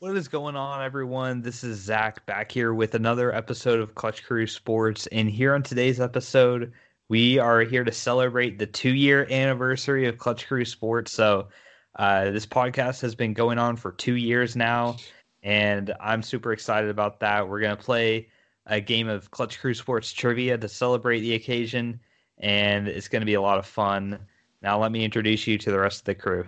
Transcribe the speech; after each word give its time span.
What 0.00 0.16
is 0.16 0.28
going 0.28 0.54
on, 0.54 0.80
everyone? 0.80 1.42
This 1.42 1.64
is 1.64 1.80
Zach 1.80 2.24
back 2.24 2.52
here 2.52 2.72
with 2.72 2.94
another 2.94 3.34
episode 3.34 3.80
of 3.80 3.96
Clutch 3.96 4.22
Crew 4.22 4.46
Sports. 4.46 5.08
And 5.08 5.28
here 5.28 5.52
on 5.54 5.64
today's 5.64 5.98
episode, 5.98 6.72
we 7.08 7.40
are 7.40 7.62
here 7.62 7.82
to 7.82 7.90
celebrate 7.90 8.60
the 8.60 8.66
two 8.66 8.94
year 8.94 9.26
anniversary 9.28 10.06
of 10.06 10.16
Clutch 10.16 10.46
Crew 10.46 10.64
Sports. 10.64 11.10
So, 11.10 11.48
uh, 11.96 12.30
this 12.30 12.46
podcast 12.46 13.00
has 13.00 13.16
been 13.16 13.32
going 13.32 13.58
on 13.58 13.74
for 13.74 13.90
two 13.90 14.14
years 14.14 14.54
now, 14.54 14.98
and 15.42 15.92
I'm 16.00 16.22
super 16.22 16.52
excited 16.52 16.90
about 16.90 17.18
that. 17.18 17.48
We're 17.48 17.58
going 17.58 17.76
to 17.76 17.82
play 17.82 18.28
a 18.66 18.80
game 18.80 19.08
of 19.08 19.32
Clutch 19.32 19.58
Crew 19.58 19.74
Sports 19.74 20.12
trivia 20.12 20.56
to 20.58 20.68
celebrate 20.68 21.22
the 21.22 21.34
occasion, 21.34 21.98
and 22.38 22.86
it's 22.86 23.08
going 23.08 23.22
to 23.22 23.26
be 23.26 23.34
a 23.34 23.42
lot 23.42 23.58
of 23.58 23.66
fun. 23.66 24.20
Now, 24.62 24.80
let 24.80 24.92
me 24.92 25.04
introduce 25.04 25.48
you 25.48 25.58
to 25.58 25.72
the 25.72 25.80
rest 25.80 26.02
of 26.02 26.04
the 26.04 26.14
crew. 26.14 26.44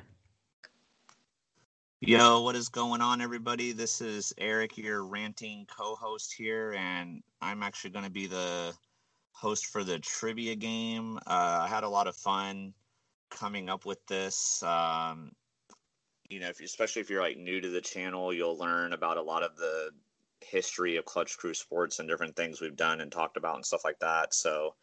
Yo, 2.03 2.41
what 2.41 2.57
is 2.57 2.71
going 2.71 3.03
on, 3.03 3.21
everybody? 3.21 3.73
This 3.73 4.01
is 4.01 4.33
Eric, 4.39 4.79
your 4.79 5.05
ranting 5.05 5.67
co 5.67 5.95
host 5.95 6.33
here, 6.33 6.73
and 6.73 7.23
I'm 7.43 7.63
actually 7.63 7.91
going 7.91 8.07
to 8.07 8.11
be 8.11 8.27
the 8.27 8.73
host 9.33 9.67
for 9.67 9.85
the 9.85 9.99
trivia 9.99 10.57
game. 10.57 11.19
Uh, 11.27 11.61
I 11.61 11.69
had 11.69 11.85
a 11.85 11.89
lot 11.91 12.07
of 12.07 12.17
fun 12.17 12.73
coming 13.29 13.69
up 13.69 13.85
with 13.85 13.99
this. 14.07 14.63
Um, 14.63 15.33
you 16.31 16.41
know, 16.41 16.49
if, 16.49 16.63
especially 16.63 17.03
if 17.03 17.11
you're 17.11 17.21
like 17.21 17.37
new 17.37 17.61
to 17.61 17.69
the 17.69 17.83
channel, 17.83 18.33
you'll 18.33 18.57
learn 18.57 18.95
about 18.95 19.19
a 19.19 19.23
lot 19.23 19.43
of 19.43 19.55
the 19.59 19.91
history 20.41 20.97
of 20.97 21.05
Clutch 21.05 21.37
Crew 21.37 21.53
Sports 21.53 21.99
and 21.99 22.09
different 22.09 22.35
things 22.35 22.63
we've 22.63 22.77
done 22.77 23.03
and 23.03 23.13
talked 23.13 23.37
about 23.37 23.57
and 23.57 23.67
stuff 23.67 23.85
like 23.85 23.99
that. 23.99 24.33
So 24.33 24.75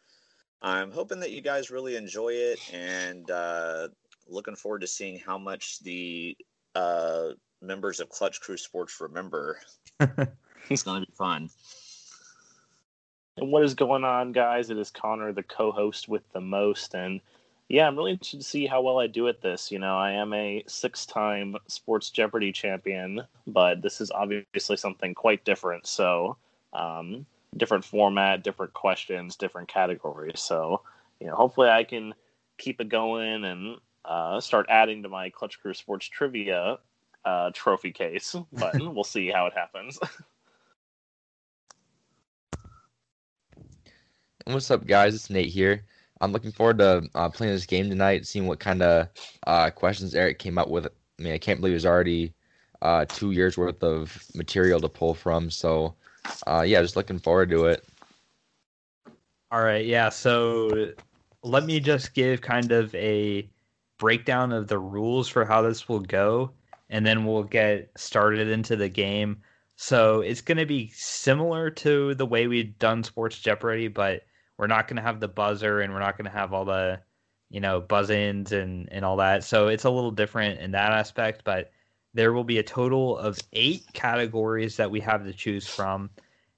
I'm 0.62 0.92
hoping 0.92 1.18
that 1.18 1.32
you 1.32 1.40
guys 1.40 1.68
really 1.68 1.96
enjoy 1.96 2.34
it 2.34 2.60
and 2.72 3.28
uh, 3.28 3.88
looking 4.28 4.54
forward 4.54 4.82
to 4.82 4.86
seeing 4.86 5.18
how 5.18 5.36
much 5.36 5.80
the 5.80 6.36
uh, 6.78 7.32
members 7.60 7.98
of 8.00 8.08
Clutch 8.08 8.40
Crew 8.40 8.56
Sports 8.56 9.00
remember. 9.00 9.58
it's 10.70 10.82
going 10.84 11.00
to 11.00 11.06
be 11.06 11.12
fun. 11.16 11.50
And 13.36 13.50
what 13.50 13.64
is 13.64 13.74
going 13.74 14.04
on, 14.04 14.32
guys? 14.32 14.70
It 14.70 14.78
is 14.78 14.90
Connor, 14.90 15.32
the 15.32 15.42
co-host 15.42 16.08
with 16.08 16.22
the 16.32 16.40
most, 16.40 16.94
and 16.94 17.20
yeah, 17.68 17.86
I'm 17.86 17.96
really 17.96 18.12
interested 18.12 18.38
to 18.38 18.46
see 18.46 18.66
how 18.66 18.80
well 18.80 18.98
I 18.98 19.08
do 19.08 19.28
at 19.28 19.42
this. 19.42 19.70
You 19.70 19.78
know, 19.78 19.96
I 19.96 20.12
am 20.12 20.32
a 20.32 20.64
six-time 20.66 21.56
Sports 21.66 22.10
Jeopardy 22.10 22.50
champion, 22.50 23.22
but 23.46 23.82
this 23.82 24.00
is 24.00 24.10
obviously 24.10 24.76
something 24.76 25.14
quite 25.14 25.44
different. 25.44 25.86
So, 25.86 26.36
um, 26.72 27.26
different 27.56 27.84
format, 27.84 28.42
different 28.42 28.72
questions, 28.72 29.36
different 29.36 29.68
categories. 29.68 30.40
So, 30.40 30.80
you 31.20 31.26
know, 31.26 31.34
hopefully 31.34 31.68
I 31.68 31.84
can 31.84 32.14
keep 32.56 32.80
it 32.80 32.88
going 32.88 33.44
and 33.44 33.76
uh, 34.08 34.40
start 34.40 34.66
adding 34.68 35.02
to 35.02 35.08
my 35.08 35.28
Clutch 35.30 35.60
Crew 35.60 35.74
Sports 35.74 36.06
trivia 36.06 36.78
uh, 37.24 37.50
trophy 37.52 37.92
case. 37.92 38.34
But 38.52 38.74
we'll 38.94 39.04
see 39.04 39.28
how 39.28 39.46
it 39.46 39.52
happens. 39.52 39.98
What's 44.46 44.70
up, 44.70 44.86
guys? 44.86 45.14
It's 45.14 45.28
Nate 45.28 45.48
here. 45.48 45.84
I'm 46.20 46.32
looking 46.32 46.50
forward 46.50 46.78
to 46.78 47.08
uh, 47.14 47.28
playing 47.28 47.52
this 47.52 47.66
game 47.66 47.90
tonight, 47.90 48.26
seeing 48.26 48.46
what 48.46 48.58
kind 48.58 48.82
of 48.82 49.08
uh, 49.46 49.70
questions 49.70 50.14
Eric 50.14 50.38
came 50.38 50.58
up 50.58 50.68
with. 50.68 50.86
I 50.86 51.22
mean, 51.22 51.34
I 51.34 51.38
can't 51.38 51.60
believe 51.60 51.72
there's 51.72 51.86
already 51.86 52.32
uh, 52.80 53.04
two 53.04 53.32
years 53.32 53.58
worth 53.58 53.82
of 53.82 54.24
material 54.34 54.80
to 54.80 54.88
pull 54.88 55.14
from. 55.14 55.50
So, 55.50 55.94
uh, 56.46 56.64
yeah, 56.66 56.80
just 56.80 56.96
looking 56.96 57.18
forward 57.18 57.50
to 57.50 57.66
it. 57.66 57.84
All 59.50 59.62
right, 59.62 59.84
yeah. 59.84 60.08
So 60.08 60.92
let 61.42 61.64
me 61.64 61.78
just 61.78 62.14
give 62.14 62.40
kind 62.40 62.72
of 62.72 62.94
a 62.94 63.48
breakdown 63.98 64.52
of 64.52 64.68
the 64.68 64.78
rules 64.78 65.28
for 65.28 65.44
how 65.44 65.62
this 65.62 65.88
will 65.88 66.00
go, 66.00 66.52
and 66.88 67.04
then 67.04 67.24
we'll 67.24 67.42
get 67.42 67.90
started 67.96 68.48
into 68.48 68.76
the 68.76 68.88
game. 68.88 69.42
So 69.76 70.20
it's 70.20 70.40
going 70.40 70.58
to 70.58 70.66
be 70.66 70.90
similar 70.94 71.70
to 71.70 72.14
the 72.14 72.26
way 72.26 72.46
we've 72.46 72.78
done 72.78 73.04
Sports 73.04 73.38
Jeopardy, 73.38 73.88
but 73.88 74.22
we're 74.56 74.66
not 74.66 74.88
going 74.88 74.96
to 74.96 75.02
have 75.02 75.20
the 75.20 75.28
buzzer 75.28 75.80
and 75.80 75.92
we're 75.92 76.00
not 76.00 76.16
going 76.16 76.24
to 76.24 76.36
have 76.36 76.52
all 76.52 76.64
the, 76.64 77.00
you 77.48 77.60
know, 77.60 77.80
buzz 77.80 78.10
ins 78.10 78.50
and, 78.50 78.88
and 78.90 79.04
all 79.04 79.16
that. 79.18 79.44
So 79.44 79.68
it's 79.68 79.84
a 79.84 79.90
little 79.90 80.10
different 80.10 80.58
in 80.60 80.72
that 80.72 80.92
aspect, 80.92 81.42
but 81.44 81.70
there 82.12 82.32
will 82.32 82.44
be 82.44 82.58
a 82.58 82.62
total 82.64 83.16
of 83.18 83.38
eight 83.52 83.84
categories 83.92 84.76
that 84.76 84.90
we 84.90 84.98
have 85.00 85.24
to 85.24 85.32
choose 85.32 85.66
from. 85.66 86.10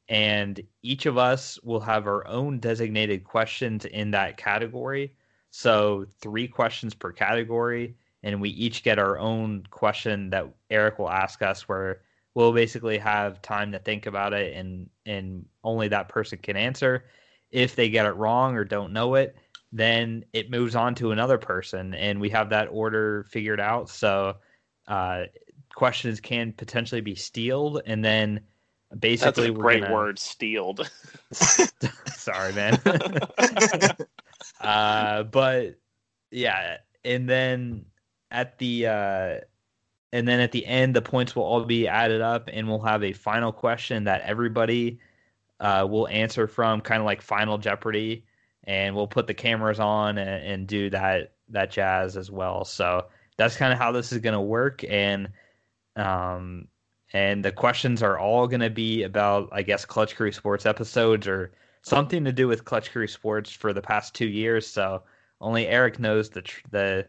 And 0.09 0.63
each 0.83 1.05
of 1.05 1.19
us 1.19 1.61
will 1.63 1.81
have 1.81 2.07
our 2.07 2.27
own 2.27 2.59
designated 2.59 3.25
questions 3.25 3.85
in 3.85 4.13
that 4.13 4.39
category. 4.39 5.15
So 5.51 6.07
three 6.21 6.49
questions 6.49 6.95
per 6.95 7.13
category. 7.13 7.97
And 8.23 8.41
we 8.41 8.51
each 8.51 8.83
get 8.83 8.99
our 8.99 9.19
own 9.19 9.65
question 9.71 10.31
that 10.31 10.47
Eric 10.69 10.99
will 10.99 11.11
ask 11.11 11.43
us 11.43 11.69
where 11.69 12.03
we'll 12.35 12.53
basically 12.53 12.99
have 12.99 13.43
time 13.43 13.73
to 13.73 13.79
think 13.79 14.07
about 14.07 14.33
it 14.33 14.55
and 14.57 14.89
and 15.07 15.47
only 15.65 15.89
that 15.89 16.09
person 16.09 16.39
can 16.39 16.57
answer. 16.57 17.05
If 17.51 17.75
they 17.75 17.89
get 17.89 18.07
it 18.07 18.13
wrong 18.13 18.57
or 18.57 18.65
don't 18.65 18.93
know 18.93 19.15
it 19.15 19.37
then 19.73 20.25
it 20.33 20.51
moves 20.51 20.75
on 20.75 20.95
to 20.97 21.13
another 21.13 21.39
person 21.39 21.95
and 21.95 22.21
we 22.21 22.29
have 22.31 22.51
that 22.51 22.69
order 22.71 23.25
figured 23.31 23.61
out. 23.61 23.89
So 23.89 24.37
uh, 24.89 25.25
questions 25.75 26.21
can 26.21 26.53
potentially 26.53 27.01
be 27.01 27.15
stealed 27.15 27.81
and 27.87 28.05
then 28.05 28.41
basically 28.99 29.49
That's 29.49 29.59
a 29.59 29.61
great 29.61 29.83
gonna... 29.83 29.95
word 29.95 30.19
stealed. 30.19 30.91
Sorry 31.33 32.53
man 32.53 32.81
uh, 34.61 35.23
but 35.25 35.77
yeah 36.31 36.77
and 37.05 37.29
then 37.29 37.85
at 38.31 38.59
the 38.59 38.87
uh, 38.87 39.35
and 40.13 40.27
then 40.27 40.41
at 40.41 40.53
the 40.53 40.65
end 40.67 40.95
the 40.95 41.03
points 41.03 41.35
will 41.35 41.45
all 41.45 41.65
be 41.65 41.89
added 41.89 42.21
up 42.21 42.49
and 42.53 42.69
we'll 42.69 42.81
have 42.81 43.03
a 43.03 43.13
final 43.13 43.53
question 43.53 44.05
that 44.05 44.23
everybody 44.23 44.99
uh, 45.61 45.87
will 45.89 46.09
answer 46.09 46.47
from 46.47 46.81
kind 46.81 47.01
of 47.01 47.07
like 47.07 47.21
final 47.21 47.59
jeopardy 47.59 48.25
and 48.65 48.95
we'll 48.95 49.07
put 49.07 49.27
the 49.27 49.35
cameras 49.35 49.81
on 49.81 50.19
and, 50.19 50.45
and 50.45 50.67
do 50.67 50.91
that 50.91 51.33
that 51.49 51.71
jazz 51.71 52.17
as 52.17 52.31
well. 52.31 52.65
So 52.65 53.07
that's 53.37 53.57
kind 53.57 53.73
of 53.73 53.79
how 53.79 53.93
this 53.93 54.13
is 54.13 54.19
going 54.19 54.35
to 54.35 54.41
work 54.41 54.85
and 54.89 55.29
um 55.97 56.69
and 57.13 57.45
the 57.45 57.51
questions 57.51 58.03
are 58.03 58.19
all 58.19 58.47
going 58.47 58.61
to 58.61 58.71
be 58.71 59.03
about 59.03 59.49
i 59.51 59.63
guess 59.63 59.85
clutch 59.85 60.15
crew 60.15 60.31
sports 60.31 60.67
episodes 60.67 61.27
or 61.27 61.51
something 61.83 62.25
to 62.25 62.33
do 62.33 62.47
with 62.47 62.65
clutch 62.65 62.91
crew 62.93 63.07
sports 63.07 63.51
for 63.51 63.73
the 63.73 63.83
past 63.83 64.15
two 64.15 64.29
years 64.29 64.67
so 64.67 65.03
only 65.41 65.67
eric 65.67 65.99
knows 65.99 66.31
the 66.31 66.43
the 66.71 67.07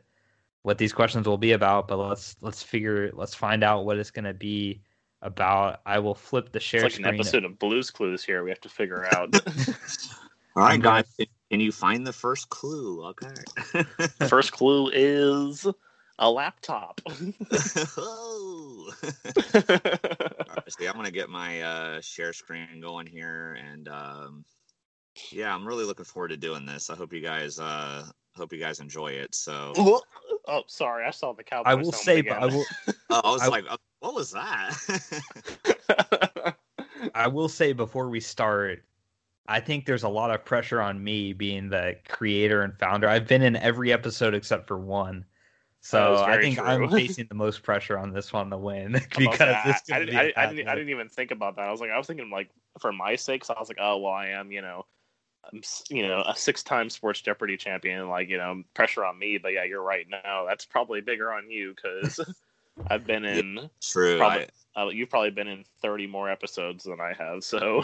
what 0.64 0.78
these 0.78 0.94
questions 0.94 1.28
will 1.28 1.38
be 1.38 1.54
about, 1.54 1.88
but 1.88 1.98
let's 1.98 2.36
let's 2.42 2.62
figure 2.62 3.12
let's 3.14 3.34
find 3.34 3.64
out 3.64 3.86
what 3.86 3.98
it's 3.98 4.12
going 4.12 4.26
to 4.26 4.34
be 4.34 4.82
about. 5.22 5.82
I 5.86 6.00
will 6.00 6.16
flip 6.16 6.52
the 6.52 6.60
share. 6.60 6.86
It's 6.86 7.00
like 7.00 7.08
an 7.08 7.16
episode 7.16 7.46
of 7.46 7.58
Blue's 7.58 7.90
Clues 7.90 8.24
here. 8.24 8.44
We 8.44 8.50
have 8.52 8.62
to 8.62 8.70
figure 8.70 9.08
out. 9.14 9.36
All 10.56 10.64
right, 10.64 10.82
guys. 10.82 11.06
Can 11.50 11.60
you 11.60 11.72
find 11.72 12.06
the 12.06 12.14
first 12.14 12.50
clue? 12.50 13.06
Okay. 13.06 13.84
first 14.28 14.52
clue 14.52 14.90
is 14.94 15.66
a 16.20 16.30
laptop. 16.30 17.02
oh. 17.98 18.92
right, 19.04 20.64
see, 20.68 20.88
I'm 20.88 20.96
gonna 20.96 21.10
get 21.12 21.30
my 21.30 21.62
uh, 21.62 22.02
share 22.02 22.34
screen 22.34 22.82
going 22.82 23.08
here, 23.08 23.58
and 23.66 23.88
um, 23.88 24.46
yeah, 25.32 25.54
I'm 25.54 25.68
really 25.68 25.86
looking 25.86 26.06
forward 26.06 26.30
to 26.30 26.38
doing 26.38 26.66
this. 26.66 26.90
I 26.90 26.96
hope 26.96 27.14
you 27.14 27.22
guys 27.22 27.60
uh, 27.60 28.06
hope 28.36 28.54
you 28.54 28.60
guys 28.60 28.80
enjoy 28.80 29.12
it. 29.12 29.36
So, 29.36 29.74
oh, 30.48 30.64
sorry, 30.68 31.06
I 31.06 31.12
saw 31.12 31.34
the 31.34 31.44
cowboy. 31.44 31.70
I 31.70 31.76
will 31.76 31.92
say, 31.92 32.22
but 32.22 32.42
I 32.42 32.46
will. 32.46 32.66
oh, 33.10 33.22
I 33.24 33.32
was 33.32 33.42
I, 33.42 33.48
like, 33.48 33.66
uh, 33.70 33.78
what 34.00 34.16
was 34.16 34.32
that? 34.32 36.56
I 37.16 37.28
will 37.28 37.50
say 37.50 37.74
before 37.74 38.10
we 38.10 38.20
start, 38.20 38.84
I 39.48 39.60
think 39.60 39.86
there's 39.86 40.04
a 40.04 40.10
lot 40.10 40.32
of 40.32 40.46
pressure 40.46 40.82
on 40.82 41.04
me 41.04 41.34
being 41.34 41.70
the 41.70 41.98
creator 42.08 42.62
and 42.62 42.78
founder. 42.78 43.08
I've 43.08 43.28
been 43.28 43.42
in 43.42 43.56
every 43.58 43.92
episode 43.92 44.34
except 44.34 44.68
for 44.68 44.78
one. 44.78 45.26
So 45.84 46.24
I 46.24 46.40
think 46.40 46.60
true. 46.60 46.68
I'm 46.68 46.90
facing 46.90 47.26
the 47.28 47.34
most 47.34 47.64
pressure 47.64 47.98
on 47.98 48.14
this 48.14 48.32
one 48.32 48.52
to 48.52 48.58
win 48.58 49.02
because 49.18 49.56
this 49.66 49.82
I, 49.92 50.00
didn't, 50.00 50.16
I, 50.16 50.34
I, 50.38 50.54
didn't, 50.54 50.68
I 50.68 50.76
didn't 50.76 50.90
even 50.90 51.10
think 51.10 51.32
about 51.32 51.56
that. 51.56 51.68
I 51.68 51.72
was 51.72 51.82
like, 51.82 51.90
I 51.90 51.98
was 51.98 52.06
thinking 52.06 52.30
like 52.30 52.52
for 52.80 52.94
my 52.94 53.16
sake, 53.16 53.44
so 53.44 53.56
I 53.56 53.60
was 53.60 53.68
like, 53.68 53.80
oh 53.82 53.98
well, 53.98 54.14
I 54.14 54.28
am, 54.28 54.52
you 54.52 54.62
know, 54.62 54.86
you 55.90 56.08
know, 56.08 56.24
a 56.26 56.36
six-time 56.36 56.90
Sports 56.90 57.22
Jeopardy 57.22 57.58
champion, 57.58 58.10
like 58.10 58.30
you 58.30 58.38
know, 58.38 58.64
pressure 58.74 59.04
on 59.04 59.18
me. 59.18 59.38
But 59.38 59.54
yeah, 59.54 59.64
you're 59.64 59.84
right. 59.84 60.06
Now 60.10 60.46
that's 60.48 60.66
probably 60.66 61.02
bigger 61.02 61.32
on 61.32 61.50
you 61.50 61.74
because 61.76 62.20
I've 62.88 63.06
been 63.06 63.26
in. 63.26 63.56
Yeah, 63.56 63.68
true. 63.82 64.18
Probably, 64.18 64.48
I... 64.76 64.82
uh, 64.84 64.90
you've 64.90 65.10
probably 65.10 65.32
been 65.32 65.48
in 65.48 65.64
30 65.82 66.08
more 66.08 66.30
episodes 66.30 66.84
than 66.84 67.00
I 67.00 67.14
have. 67.18 67.44
So. 67.44 67.84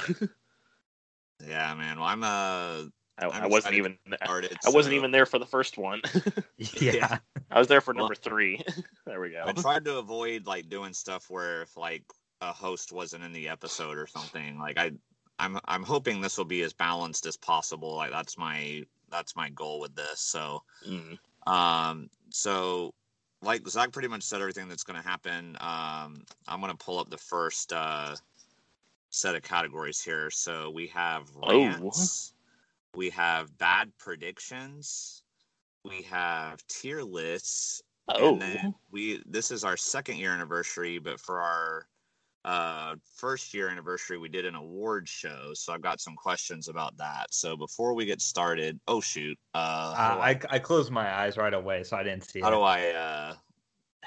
yeah, 1.48 1.74
man. 1.76 2.00
Well, 2.00 2.08
I'm 2.08 2.24
uh. 2.24 2.84
I, 3.20 3.26
I 3.26 3.48
wasn't 3.48 3.74
even. 3.74 3.98
Started, 4.24 4.56
I 4.64 4.70
wasn't 4.70 4.94
even 4.94 5.10
there 5.10 5.26
for 5.26 5.40
the 5.40 5.46
first 5.46 5.80
one. 5.80 6.02
yeah, 6.58 7.18
I 7.50 7.58
was 7.58 7.68
there 7.68 7.82
for 7.82 7.92
number 7.92 8.14
well, 8.14 8.32
three. 8.32 8.62
there 9.08 9.20
we 9.20 9.32
go. 9.32 9.42
I 9.44 9.54
tried 9.54 9.86
to 9.86 9.98
avoid 9.98 10.46
like 10.46 10.70
doing 10.70 10.94
stuff 10.94 11.28
where 11.28 11.64
if 11.64 11.76
like 11.76 12.04
a 12.42 12.54
host 12.54 12.92
wasn't 12.92 13.24
in 13.24 13.34
the 13.34 13.50
episode 13.50 13.98
or 13.98 14.06
something, 14.06 14.60
like 14.60 14.78
I 14.78 14.92
I'm 15.40 15.60
I'm 15.66 15.84
hoping 15.84 16.22
this 16.22 16.38
will 16.38 16.46
be 16.46 16.62
as 16.64 16.74
balanced 16.74 17.26
as 17.26 17.38
possible. 17.38 17.96
Like 17.96 18.12
that's 18.12 18.38
my 18.38 18.84
that's 19.10 19.36
my 19.36 19.50
goal 19.50 19.80
with 19.80 19.96
this. 19.96 20.20
So, 20.20 20.64
mm. 20.88 21.18
um, 21.46 22.10
so 22.30 22.94
like 23.42 23.68
Zach 23.68 23.92
pretty 23.92 24.08
much 24.08 24.24
said 24.24 24.42
everything 24.42 24.68
that's 24.68 24.84
going 24.84 25.02
to 25.02 25.08
happen. 25.08 25.56
Um, 25.60 26.24
I'm 26.48 26.60
going 26.60 26.72
to 26.72 26.78
pull 26.78 27.00
up 27.00 27.10
the 27.10 27.18
first 27.18 27.72
uh, 27.72 28.16
set 29.12 29.36
of 29.36 29.44
categories 29.44 30.02
here. 30.02 30.30
So 30.32 30.72
we 30.72 30.88
have 30.88 31.30
Oh. 31.44 31.50
rants, 31.50 32.34
we 32.96 33.10
have 33.12 33.56
bad 33.58 33.92
predictions, 33.98 35.24
we 35.84 36.02
have 36.04 36.66
tier 36.68 37.04
lists, 37.04 37.84
Oh, 38.10 38.34
and 38.34 38.42
then 38.42 38.74
we 38.92 39.22
this 39.26 39.52
is 39.52 39.64
our 39.64 39.78
second 39.78 40.18
year 40.18 40.32
anniversary, 40.32 40.98
but 40.98 41.20
for 41.20 41.42
our 41.42 41.88
uh, 42.46 42.96
first 43.16 43.54
year 43.54 43.70
anniversary, 43.70 44.18
we 44.18 44.30
did 44.30 44.46
an 44.46 44.56
award 44.56 45.08
show. 45.08 45.52
So 45.54 45.74
I've 45.74 45.82
got 45.82 46.00
some 46.00 46.16
questions 46.16 46.68
about 46.70 46.96
that. 46.98 47.34
So 47.34 47.58
before 47.58 47.94
we 47.94 48.06
get 48.06 48.22
started, 48.22 48.80
oh 48.88 49.02
shoot, 49.02 49.38
uh, 49.54 49.58
Uh, 49.98 50.18
I, 50.22 50.30
I, 50.30 50.40
I 50.52 50.60
closed 50.60 50.92
my 50.92 51.14
eyes 51.22 51.38
right 51.38 51.54
away, 51.54 51.84
so 51.84 51.98
I 51.98 52.04
didn't 52.04 52.24
see 52.24 52.42
how 52.42 52.48
it. 52.50 52.52
do 52.52 52.62
I? 52.62 52.88
Uh, 52.90 53.34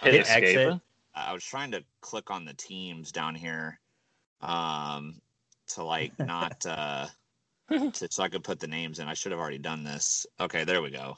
hit 0.00 0.14
hit 0.14 0.22
escape. 0.22 0.44
exit. 0.44 0.80
I 1.14 1.32
was 1.32 1.44
trying 1.44 1.72
to 1.72 1.84
click 2.00 2.30
on 2.30 2.44
the 2.44 2.54
teams 2.54 3.12
down 3.12 3.34
here, 3.34 3.78
um, 4.40 5.20
to 5.74 5.84
like 5.84 6.18
not 6.18 6.64
uh, 6.64 7.06
to, 7.70 8.08
so 8.10 8.22
I 8.22 8.28
could 8.28 8.44
put 8.44 8.58
the 8.60 8.66
names 8.68 9.00
in. 9.00 9.08
I 9.08 9.14
should 9.14 9.32
have 9.32 9.40
already 9.40 9.58
done 9.58 9.84
this. 9.84 10.26
Okay, 10.40 10.64
there 10.64 10.80
we 10.82 10.90
go. 10.90 11.16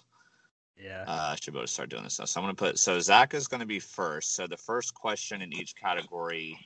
Yeah. 0.76 1.04
Uh, 1.06 1.28
I 1.32 1.36
should 1.40 1.52
be 1.52 1.58
able 1.58 1.66
to 1.66 1.72
start 1.72 1.90
doing 1.90 2.02
this 2.02 2.18
now. 2.18 2.24
So 2.24 2.40
I'm 2.40 2.44
going 2.46 2.56
to 2.56 2.58
put, 2.64 2.78
so 2.78 2.98
Zach 2.98 3.34
is 3.34 3.46
going 3.46 3.60
to 3.60 3.66
be 3.66 3.78
first. 3.78 4.34
So 4.34 4.46
the 4.48 4.56
first 4.56 4.94
question 4.94 5.40
in 5.42 5.52
each 5.52 5.76
category 5.76 6.58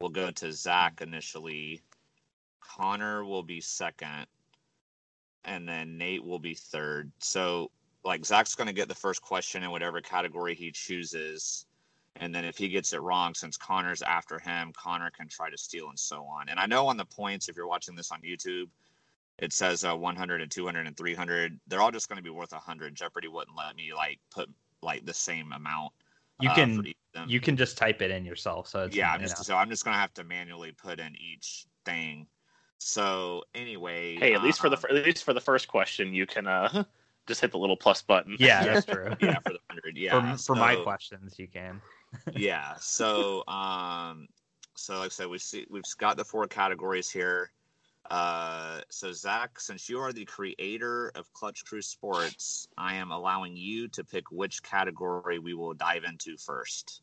will 0.00 0.08
go 0.08 0.30
to 0.30 0.52
Zach 0.52 1.00
initially. 1.00 1.82
Connor 2.60 3.24
will 3.24 3.42
be 3.42 3.60
second. 3.60 4.26
And 5.44 5.68
then 5.68 5.96
Nate 5.96 6.24
will 6.24 6.38
be 6.38 6.54
third. 6.54 7.10
So, 7.18 7.70
like, 8.04 8.24
Zach's 8.24 8.54
going 8.54 8.66
to 8.66 8.72
get 8.72 8.88
the 8.88 8.94
first 8.94 9.22
question 9.22 9.62
in 9.62 9.70
whatever 9.70 10.00
category 10.00 10.54
he 10.54 10.70
chooses. 10.70 11.66
And 12.16 12.34
then 12.34 12.44
if 12.44 12.56
he 12.56 12.68
gets 12.68 12.92
it 12.92 13.00
wrong, 13.00 13.34
since 13.34 13.56
Connor's 13.56 14.02
after 14.02 14.38
him, 14.38 14.72
Connor 14.76 15.10
can 15.10 15.28
try 15.28 15.50
to 15.50 15.58
steal 15.58 15.88
and 15.88 15.98
so 15.98 16.24
on. 16.24 16.48
And 16.48 16.58
I 16.58 16.66
know 16.66 16.86
on 16.88 16.96
the 16.96 17.04
points, 17.04 17.48
if 17.48 17.56
you're 17.56 17.68
watching 17.68 17.94
this 17.94 18.10
on 18.10 18.20
YouTube, 18.20 18.68
it 19.38 19.52
says 19.52 19.84
uh, 19.84 19.96
100 19.96 20.42
and 20.42 20.50
200 20.50 20.86
and 20.86 20.96
300 20.96 21.60
they're 21.68 21.80
all 21.80 21.92
just 21.92 22.08
going 22.08 22.16
to 22.16 22.22
be 22.22 22.28
worth 22.28 22.50
100 22.50 22.92
jeopardy 22.92 23.28
wouldn't 23.28 23.56
let 23.56 23.76
me 23.76 23.92
like 23.94 24.18
put 24.30 24.50
like 24.82 25.06
the 25.06 25.14
same 25.14 25.52
amount 25.52 25.92
You 26.40 26.50
uh, 26.50 26.54
can 26.54 26.76
for 26.76 26.88
them. 27.14 27.28
you 27.28 27.40
can 27.40 27.56
just 27.56 27.76
type 27.76 28.02
it 28.02 28.10
in 28.10 28.24
yourself. 28.24 28.68
So 28.68 28.84
it's 28.84 28.96
yeah 28.96 29.12
i'm 29.12 29.20
just 29.20 29.38
know. 29.38 29.42
so 29.42 29.56
i'm 29.56 29.68
just 29.70 29.84
going 29.84 29.94
to 29.94 30.00
have 30.00 30.14
to 30.14 30.24
manually 30.24 30.72
put 30.72 31.00
in 31.00 31.14
each 31.16 31.66
thing 31.84 32.26
so 32.78 33.42
anyway 33.54 34.16
Hey, 34.16 34.34
at 34.34 34.42
least 34.42 34.60
for 34.60 34.68
the 34.68 34.76
um, 34.76 34.96
at 34.96 35.04
least 35.04 35.24
for 35.24 35.34
the 35.34 35.40
first 35.40 35.68
question, 35.68 36.14
you 36.14 36.26
can 36.26 36.46
uh 36.46 36.84
just 37.26 37.40
hit 37.40 37.50
the 37.50 37.58
little 37.58 37.76
plus 37.76 38.00
button. 38.02 38.36
yeah, 38.38 38.64
that's 38.72 38.86
true. 38.86 39.10
yeah 39.20 39.38
for 39.40 39.52
the 39.52 39.60
100 39.68 39.96
yeah 39.96 40.36
for, 40.36 40.42
for 40.42 40.54
my 40.54 40.76
questions, 40.76 41.38
you 41.38 41.48
can. 41.48 41.80
yeah 42.32 42.74
so 42.80 43.46
um 43.48 44.26
so 44.76 44.94
like 44.98 45.06
i 45.06 45.08
said 45.08 45.26
we 45.26 45.38
see 45.38 45.66
we've 45.68 45.82
got 45.98 46.16
the 46.16 46.24
four 46.24 46.46
categories 46.46 47.10
here 47.10 47.50
uh 48.10 48.80
so 48.88 49.12
zach 49.12 49.60
since 49.60 49.88
you 49.88 49.98
are 49.98 50.12
the 50.12 50.24
creator 50.24 51.12
of 51.14 51.30
clutch 51.34 51.64
crew 51.66 51.82
sports 51.82 52.66
i 52.78 52.94
am 52.94 53.10
allowing 53.10 53.54
you 53.54 53.86
to 53.88 54.02
pick 54.02 54.30
which 54.30 54.62
category 54.62 55.38
we 55.38 55.52
will 55.52 55.74
dive 55.74 56.04
into 56.04 56.36
first 56.38 57.02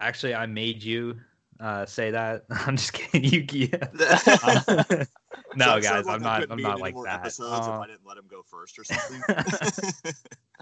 Actually, 0.00 0.34
I 0.34 0.46
made 0.46 0.82
you 0.82 1.20
uh, 1.60 1.86
say 1.86 2.10
that. 2.10 2.44
I'm 2.50 2.76
just 2.76 2.92
kidding. 2.92 3.24
You, 3.24 3.46
yeah. 3.52 5.04
no 5.58 5.74
Um, 5.74 5.76
no, 5.76 5.80
guys, 5.80 6.06
I'm 6.06 6.22
not. 6.22 6.50
I'm 6.50 6.60
not 6.60 6.80
like 6.80 6.94
that. 7.04 7.20
episodes 7.20 7.66
if 7.66 7.72
Um, 7.72 7.80
i 7.82 7.86
didn't 7.86 8.06
let 8.06 8.16
him 8.18 8.24
go 8.28 8.42
first 8.42 8.78
or 8.78 8.84
something 8.84 9.22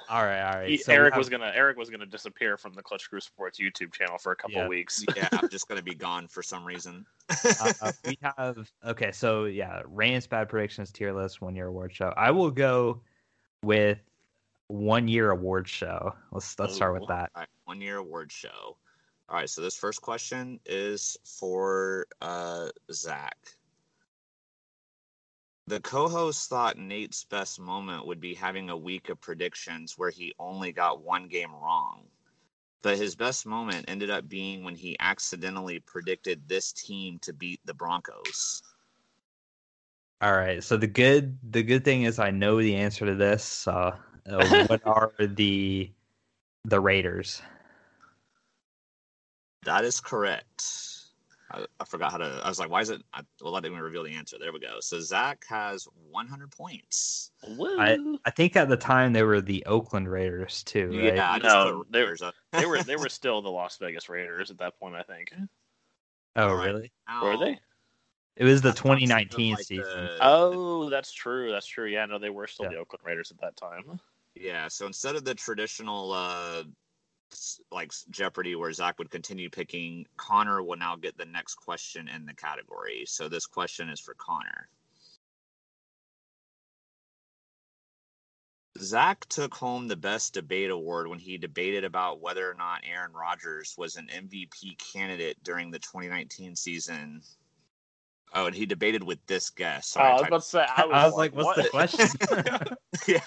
all 0.09 0.25
right, 0.25 0.41
all 0.43 0.59
right. 0.61 0.69
He- 0.69 0.77
so 0.77 0.93
Eric 0.93 1.15
have- 1.15 1.19
was 1.19 1.29
gonna 1.29 1.53
Eric 1.55 1.77
was 1.77 1.91
gonna 1.91 2.07
disappear 2.07 2.57
from 2.57 2.75
the 2.75 2.83
Clutch 2.83 3.09
Crew 3.09 3.21
Sports 3.21 3.59
YouTube 3.61 3.93
channel 3.93 4.19
for 4.19 4.33
a 4.33 4.37
couple 4.37 4.57
Yeah. 4.57 4.69
weeks. 4.69 5.05
yeah 5.17 5.29
i'm 5.33 5.49
just 5.49 5.69
gonna 5.69 5.83
be 5.83 5.95
gone 5.95 6.29
for 6.29 6.43
some 6.43 6.65
reason 6.65 7.05
uh, 7.31 7.93
we 8.05 8.19
have 8.23 8.71
okay 8.87 9.13
so 9.13 9.45
yeah 9.45 9.83
rants 9.87 10.27
bad 10.27 10.49
predictions 10.49 10.91
tier 10.93 11.13
list 11.13 11.41
one 11.41 11.55
year 11.57 11.67
award 11.69 11.93
show 11.95 12.13
i 12.17 12.31
will 12.31 12.51
go 12.51 13.01
with 13.63 13.99
one 14.69 15.07
year 15.09 15.31
award 15.31 15.69
show 15.69 16.15
let's 16.33 16.59
let's 16.59 16.75
start 16.75 16.95
with 16.99 17.07
that 17.09 17.31
All 17.35 17.41
right, 17.43 17.49
one 17.65 17.81
year 17.81 17.97
award 17.99 18.33
show. 18.33 18.77
All 19.29 19.37
right, 19.39 19.49
so 19.49 19.63
this 19.63 19.77
first 19.77 20.03
question 20.03 20.61
is 20.67 21.17
for 21.25 22.07
uh, 22.21 22.69
Zach. 22.93 23.37
The 25.67 25.81
co 25.81 26.09
host 26.09 26.49
thought 26.49 26.77
Nate's 26.79 27.25
best 27.25 27.59
moment 27.59 28.07
would 28.07 28.21
be 28.21 28.35
having 28.35 28.71
a 28.71 28.77
week 28.77 29.09
of 29.09 29.21
predictions 29.21 29.99
where 29.99 30.11
he 30.11 30.35
only 30.39 30.73
got 30.73 31.03
one 31.03 31.29
game 31.29 31.53
wrong. 31.55 32.11
But 32.83 32.99
his 32.99 33.17
best 33.17 33.47
moment 33.47 33.87
ended 33.89 34.11
up 34.11 34.29
being 34.29 34.65
when 34.65 34.75
he 34.77 34.97
accidentally 35.01 35.81
predicted 35.81 36.49
this 36.49 36.73
team 36.73 37.19
to 37.21 37.33
beat 37.33 37.61
the 37.65 37.75
Broncos. 37.75 38.63
all 40.21 40.33
right 40.35 40.63
so 40.63 40.77
the 40.77 40.87
good 40.87 41.39
the 41.53 41.63
good 41.63 41.85
thing 41.85 42.03
is 42.05 42.19
i 42.19 42.31
know 42.31 42.61
the 42.61 42.77
answer 42.77 43.07
to 43.07 43.15
this 43.15 43.67
uh, 43.69 43.97
uh, 44.29 44.47
what 44.67 44.81
are 44.87 45.13
the 45.19 45.91
the 46.65 46.81
raiders 46.81 47.43
That 49.65 49.85
is 49.85 50.01
correct. 50.01 50.92
I, 51.53 51.65
I 51.81 51.85
forgot 51.85 52.13
how 52.13 52.19
to. 52.19 52.41
I 52.43 52.49
was 52.49 52.59
like, 52.59 52.71
why 52.71 52.81
is 52.81 52.91
it? 52.91 53.03
I, 53.13 53.21
well, 53.41 53.53
let 53.53 53.63
me 53.63 53.71
reveal 53.71 54.03
the 54.05 54.13
answer. 54.15 54.37
There 54.41 54.53
we 54.53 54.61
go. 54.61 54.79
So 54.81 55.01
Zach 55.01 55.45
has 55.49 55.87
100 56.11 56.51
points. 56.51 57.31
Woo. 57.49 57.77
i 58.25 58.31
think 58.31 58.55
at 58.55 58.69
the 58.69 58.77
time 58.77 59.13
they 59.13 59.25
were 59.25 59.41
the 59.41 59.65
oakland 59.67 60.09
raiders 60.09 60.63
too 60.63 60.91
right 60.97 61.17
Yeah, 61.17 61.33
I 61.33 61.39
just 61.41 61.53
No, 61.53 61.79
put 61.79 61.91
they- 61.93 61.99
Raiders 62.01 62.23
up. 62.23 62.35
they 62.53 62.67
were 62.67 62.81
they 62.85 62.95
were 62.97 63.09
still 63.09 63.43
the 63.43 63.49
Las 63.51 63.79
Vegas 63.79 64.09
Raiders 64.09 64.51
at 64.53 64.59
that 64.59 64.79
point, 64.79 64.95
I 64.95 65.03
think. 65.03 65.33
oh 66.37 66.49
All 66.49 66.55
right. 66.55 66.67
really 66.67 66.93
Were 67.21 67.37
they? 67.37 67.59
it 68.37 68.45
was 68.45 68.63
the 68.63 68.69
I 68.69 68.73
thought 68.73 68.79
some 68.79 68.91
of, 68.93 68.99
2019 69.01 69.55
like, 69.55 69.65
season 69.65 69.85
the- 69.85 70.19
Oh, 70.21 70.89
that's 70.89 71.13
true. 71.13 71.51
That's 71.51 71.67
true. 71.67 71.87
Yeah, 71.87 72.07
no, 72.07 72.19
they 72.19 72.31
were 72.31 72.47
still 72.47 72.67
Yeah. 72.67 72.73
the 72.73 72.77
Oakland 72.79 73.05
Raiders 73.05 73.31
at 73.33 73.41
that 73.41 73.57
time. 73.57 74.01
Yeah, 74.37 74.69
so 74.69 74.87
instead 74.87 75.17
of 75.17 75.25
the 75.25 75.35
traditional 75.35 76.13
uh 76.13 76.61
s- 76.61 76.65
like 77.71 77.93
Jeopardy 78.11 78.55
where 78.55 78.73
Zach 78.73 78.99
would 78.99 79.11
continue 79.11 79.51
picking, 79.51 80.07
Connor 80.17 80.63
will 80.63 80.77
now 80.77 80.97
get 80.97 81.17
the 81.17 81.25
next 81.25 81.55
question 81.57 82.09
in 82.09 82.27
the 82.27 82.35
category. 82.35 83.05
So 83.07 83.29
this 83.29 83.47
question 83.47 83.89
is 83.89 84.01
for 84.01 84.15
Connor. 84.15 84.69
Zach 88.79 89.27
took 89.29 89.55
home 89.55 89.87
the 89.87 89.97
best 89.97 90.35
debate 90.35 90.71
award 90.71 91.07
when 91.07 91.19
he 91.19 91.37
debated 91.39 91.85
about 91.85 92.21
whether 92.21 92.51
or 92.51 92.55
not 92.55 92.83
Aaron 92.85 93.13
Rodgers 93.13 93.75
was 93.77 93.97
an 93.97 94.09
MVP 94.13 94.79
candidate 94.79 95.37
during 95.45 95.71
the 95.71 95.79
2019 95.79 96.57
season. 96.57 97.23
Oh, 98.35 98.47
and 98.47 98.55
he 98.55 98.65
debated 98.65 99.03
with 99.03 99.19
this 99.27 99.51
guest. 99.51 99.97
Oh, 99.97 100.01
Sorry, 100.01 100.09
I 100.09 100.11
I 100.11 100.15
was 100.15 100.27
about 100.29 100.43
to 100.43 100.47
say. 100.49 100.67
I 100.77 100.87
was, 100.87 100.95
I 100.95 101.07
was 101.07 101.15
like, 101.15 101.35
what's 101.37 101.63
the 101.63 101.69
question? 101.69 102.09
yeah, 103.07 103.21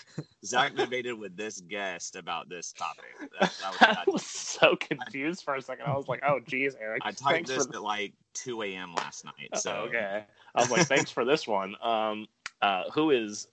Zach 0.44 0.76
debated 0.76 1.14
with 1.14 1.38
this 1.38 1.62
guest 1.62 2.16
about 2.16 2.50
this 2.50 2.72
topic. 2.72 3.06
That, 3.40 3.54
that 3.62 3.72
was, 3.72 3.78
I 3.82 3.94
that- 3.94 4.08
was 4.12 4.26
so 4.26 4.76
confused 4.76 5.44
for 5.44 5.56
a 5.56 5.62
second. 5.62 5.86
I 5.86 5.96
was 5.96 6.08
like, 6.08 6.24
"Oh, 6.28 6.40
geez, 6.48 6.76
Eric." 6.80 7.02
I 7.06 7.12
typed 7.12 7.48
this 7.48 7.66
for 7.68 7.76
at 7.76 7.82
like 7.84 8.14
2 8.34 8.64
a.m. 8.64 8.96
last 8.96 9.26
night. 9.26 9.50
Oh, 9.54 9.58
So 9.60 9.72
okay. 9.88 10.24
I 10.56 10.60
was 10.62 10.72
like, 10.72 10.88
thanks 10.88 11.12
for 11.12 11.24
this 11.26 11.48
one. 11.48 11.76
Um, 11.84 12.28
uh, 12.62 12.84
who 12.94 13.12
is? 13.12 13.48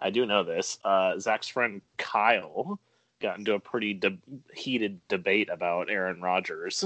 I 0.00 0.10
do 0.10 0.26
know 0.26 0.42
this. 0.42 0.78
Uh, 0.84 1.18
Zach's 1.18 1.48
friend 1.48 1.80
Kyle 1.98 2.78
got 3.20 3.38
into 3.38 3.54
a 3.54 3.60
pretty 3.60 3.94
de- 3.94 4.18
heated 4.54 5.00
debate 5.08 5.48
about 5.50 5.88
Aaron 5.90 6.20
Rodgers. 6.20 6.84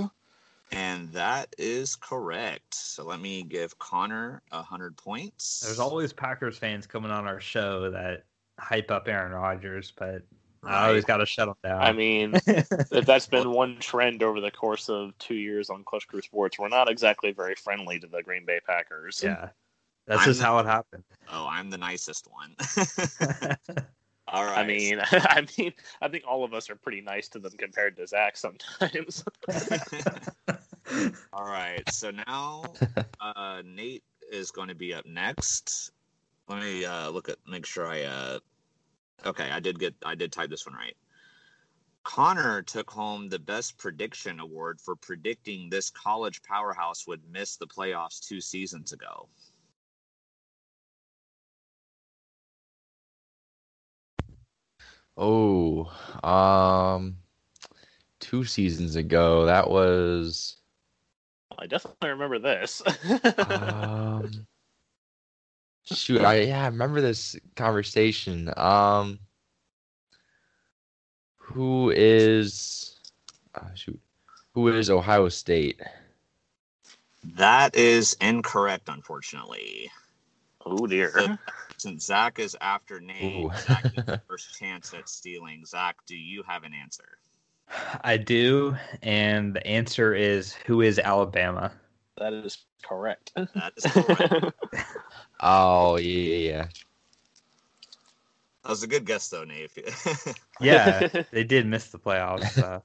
And 0.73 1.13
that 1.13 1.55
is 1.59 1.97
correct. 1.97 2.75
So 2.75 3.05
let 3.05 3.21
me 3.21 3.43
give 3.43 3.79
Connor 3.79 4.43
a 4.53 4.63
hundred 4.63 4.97
points. 4.97 5.61
There's 5.65 5.79
always 5.81 6.13
Packers 6.13 6.59
fans 6.59 6.87
coming 6.87 7.11
on 7.11 7.27
our 7.27 7.41
show 7.41 7.91
that 7.91 8.25
hype 8.59 8.91
up 8.91 9.09
Aaron 9.09 9.33
Rodgers, 9.33 9.93
but 9.97 10.23
I 10.63 10.89
always 10.89 11.05
got 11.05 11.19
to 11.19 11.27
shut 11.27 11.47
them 11.47 11.57
down. 11.63 11.83
I 11.83 11.93
mean, 11.93 12.33
that's 12.91 13.27
been 13.27 13.51
one 13.51 13.79
trend 13.79 14.23
over 14.23 14.41
the 14.41 14.51
course 14.51 14.89
of 14.89 15.17
two 15.19 15.35
years 15.35 15.71
on 15.71 15.85
Clutch 15.85 16.07
Crew 16.07 16.21
Sports, 16.21 16.59
we're 16.59 16.69
not 16.69 16.91
exactly 16.91 17.33
very 17.33 17.55
friendly 17.55 17.99
to 17.99 18.07
the 18.07 18.23
Green 18.23 18.45
Bay 18.45 18.61
Packers. 18.67 19.23
yeah, 19.25 19.49
that's 20.07 20.23
I'm 20.23 20.27
just 20.27 20.41
the- 20.41 20.47
how 20.47 20.59
it 20.59 20.67
happened. 20.67 21.05
oh, 21.33 21.47
I'm 21.49 21.71
the 21.71 21.79
nicest 21.79 22.29
one. 22.31 22.55
All 24.31 24.45
right. 24.45 24.59
I 24.59 24.65
mean, 24.65 25.01
I 25.11 25.47
mean, 25.59 25.73
I 26.01 26.09
think 26.09 26.25
all 26.27 26.45
of 26.45 26.55
us 26.55 26.71
are 26.71 26.77
pretty 26.77 27.01
nice 27.01 27.29
to 27.31 27.39
them 27.39 27.53
compared 27.59 27.97
to 27.97 28.07
Zach 28.07 28.37
sometimes. 28.37 29.25
all 31.33 31.45
right. 31.45 31.83
So 31.91 32.11
now 32.11 32.63
uh, 33.21 33.63
Nate 33.65 34.05
is 34.31 34.51
going 34.51 34.69
to 34.69 34.75
be 34.75 34.95
up 34.95 35.05
next. 35.07 35.91
Let 36.49 36.63
me 36.63 36.85
uh, 36.85 37.11
look 37.11 37.29
at 37.29 37.37
make 37.47 37.67
sure 37.67 37.87
I. 37.87 38.03
Uh... 38.03 38.39
Okay, 39.27 39.51
I 39.51 39.61
did 39.61 39.79
get 39.79 39.95
I 40.05 40.15
did 40.15 40.33
type 40.33 40.49
this 40.49 40.65
one 40.65 40.77
right. 40.77 40.97
Connor 42.03 42.63
took 42.63 42.91
home 42.91 43.29
the 43.29 43.39
best 43.39 43.77
prediction 43.77 44.41
award 44.41 44.81
for 44.81 44.97
predicting 44.97 45.69
this 45.69 45.91
college 45.91 46.43
powerhouse 46.43 47.07
would 47.07 47.21
miss 47.31 47.57
the 47.57 47.67
playoffs 47.67 48.27
two 48.27 48.41
seasons 48.41 48.93
ago. 48.93 49.29
Oh, 55.17 55.87
um, 56.23 57.17
two 58.21 58.45
seasons 58.45 58.97
ago. 58.97 59.47
That 59.47 59.69
was 59.71 60.57
I 61.59 61.67
definitely 61.67 62.11
remember 62.11 62.39
this. 62.39 62.83
um, 63.39 64.47
shoot. 65.85 66.21
I 66.23 66.41
yeah, 66.43 66.63
I 66.63 66.67
remember 66.67 67.01
this 67.01 67.37
conversation. 67.57 68.53
Um, 68.57 69.19
who 71.37 71.91
is 71.95 72.99
uh, 73.55 73.75
shoot? 73.75 74.01
Who 74.55 74.69
is 74.69 74.91
Ohio 74.91 75.29
State? 75.29 75.81
That 77.25 77.77
is 77.77 78.17
incorrect, 78.21 78.89
unfortunately. 78.89 79.91
Oh 80.71 80.87
dear. 80.87 81.13
So, 81.13 81.39
since 81.77 82.07
Zach 82.07 82.39
is 82.39 82.57
after 82.61 83.01
Nate, 83.01 83.51
Zach 83.59 83.83
gets 83.95 84.07
the 84.07 84.23
first 84.29 84.59
chance 84.59 84.93
at 84.95 85.09
stealing. 85.09 85.65
Zach, 85.65 85.97
do 86.07 86.17
you 86.17 86.43
have 86.47 86.65
an 86.65 86.73
answer? 86.75 87.19
I 88.03 88.17
do, 88.17 88.77
and 89.03 89.55
the 89.55 89.67
answer 89.67 90.15
is 90.15 90.53
who 90.53 90.81
is 90.81 90.99
Alabama? 90.99 91.73
That 92.19 92.33
is 92.33 92.59
correct. 92.83 93.33
That 93.35 93.73
is 93.77 93.85
correct. 93.85 94.45
oh 95.41 95.97
yeah, 95.97 96.35
yeah, 96.35 96.51
yeah. 96.51 96.67
That 98.63 98.71
was 98.71 98.83
a 98.83 98.89
good 98.89 99.07
guess, 99.07 99.29
though, 99.29 99.45
Nate. 99.45 99.71
Yeah, 100.61 101.09
they 101.33 101.45
did 101.45 101.67
miss 101.67 101.87
the 101.87 101.99
playoffs. 101.99 102.59
Uh, 102.59 102.81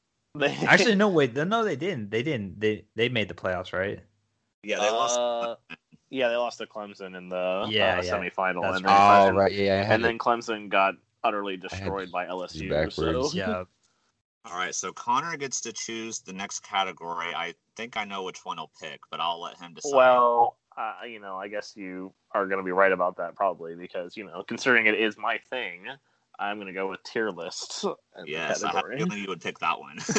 actually, 0.66 0.96
no, 0.96 1.10
wait, 1.10 1.36
no, 1.36 1.66
they 1.66 1.76
didn't. 1.76 2.10
They 2.10 2.24
didn't. 2.24 2.60
They 2.60 2.86
they 2.96 3.10
made 3.10 3.28
the 3.28 3.34
playoffs, 3.34 3.74
right? 3.74 4.00
yeah, 4.66 4.80
they 4.80 4.90
lost. 4.90 5.60
Yeah, 6.10 6.30
they 6.30 6.36
lost 6.36 6.60
to 6.60 6.66
Clemson 6.66 7.18
in 7.18 7.30
the 7.30 7.68
Yeah, 7.70 7.98
uh, 7.98 8.02
yeah. 8.02 8.14
semifinal, 8.14 8.62
That's 8.62 8.78
and, 8.78 8.86
right. 8.86 9.26
then, 9.26 9.34
Oh 9.34 9.38
right, 9.38 9.52
yeah. 9.52 9.94
And 9.94 10.04
it. 10.04 10.08
then 10.08 10.20
Clemson 10.20 10.70
got 10.70 10.96
utterly 11.24 11.58
destroyed 11.58 12.12
by 12.12 12.26
LSU. 12.26 12.70
backwards. 12.70 13.32
So 13.32 13.38
Yeah. 13.38 13.64
All 14.46 14.56
right, 14.56 14.76
so 14.76 14.94
Connor 14.94 15.38
gets 15.38 15.60
to 15.62 15.74
choose 15.74 16.20
the 16.20 16.32
next 16.32 16.60
category. 16.60 17.34
I 17.34 17.56
think 17.76 17.98
I 17.98 18.04
know 18.04 18.22
which 18.22 18.46
one 18.46 18.58
he'll 18.58 18.70
pick, 18.80 19.00
but 19.10 19.20
I'll 19.20 19.42
let 19.42 19.58
him 19.58 19.74
decide. 19.74 19.96
Well, 19.96 20.58
uh, 20.78 21.06
you 21.08 21.20
know, 21.20 21.36
I 21.36 21.48
guess 21.48 21.74
you 21.76 22.14
are 22.32 22.46
going 22.46 22.60
to 22.60 22.64
be 22.64 22.72
right 22.72 22.92
about 22.92 23.18
that 23.18 23.36
probably 23.36 23.76
because 23.76 24.16
you 24.16 24.24
know, 24.24 24.44
considering 24.48 24.86
it 24.86 24.94
is 24.94 25.18
my 25.18 25.40
thing, 25.50 25.86
I'm 26.40 26.58
going 26.58 26.68
to 26.68 26.74
go 26.74 26.90
with 26.90 27.02
tier 27.04 27.30
lists. 27.30 27.84
as 28.18 28.26
the 28.26 28.32
yes, 28.32 28.64
I 28.64 28.72
had 28.76 28.84
a 28.86 28.98
feeling 28.98 29.20
you 29.20 29.28
would 29.28 29.42
pick 29.42 29.60
that 29.60 29.80
one. 29.80 29.98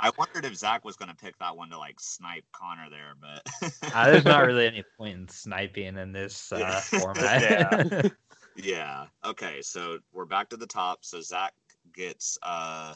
I 0.00 0.10
wondered 0.16 0.44
if 0.44 0.54
Zach 0.56 0.84
was 0.84 0.96
going 0.96 1.10
to 1.10 1.16
pick 1.16 1.38
that 1.38 1.56
one 1.56 1.70
to 1.70 1.78
like 1.78 2.00
snipe 2.00 2.44
Connor 2.52 2.88
there, 2.90 3.14
but 3.20 3.72
Uh, 3.94 4.10
there's 4.10 4.24
not 4.24 4.46
really 4.46 4.66
any 4.66 4.84
point 4.96 5.16
in 5.18 5.28
sniping 5.28 5.96
in 5.96 6.12
this 6.12 6.52
uh, 6.52 6.58
Yeah. 6.58 6.80
format. 6.80 8.12
yeah. 8.56 9.06
Okay, 9.24 9.62
so 9.62 9.98
we're 10.12 10.24
back 10.26 10.48
to 10.50 10.56
the 10.56 10.66
top. 10.66 11.04
So 11.04 11.20
Zach 11.20 11.52
gets 11.94 12.38
uh 12.42 12.94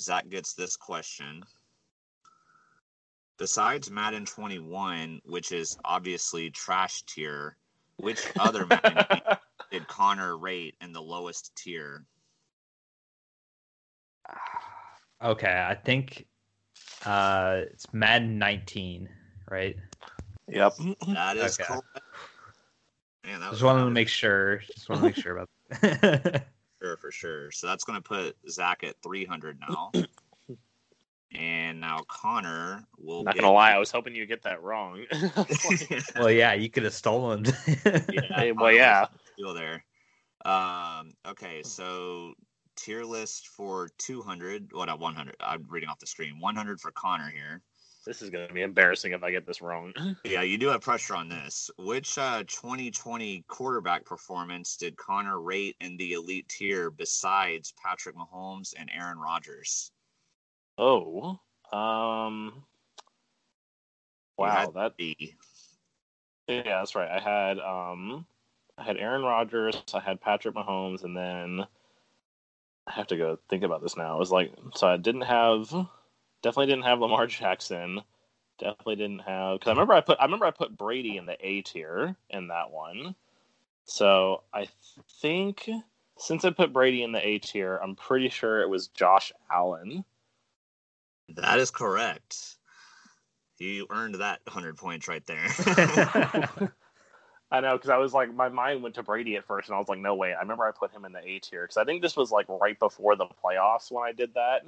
Zach 0.00 0.28
gets 0.28 0.54
this 0.54 0.76
question. 0.76 1.42
Besides 3.38 3.90
Madden 3.90 4.26
21, 4.26 5.20
which 5.24 5.52
is 5.52 5.78
obviously 5.84 6.50
trash 6.50 7.02
tier, 7.02 7.56
which 7.96 8.26
other 8.38 8.66
Madden 8.66 9.04
game 9.10 9.20
did 9.70 9.86
Connor 9.88 10.36
rate 10.36 10.74
in 10.80 10.92
the 10.92 11.02
lowest 11.02 11.54
tier? 11.56 12.04
okay, 15.22 15.66
I 15.68 15.74
think 15.74 16.26
uh, 17.06 17.62
it's 17.70 17.92
Madden 17.92 18.38
19, 18.38 19.08
right? 19.50 19.76
Yep. 20.48 20.74
That 21.08 21.36
is 21.36 21.58
Okay. 21.58 21.64
correct. 21.64 21.86
Man, 23.24 23.40
that 23.40 23.50
was 23.50 23.58
Just 23.58 23.64
wanted 23.64 23.84
to 23.84 23.90
make 23.90 24.08
sure. 24.08 24.58
Just 24.74 24.88
want 24.88 25.02
to 25.02 25.06
make 25.06 25.16
sure 25.16 25.36
about 25.36 25.48
that. 25.82 26.46
sure 26.82 26.96
for 26.96 27.12
sure. 27.12 27.50
So 27.52 27.66
that's 27.66 27.84
going 27.84 27.96
to 27.96 28.02
put 28.02 28.36
Zach 28.48 28.82
at 28.82 28.96
300 29.02 29.58
now. 29.60 29.92
and 31.32 31.80
now 31.80 32.04
Connor 32.08 32.84
will 32.98 33.24
Not 33.24 33.34
get 33.34 33.42
gonna 33.42 33.52
lie, 33.52 33.72
I 33.72 33.78
was 33.78 33.90
hoping 33.90 34.14
you 34.14 34.26
get 34.26 34.42
that 34.42 34.62
wrong. 34.62 35.04
well, 36.16 36.30
yeah, 36.30 36.54
you 36.54 36.70
could 36.70 36.82
have 36.84 36.94
stolen. 36.94 37.44
Hey, 38.34 38.52
well, 38.52 38.72
yeah. 38.72 39.06
Still 39.40 39.54
there. 39.54 39.82
Um, 40.44 41.14
okay, 41.26 41.62
so 41.62 42.34
tier 42.76 43.04
list 43.04 43.48
for 43.48 43.88
200. 43.96 44.70
Well, 44.74 44.84
not 44.84 45.00
100. 45.00 45.34
I'm 45.40 45.64
reading 45.66 45.88
off 45.88 45.98
the 45.98 46.06
screen. 46.06 46.38
100 46.38 46.78
for 46.78 46.90
Connor 46.90 47.30
here. 47.30 47.62
this 48.04 48.20
is 48.20 48.28
gonna 48.28 48.52
be 48.52 48.60
embarrassing 48.60 49.12
if 49.12 49.22
I 49.22 49.30
get 49.30 49.46
this 49.46 49.62
wrong. 49.62 49.94
Yeah, 50.26 50.42
you 50.42 50.58
do 50.58 50.68
have 50.68 50.82
pressure 50.82 51.16
on 51.16 51.30
this. 51.30 51.70
Which 51.78 52.18
uh, 52.18 52.44
2020 52.48 53.42
quarterback 53.48 54.04
performance 54.04 54.76
did 54.76 54.94
Connor 54.98 55.40
rate 55.40 55.76
in 55.80 55.96
the 55.96 56.12
elite 56.12 56.50
tier 56.50 56.90
besides 56.90 57.72
Patrick 57.82 58.16
Mahomes 58.16 58.74
and 58.76 58.90
Aaron 58.94 59.18
Rodgers? 59.18 59.90
Oh, 60.76 61.38
um, 61.72 62.62
wow, 64.36 64.70
that 64.74 64.98
be. 64.98 65.34
yeah, 66.46 66.62
that's 66.62 66.94
right. 66.94 67.08
I 67.10 67.20
had 67.20 67.58
um, 67.58 68.26
I 68.80 68.84
had 68.84 68.96
Aaron 68.96 69.22
Rodgers, 69.22 69.82
I 69.92 70.00
had 70.00 70.22
Patrick 70.22 70.54
Mahomes, 70.54 71.04
and 71.04 71.14
then 71.14 71.66
I 72.86 72.92
have 72.92 73.08
to 73.08 73.16
go 73.16 73.38
think 73.50 73.62
about 73.62 73.82
this 73.82 73.96
now. 73.96 74.16
It 74.16 74.18
was 74.18 74.32
like 74.32 74.52
so 74.74 74.88
I 74.88 74.96
didn't 74.96 75.22
have, 75.22 75.68
definitely 76.42 76.66
didn't 76.66 76.84
have 76.84 77.00
Lamar 77.00 77.26
Jackson. 77.28 78.00
Definitely 78.58 78.96
didn't 78.96 79.20
have 79.20 79.58
because 79.58 79.68
I 79.68 79.72
remember 79.72 79.94
I 79.94 80.00
put 80.00 80.18
I 80.18 80.24
remember 80.24 80.46
I 80.46 80.50
put 80.50 80.76
Brady 80.76 81.18
in 81.18 81.26
the 81.26 81.36
A 81.46 81.60
tier 81.62 82.16
in 82.30 82.48
that 82.48 82.70
one. 82.70 83.14
So 83.84 84.42
I 84.52 84.68
think 85.20 85.68
since 86.18 86.44
I 86.44 86.50
put 86.50 86.72
Brady 86.72 87.02
in 87.02 87.12
the 87.12 87.26
A 87.26 87.38
tier, 87.38 87.78
I'm 87.82 87.96
pretty 87.96 88.28
sure 88.30 88.60
it 88.62 88.68
was 88.68 88.88
Josh 88.88 89.32
Allen. 89.50 90.04
That 91.30 91.58
is 91.58 91.70
correct. 91.70 92.56
You 93.58 93.86
earned 93.90 94.16
that 94.16 94.40
100 94.44 94.76
points 94.78 95.06
right 95.06 95.24
there. 95.26 95.48
I 97.50 97.60
know 97.60 97.72
because 97.72 97.90
I 97.90 97.96
was 97.96 98.14
like, 98.14 98.32
my 98.32 98.48
mind 98.48 98.82
went 98.82 98.94
to 98.94 99.02
Brady 99.02 99.36
at 99.36 99.44
first, 99.44 99.68
and 99.68 99.76
I 99.76 99.78
was 99.78 99.88
like, 99.88 99.98
no 99.98 100.14
wait. 100.14 100.34
I 100.34 100.40
remember 100.40 100.64
I 100.64 100.70
put 100.70 100.92
him 100.92 101.04
in 101.04 101.12
the 101.12 101.26
A 101.26 101.38
tier 101.40 101.62
because 101.62 101.76
I 101.76 101.84
think 101.84 102.00
this 102.02 102.16
was 102.16 102.30
like 102.30 102.46
right 102.48 102.78
before 102.78 103.16
the 103.16 103.26
playoffs 103.26 103.90
when 103.90 104.04
I 104.04 104.12
did 104.12 104.34
that. 104.34 104.62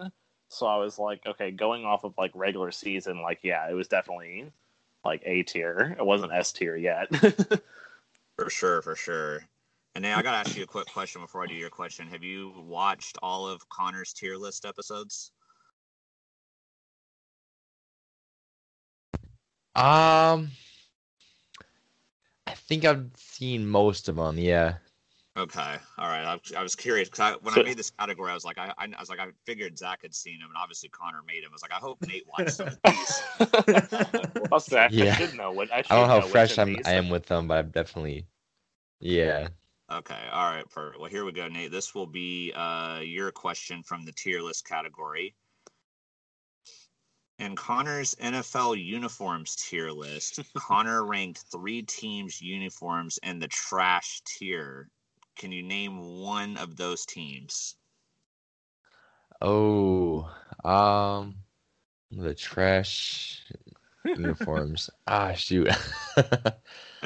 So 0.49 0.67
I 0.67 0.77
was 0.77 0.99
like, 0.99 1.25
okay, 1.27 1.51
going 1.51 1.85
off 1.85 2.05
of 2.05 2.15
like 2.19 2.33
regular 2.35 2.73
season, 2.73 3.23
like 3.23 3.41
yeah, 3.43 3.71
it 3.71 3.75
was 3.75 3.89
definitely 3.89 4.53
like 5.05 5.23
A 5.25 5.43
tier. 5.45 5.97
It 5.99 6.05
wasn't 6.05 6.33
S 6.33 6.53
tier 6.53 6.77
yet. 6.77 7.09
For 8.37 8.49
sure, 8.49 8.83
for 8.83 8.97
sure. 8.97 9.45
And 9.95 10.03
now 10.03 10.19
I 10.19 10.23
gotta 10.23 10.39
ask 10.39 10.57
you 10.57 10.65
a 10.65 10.67
quick 10.67 10.87
question 10.87 11.21
before 11.21 11.43
I 11.43 11.47
do 11.47 11.55
your 11.55 11.71
question. 11.71 12.09
Have 12.09 12.25
you 12.25 12.53
watched 12.67 13.19
all 13.23 13.47
of 13.47 13.69
Connor's 13.69 14.12
tier 14.12 14.37
list 14.37 14.65
episodes? 14.65 15.33
Um, 19.75 19.83
I 19.85 20.49
think 22.69 22.85
I've 22.85 23.11
seen 23.16 23.66
most 23.66 24.09
of 24.09 24.16
them. 24.16 24.38
Yeah. 24.38 24.75
Okay, 25.35 25.76
all 25.97 26.09
right. 26.09 26.25
I, 26.26 26.59
I 26.59 26.62
was 26.62 26.76
curious 26.76 27.09
because 27.09 27.33
I, 27.33 27.37
when 27.40 27.59
I 27.59 27.62
made 27.62 27.78
this 27.78 27.88
category, 27.88 28.31
I 28.31 28.35
was 28.35 28.45
like, 28.45 28.59
I, 28.59 28.75
I, 28.76 28.85
I 28.85 29.00
was 29.00 29.09
like, 29.09 29.19
I 29.19 29.28
figured 29.47 29.78
Zach 29.78 30.02
had 30.02 30.14
seen 30.14 30.35
him, 30.35 30.49
and 30.49 30.57
obviously 30.62 30.90
Connor 30.90 31.23
made 31.26 31.42
him. 31.42 31.49
I 31.50 31.54
was 31.54 31.62
like, 31.62 31.73
I 31.73 31.76
hope 31.76 32.02
Nate 32.07 32.26
watched 32.26 32.52
some 32.52 32.69
of 32.69 32.78
these. 32.85 33.23
I'll 34.52 34.61
say, 34.61 34.78
I 34.78 35.14
should 35.14 35.35
know 35.35 35.50
what 35.50 35.73
I, 35.73 35.81
should 35.81 35.92
I 35.92 35.97
don't 35.97 36.09
know 36.09 36.21
how 36.21 36.26
fresh 36.26 36.59
I'm. 36.59 36.76
I 36.85 36.92
am 36.92 37.09
with 37.09 37.25
them, 37.25 37.49
but 37.49 37.57
I've 37.57 37.73
definitely, 37.73 38.26
yeah. 39.00 39.49
Okay, 39.90 40.21
all 40.31 40.50
right. 40.50 40.69
Per 40.69 40.92
well, 40.99 41.09
here 41.09 41.25
we 41.25 41.33
go, 41.33 41.49
Nate. 41.49 41.71
This 41.71 41.95
will 41.95 42.07
be 42.07 42.52
uh, 42.54 43.00
your 43.02 43.31
question 43.31 43.83
from 43.83 44.04
the 44.04 44.12
tier 44.12 44.42
list 44.42 44.66
category. 44.66 45.35
In 47.39 47.57
Connor's 47.57 48.15
NFL 48.17 48.75
uniforms 48.83 49.57
tier 49.57 49.91
list, 49.91 50.41
Connor 50.55 51.05
ranked 51.05 51.45
three 51.51 51.83
teams' 51.83 52.41
uniforms 52.41 53.19
in 53.23 53.39
the 53.39 53.49
trash 53.49 54.21
tier. 54.25 54.91
Can 55.37 55.53
you 55.53 55.62
name 55.62 56.21
one 56.21 56.57
of 56.57 56.77
those 56.77 57.05
teams? 57.07 57.77
Oh, 59.41 60.31
um, 60.65 61.37
the 62.11 62.35
trash 62.35 63.45
uniforms. 64.15 64.91
ah, 65.07 65.33
shoot. 65.33 65.69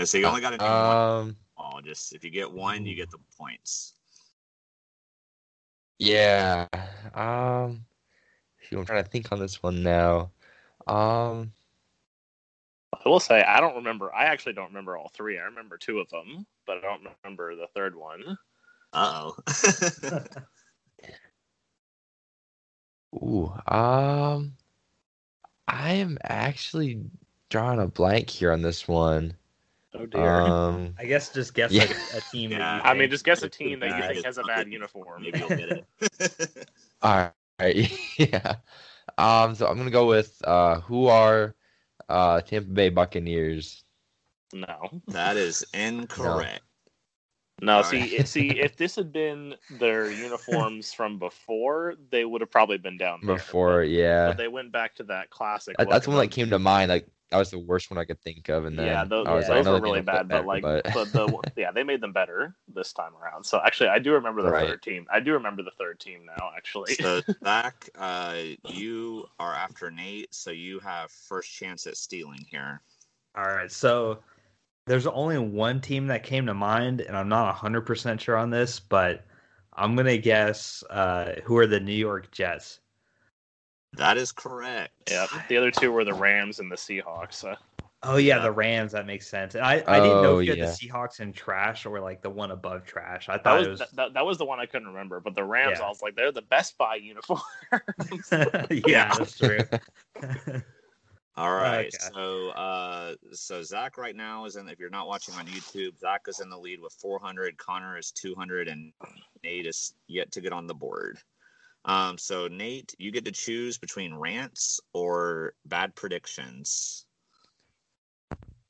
So 0.04 0.18
you 0.18 0.26
only 0.26 0.40
got 0.40 0.50
to 0.50 0.59
name 0.59 0.83
one. 0.83 0.99
um, 1.21 1.37
Oh, 1.59 1.80
just 1.80 2.14
if 2.14 2.25
you 2.25 2.30
get 2.30 2.50
one, 2.50 2.85
you 2.87 2.95
get 2.95 3.11
the 3.11 3.18
points. 3.38 3.95
yeah. 5.99 6.66
Um, 7.14 7.85
shoot, 7.88 7.95
I'm 8.73 8.85
trying 8.85 9.04
to 9.04 9.08
think 9.11 9.32
on 9.32 9.38
this 9.38 9.62
one 9.62 9.82
now. 9.82 10.30
Um, 10.87 11.52
I 12.92 13.08
will 13.08 13.20
say 13.20 13.42
I 13.42 13.61
don't 13.61 13.76
remember. 13.76 14.14
I 14.14 14.25
actually 14.25 14.54
don't 14.54 14.68
remember 14.68 14.96
all 14.96 15.11
three. 15.14 15.38
I 15.38 15.42
remember 15.42 15.76
two 15.76 15.99
of 15.99 16.08
them, 16.11 16.46
but 16.66 16.78
I 16.78 16.80
don't 16.80 17.06
remember 17.23 17.54
the 17.56 17.68
third 17.75 17.94
one. 17.94 18.38
Uh 18.92 19.30
oh. 19.30 20.30
ooh, 23.14 23.52
um, 23.73 24.52
I 25.68 25.92
am 25.94 26.18
actually 26.23 27.00
drawing 27.49 27.80
a 27.80 27.87
blank 27.87 28.30
here 28.30 28.52
on 28.52 28.62
this 28.62 28.88
one. 28.88 29.37
Oh 29.94 30.06
dear. 30.06 30.40
Um, 30.42 30.94
I 30.99 31.04
guess 31.06 31.32
just 31.32 31.54
guess 31.54 31.73
Yeah. 31.73 31.82
like 31.82 31.96
a 32.12 32.20
team. 32.20 32.50
Yeah. 32.52 32.80
I 32.85 32.94
mean, 32.94 33.11
just 33.11 33.25
guess 33.25 33.42
a 33.42 33.49
team 33.49 33.80
that 33.80 33.96
you 33.96 34.02
think 34.14 34.25
has 34.25 34.38
a 34.38 34.44
bad 34.44 34.70
uniform. 34.70 35.23
Maybe 35.23 35.38
you'll 35.38 35.49
get 35.49 35.68
it. 35.68 36.68
all 37.02 37.32
right. 37.60 37.90
yeah. 38.18 38.56
Um. 39.18 39.54
So 39.54 39.66
I'm 39.66 39.76
gonna 39.76 39.90
go 39.90 40.06
with 40.06 40.40
uh, 40.44 40.80
who 40.80 41.06
are 41.06 41.54
uh 42.08 42.40
Tampa 42.42 42.70
Bay 42.70 42.88
Buccaneers? 42.88 43.84
No. 44.52 45.00
That 45.08 45.36
is 45.36 45.64
incorrect. 45.75 46.62
No, 47.62 47.78
All 47.78 47.84
see, 47.84 48.18
right. 48.18 48.28
see, 48.28 48.60
if 48.60 48.76
this 48.76 48.96
had 48.96 49.12
been 49.12 49.54
their 49.70 50.10
uniforms 50.10 50.92
from 50.92 51.18
before, 51.18 51.94
they 52.10 52.25
would 52.25 52.42
have 52.42 52.50
probably 52.50 52.76
been 52.76 52.98
down 52.98 53.20
there. 53.22 53.36
Before, 53.36 53.80
but, 53.80 53.88
yeah. 53.88 54.28
but 54.28 54.36
they 54.36 54.48
went 54.48 54.72
back 54.72 54.94
to 54.96 55.04
that 55.04 55.30
classic. 55.30 55.76
That, 55.78 55.88
that's 55.88 56.06
one 56.06 56.18
that 56.18 56.30
came 56.30 56.50
to 56.50 56.58
mind. 56.58 56.90
Like 56.90 57.08
that 57.30 57.38
was 57.38 57.50
the 57.50 57.59
worst 57.59 57.90
one 57.90 57.99
I 57.99 58.04
could 58.04 58.21
think 58.23 58.49
of, 58.49 58.64
and 58.64 58.78
then 58.78 58.87
yeah, 58.87 59.04
those, 59.04 59.25
I 59.25 59.35
was 59.35 59.49
those 59.49 59.49
like, 59.49 59.59
I 59.59 59.62
know 59.62 59.73
were 59.73 59.80
really 59.80 60.00
gonna 60.00 60.02
bad, 60.02 60.30
but 60.30 60.45
like, 60.45 60.62
better, 60.62 60.83
but 60.92 61.12
the 61.12 61.42
yeah, 61.56 61.73
they 61.73 61.83
made 61.83 62.00
them 62.00 62.12
better 62.12 62.54
this 62.68 62.92
time 62.92 63.12
around. 63.16 63.45
So 63.45 63.61
actually, 63.64 63.88
I 63.88 63.99
do 63.99 64.12
remember 64.12 64.42
the 64.42 64.50
Right. 64.50 64.68
third 64.68 64.83
team. 64.83 65.06
I 65.11 65.21
do 65.21 65.33
remember 65.33 65.62
the 65.62 65.71
third 65.78 65.99
team 66.00 66.26
now. 66.26 66.50
Actually, 66.56 66.95
So 66.95 67.23
Zach, 67.45 67.88
uh, 67.97 68.42
you 68.64 69.26
are 69.38 69.54
after 69.54 69.90
Nate, 69.90 70.35
so 70.35 70.50
you 70.50 70.78
have 70.80 71.11
first 71.11 71.50
chance 71.52 71.87
at 71.87 71.97
stealing 71.97 72.45
here. 72.50 72.83
All 73.37 73.45
right, 73.45 73.71
so 73.71 74.23
there's 74.87 75.06
only 75.06 75.38
one 75.38 75.80
team 75.80 76.09
that 76.09 76.25
came 76.25 76.47
to 76.47 76.54
mind, 76.54 77.00
and 77.02 77.16
I'm 77.16 77.28
not 77.28 77.54
100% 77.54 78.21
sure 78.21 78.37
on 78.37 78.50
this, 78.50 78.80
but 78.80 79.26
I'm 79.75 79.95
going 79.97 80.06
to 80.06 80.18
guess 80.18 80.83
uh, 80.90 81.40
who 81.45 81.56
are 81.59 81.66
the 81.66 81.80
New 81.80 81.95
York 81.95 82.30
Jets. 82.33 82.80
That 83.96 84.16
is 84.18 84.32
correct. 84.32 84.92
yeah, 85.10 85.26
the 85.48 85.56
other 85.56 85.70
two 85.70 85.90
were 85.92 86.04
the 86.04 86.14
Rams 86.14 86.60
and 86.60 86.70
the 86.70 86.76
Seahawks. 86.76 87.44
Uh, 87.44 87.56
Oh, 88.02 88.18
yeah, 88.18 88.36
Yeah. 88.36 88.42
the 88.42 88.52
Rams. 88.52 88.92
That 88.92 89.06
makes 89.06 89.26
sense. 89.26 89.54
And 89.56 89.64
I, 89.64 89.82
I 89.86 89.98
didn't 89.98 90.22
know 90.22 90.36
Oh, 90.36 90.38
if 90.38 90.44
you 90.44 90.52
had 90.52 90.58
yeah. 90.58 90.66
the 90.66 90.70
Seahawks 90.70 91.18
in 91.20 91.32
trash 91.32 91.86
or 91.86 91.98
like 91.98 92.20
the 92.22 92.30
one 92.30 92.50
above 92.52 92.84
trash. 92.84 93.28
I 93.28 93.32
that 93.32 93.42
thought 93.42 93.58
was 93.58 93.66
it 93.66 93.70
was. 93.70 93.78
that, 93.80 93.96
that, 93.96 94.14
that 94.14 94.24
was 94.26 94.38
the 94.38 94.44
one 94.44 94.60
I 94.60 94.66
couldn't 94.66 94.86
remember. 94.88 95.18
But 95.18 95.34
the 95.34 95.42
Rams, 95.42 95.78
Yeah. 95.80 95.86
I 95.86 95.88
was 95.88 96.02
like, 96.02 96.14
they're 96.14 96.30
the 96.30 96.42
Best 96.42 96.76
Buy 96.78 96.96
uniform. 96.96 97.40
yeah, 98.86 99.12
that's 99.16 99.36
true. 99.38 99.58
All 101.38 101.52
right. 101.52 101.86
Okay. 101.86 102.12
So, 102.14 102.48
uh, 102.50 103.14
so 103.32 103.62
Zach 103.62 103.98
right 103.98 104.14
now 104.16 104.44
is 104.44 104.56
in. 104.56 104.68
If 104.68 104.78
you're 104.78 104.88
not 104.90 105.06
watching 105.08 105.34
on 105.34 105.46
YouTube, 105.46 105.98
Zach 105.98 106.22
is 106.28 106.40
in 106.40 106.48
the 106.48 106.56
lead 106.58 106.80
with 106.80 106.92
400. 106.94 107.56
Connor 107.58 107.98
is 107.98 108.10
200, 108.12 108.68
and 108.68 108.92
Nate 109.42 109.66
is 109.66 109.94
yet 110.06 110.30
to 110.32 110.40
get 110.40 110.52
on 110.52 110.66
the 110.66 110.74
board. 110.74 111.18
Um, 111.87 112.19
so 112.19 112.49
Nate, 112.49 112.95
you 112.99 113.12
get 113.12 113.25
to 113.26 113.33
choose 113.33 113.78
between 113.78 114.12
rants 114.12 114.81
or 114.93 115.55
bad 115.64 115.95
predictions 115.95 117.07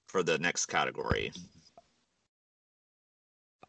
for 0.06 0.22
the 0.22 0.38
next 0.38 0.66
category. 0.66 1.32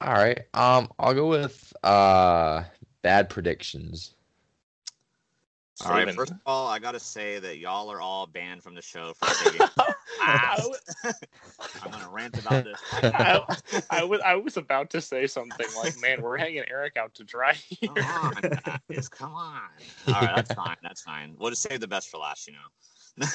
All 0.01 0.13
right. 0.13 0.42
Um, 0.54 0.89
I'll 1.00 1.13
go 1.13 1.27
with 1.27 1.74
uh 1.82 2.63
bad 3.01 3.30
predictions. 3.30 4.13
All 5.86 5.91
right. 5.91 6.13
First 6.13 6.31
of 6.31 6.39
all, 6.46 6.67
I 6.67 6.79
gotta 6.79 7.00
say 7.00 7.39
that 7.39 7.57
y'all 7.57 7.91
are 7.91 8.01
all 8.01 8.25
banned 8.25 8.63
from 8.63 8.75
the 8.75 8.81
show 8.81 9.13
for 9.13 9.27
taking. 9.27 9.62
I, 10.19 10.74
I'm 11.81 11.91
gonna 11.91 12.10
rant 12.10 12.38
about 12.38 12.63
this. 12.63 12.79
I, 13.13 13.41
I 13.89 14.03
was 14.03 14.22
I 14.25 14.36
was 14.36 14.57
about 14.57 14.89
to 14.91 15.01
say 15.01 15.27
something 15.27 15.67
like, 15.75 15.96
"Man, 15.98 16.22
we're 16.22 16.38
hanging 16.38 16.63
Eric 16.69 16.98
out 16.98 17.13
to 17.15 17.24
dry 17.24 17.53
here." 17.53 17.89
Come 17.89 18.03
on, 18.03 18.34
guys, 18.89 19.07
come 19.07 19.34
on. 19.34 19.62
All 20.07 20.13
right, 20.13 20.36
that's 20.36 20.53
fine. 20.53 20.77
That's 20.81 21.01
fine. 21.01 21.36
We'll 21.38 21.51
just 21.51 21.62
save 21.62 21.79
the 21.79 21.88
best 21.88 22.10
for 22.10 22.17
last, 22.17 22.48
you 22.48 22.53
know. 22.53 23.27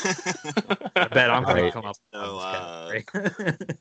I 0.96 1.08
bet 1.08 1.30
I'm 1.30 1.44
going 1.44 1.56
to 1.56 1.62
Right. 1.62 1.72
come 1.72 1.84
up 1.84 1.96
So, 2.12 2.38
uh, 2.38 2.92
this 2.92 3.04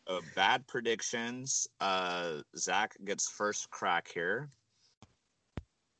uh, 0.07 0.21
bad 0.35 0.67
predictions. 0.67 1.67
Uh, 1.79 2.41
Zach 2.57 2.95
gets 3.05 3.29
first 3.29 3.69
crack 3.69 4.07
here. 4.13 4.49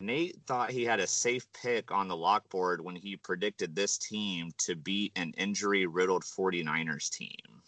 Nate 0.01 0.37
thought 0.47 0.71
he 0.71 0.83
had 0.83 0.99
a 0.99 1.07
safe 1.07 1.45
pick 1.53 1.91
on 1.91 2.07
the 2.07 2.17
lock 2.17 2.49
board 2.49 2.81
when 2.81 2.95
he 2.95 3.15
predicted 3.15 3.75
this 3.75 3.97
team 3.97 4.51
to 4.57 4.75
beat 4.75 5.11
an 5.15 5.33
injury 5.37 5.85
riddled 5.85 6.23
49ers 6.23 7.09
team. 7.09 7.61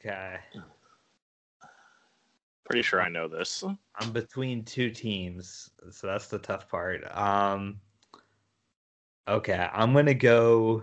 okay. 0.00 0.38
Pretty 2.64 2.82
sure 2.82 3.02
I 3.02 3.08
know 3.08 3.28
this. 3.28 3.62
I'm 3.96 4.12
between 4.12 4.64
two 4.64 4.90
teams, 4.90 5.70
so 5.90 6.06
that's 6.06 6.28
the 6.28 6.38
tough 6.38 6.68
part. 6.68 7.04
Um, 7.16 7.80
okay, 9.28 9.68
I'm 9.72 9.92
gonna 9.92 10.14
go. 10.14 10.82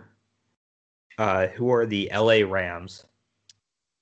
Uh, 1.17 1.48
who 1.48 1.72
are 1.72 1.86
the 1.86 2.12
LA 2.13 2.46
Rams? 2.46 3.06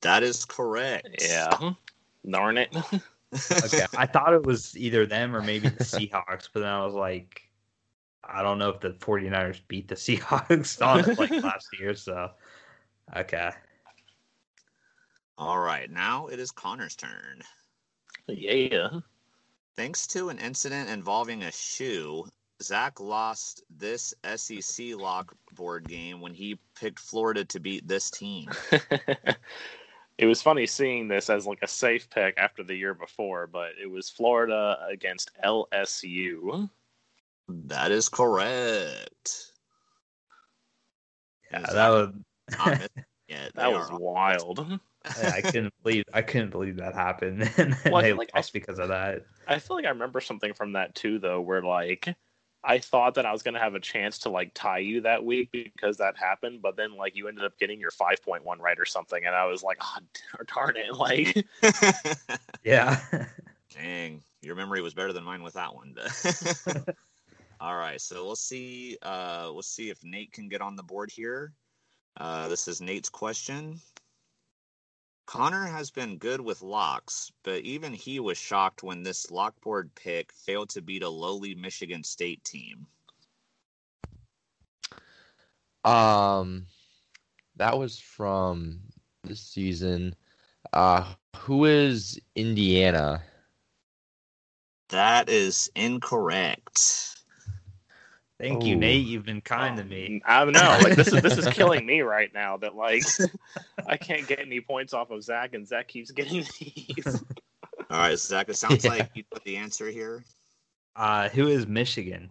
That 0.02 0.22
is 0.22 0.44
correct. 0.46 1.08
Yeah. 1.22 1.72
Darn 2.30 2.58
it. 2.58 2.76
Okay, 3.34 3.86
I 3.98 4.06
thought 4.06 4.34
it 4.34 4.44
was 4.44 4.76
either 4.78 5.06
them 5.06 5.36
or 5.36 5.42
maybe 5.42 5.70
the 5.70 5.84
Seahawks, 5.84 6.50
but 6.52 6.62
then 6.62 6.70
I 6.70 6.86
was 6.86 6.94
like, 6.94 7.44
I 8.24 8.42
don't 8.42 8.58
know 8.58 8.70
if 8.70 8.80
the 8.80 8.92
49ers 8.92 9.62
beat 9.68 9.88
the 9.88 9.96
Seahawks 9.96 10.86
on 10.86 11.10
it 11.10 11.18
like 11.18 11.32
last 11.44 11.68
year, 11.80 11.96
so 11.96 12.32
okay. 13.16 13.52
All 15.38 15.60
right, 15.60 15.90
now 15.90 16.28
it 16.28 16.40
is 16.40 16.52
Connor's 16.52 16.96
turn. 16.96 17.42
yeah. 18.28 18.90
Thanks 19.76 20.08
to 20.08 20.30
an 20.30 20.40
incident 20.40 20.90
involving 20.90 21.44
a 21.44 21.52
shoe, 21.52 22.26
Zach 22.64 23.00
lost 23.00 23.62
this 23.70 24.16
SEC 24.36 24.96
lock 24.96 25.36
board 25.54 25.88
game 25.88 26.20
when 26.20 26.34
he 26.34 26.58
picked 26.76 27.00
Florida 27.00 27.46
to 27.46 27.60
beat 27.60 27.88
this 27.88 28.10
team. 28.10 28.50
It 30.18 30.26
was 30.26 30.42
funny 30.42 30.66
seeing 30.66 31.08
this 31.08 31.30
as 31.30 31.46
like 31.46 31.60
a 31.62 31.68
safe 31.68 32.10
pick 32.10 32.38
after 32.38 32.64
the 32.64 32.76
year 32.76 32.94
before, 32.94 33.48
but 33.48 33.72
it 33.82 33.90
was 33.90 34.10
Florida 34.10 34.78
against 34.90 35.32
LSU. 35.44 36.70
That 37.48 37.92
is 37.92 38.10
correct. 38.10 39.52
Yeah, 41.52 41.60
that 41.62 41.90
was. 41.90 42.10
not 42.58 42.68
missing 42.72 42.90
yet. 43.28 43.52
That 43.56 43.72
was 43.72 43.90
are- 43.90 44.00
wild. 44.00 44.80
I 45.24 45.40
couldn't 45.42 45.74
believe 45.84 46.04
I 46.14 46.22
couldn't 46.22 46.50
believe 46.50 46.78
that 46.78 46.94
happened, 46.94 47.50
and 47.58 47.78
Well, 47.86 47.96
I 47.98 48.02
they 48.02 48.08
feel 48.10 48.18
like 48.18 48.32
I- 48.34 48.44
because 48.52 48.80
of 48.80 48.90
that. 48.90 49.24
I 49.48 49.60
feel 49.60 49.78
like 49.78 49.86
I 49.86 49.90
remember 49.90 50.20
something 50.20 50.54
from 50.54 50.74
that 50.74 50.96
too, 50.96 51.20
though, 51.20 51.40
where 51.40 51.62
like 51.62 52.14
I 52.68 52.80
thought 52.80 53.16
that 53.16 53.26
I 53.26 53.32
was 53.32 53.42
gonna 53.42 53.60
have 53.60 53.76
a 53.76 53.80
chance 53.80 54.20
to 54.20 54.30
like 54.30 54.52
tie 54.54 54.80
you 54.80 55.00
that 55.02 55.24
week 55.24 55.50
because 55.52 55.96
that 55.98 56.18
happened, 56.18 56.62
but 56.62 56.76
then 56.76 56.96
like 56.96 57.16
you 57.16 57.30
ended 57.30 57.46
up 57.46 57.58
getting 57.58 57.80
your 57.80 57.92
five 57.92 58.22
point 58.22 58.44
one 58.44 58.60
right 58.60 58.78
or 58.78 58.86
something, 58.86 59.26
and 59.26 59.34
I 59.34 59.46
was 59.46 59.64
like, 59.64 59.78
oh, 59.82 60.44
darn 60.54 60.76
it, 60.76 60.94
like 60.98 61.48
Yeah. 62.64 63.00
Dang, 63.74 64.22
your 64.42 64.56
memory 64.56 64.82
was 64.82 64.94
better 64.94 65.14
than 65.14 65.24
mine 65.24 65.44
with 65.44 65.54
that 65.54 65.74
one. 65.74 65.96
All 67.60 67.76
right, 67.76 68.00
so 68.02 68.26
we'll 68.26 68.36
see. 68.36 68.98
Uh, 69.02 69.50
we'll 69.54 69.64
see 69.64 69.90
if 69.90 70.04
Nate 70.04 70.32
can 70.32 70.50
get 70.50 70.62
on 70.62 70.76
the 70.76 70.84
board 70.84 71.10
here. 71.10 71.54
Uh, 72.18 72.48
this 72.48 72.68
is 72.68 72.82
Nate's 72.82 73.10
question. 73.10 73.80
Connor 75.28 75.66
has 75.66 75.92
been 75.92 76.18
good 76.18 76.40
with 76.40 76.62
locks, 76.62 77.34
but 77.44 77.62
even 77.64 77.94
he 77.94 78.20
was 78.22 78.38
shocked 78.38 78.82
when 78.82 79.04
this 79.04 79.28
lockboard 79.28 79.90
pick 79.94 80.32
failed 80.32 80.70
to 80.70 80.82
beat 80.82 81.04
a 81.04 81.10
lowly 81.10 81.54
Michigan 81.54 82.02
State 82.04 82.42
team. 82.46 82.88
Um, 85.84 86.66
that 87.58 87.78
was 87.78 88.00
from 88.00 88.80
this 89.26 89.42
season. 89.42 90.16
Uh, 90.72 91.14
who 91.36 91.66
is 91.66 92.20
Indiana? 92.36 93.22
That 94.90 95.28
is 95.28 95.70
incorrect. 95.76 97.17
Thank 98.40 98.66
you, 98.66 98.76
Oh. 98.76 98.80
Nate. 98.80 99.06
You've 99.06 99.26
been 99.26 99.42
kind 99.42 99.78
to 99.78 99.84
me. 99.84 100.22
I 100.26 100.44
don't 100.46 100.54
know, 100.54 100.78
like 100.84 100.96
this 100.96 101.08
is 101.08 101.22
this 101.24 101.38
is 101.40 101.48
killing 101.54 101.86
me 101.86 102.02
right 102.02 102.32
now. 102.34 102.58
That 102.58 102.76
like 102.76 103.04
I 103.88 103.98
can't 103.98 104.28
get 104.28 104.40
any 104.40 104.62
points 104.62 104.94
off 104.94 105.10
of 105.10 105.24
Zach, 105.24 105.56
and 105.56 105.68
Zach 105.68 105.88
keeps 105.88 106.12
getting 106.12 106.46
these. 106.60 107.24
All 107.90 107.98
right, 107.98 108.18
Zach, 108.20 108.50
it 108.50 108.56
sounds 108.56 108.84
Yeah. 108.86 108.92
like 108.92 109.10
you 109.16 109.24
put 109.32 109.44
the 109.44 109.58
answer 109.58 109.88
here. 109.90 110.24
Uh, 110.96 111.30
who 111.30 111.48
is 111.48 111.66
Michigan? 111.68 112.30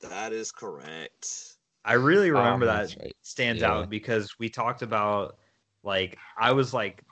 That 0.00 0.32
is 0.32 0.52
correct. 0.52 1.56
I 1.84 1.94
really 1.94 2.30
remember 2.30 2.68
Um, 2.68 2.76
that 2.76 2.96
right. 3.00 3.16
stands 3.22 3.62
Yeah. 3.62 3.72
out 3.72 3.90
because 3.90 4.38
we 4.38 4.48
talked 4.50 4.82
about 4.82 5.38
like 5.82 6.18
I 6.36 6.52
was 6.52 6.74
like, 6.74 7.02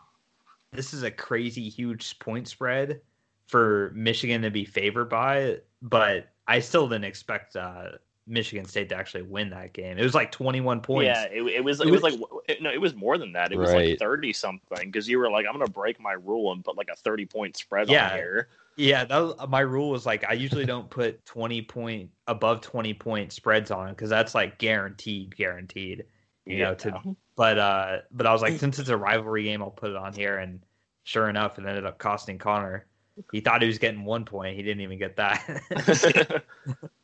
this 0.73 0.93
is 0.93 1.03
a 1.05 1.11
crazy 1.11 1.69
huge 1.71 2.19
point 2.19 2.49
spread 2.49 3.01
for 3.47 3.93
Michigan 3.95 4.43
to 4.43 4.51
be 4.51 4.65
favored 4.65 5.09
by, 5.09 5.59
but 5.83 6.29
I 6.47 6.61
still 6.61 6.87
didn't 6.89 7.05
expect 7.05 7.57
uh, 7.57 7.93
Michigan 8.31 8.65
State 8.65 8.89
to 8.91 8.95
actually 8.97 9.23
win 9.23 9.51
that 9.51 9.73
game. 9.73 9.99
It 9.99 10.03
was 10.03 10.15
like 10.15 10.33
21 10.33 10.81
points. 10.81 11.07
Yeah, 11.07 11.25
it, 11.25 11.43
it 11.43 11.65
was 11.65 11.81
It 11.81 11.89
it 11.89 11.91
was 11.91 12.01
was- 12.03 12.19
like 12.19 12.31
it, 12.49 12.63
no, 12.63 12.71
it 12.71 12.81
was 12.81 12.95
more 12.95 13.19
than 13.19 13.33
that. 13.33 13.53
It 13.53 13.59
was 13.59 13.73
like 13.73 13.99
thirty 13.99 14.33
something 14.33 14.87
because 14.87 15.09
you 15.09 15.19
were 15.19 15.31
like, 15.31 15.47
I'm 15.47 15.53
gonna 15.53 15.67
break 15.67 16.01
my 16.01 16.13
rule 16.13 16.53
and 16.53 16.65
put 16.65 16.77
like 16.77 16.89
a 16.93 16.97
thirty 16.97 17.27
point 17.27 17.57
spread 17.57 17.89
Yeah. 17.91 18.11
on 18.13 18.17
here. 18.17 18.49
Yeah, 18.77 19.05
that 19.05 19.19
was, 19.19 19.35
my 19.49 19.61
rule 19.61 19.91
was 19.91 20.07
like 20.07 20.25
I 20.27 20.33
usually 20.33 20.65
don't 20.65 20.89
put 20.89 21.27
20 21.27 21.61
point 21.63 22.11
above 22.29 22.63
20 22.63 22.95
point 22.95 23.33
spreads 23.33 23.71
on 23.71 23.91
because 23.91 24.09
that's 24.09 24.35
like 24.35 24.59
guaranteed, 24.59 25.37
guaranteed. 25.37 26.05
You 26.47 26.59
know, 26.61 26.75
to- 26.77 27.17
But 27.37 27.59
uh, 27.59 27.99
but 28.11 28.27
I 28.27 28.33
was 28.33 28.41
like, 28.43 28.59
since 28.59 28.79
it's 28.79 28.89
a 28.89 28.97
rivalry 28.97 29.43
game, 29.45 29.63
I'll 29.63 29.71
put 29.71 29.91
it 29.91 29.97
on 29.97 30.13
here, 30.15 30.39
and 30.39 30.61
sure 31.03 31.29
enough, 31.29 31.59
it 31.59 31.67
ended 31.67 31.85
up 31.85 31.99
costing 31.99 32.39
Connor. 32.39 32.87
he 33.33 33.41
thought 33.41 33.61
he 33.61 33.69
was 33.69 33.79
getting 33.79 34.05
one 34.05 34.25
point. 34.25 34.57
He 34.57 34.63
didn't 34.63 34.81
even 34.81 34.99
get 34.99 35.17
that. 35.17 36.43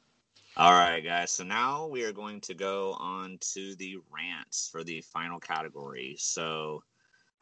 All 0.59 0.73
right, 0.73 1.05
guys. 1.05 1.33
So 1.33 1.45
now 1.45 1.87
we 1.87 2.03
are 2.05 2.13
going 2.13 2.41
to 2.43 2.55
go 2.55 2.95
on 2.95 3.37
to 3.53 3.75
the 3.77 3.99
rants 4.11 4.71
for 4.73 4.83
the 4.83 5.03
final 5.03 5.39
category. 5.39 6.17
So, 6.19 6.83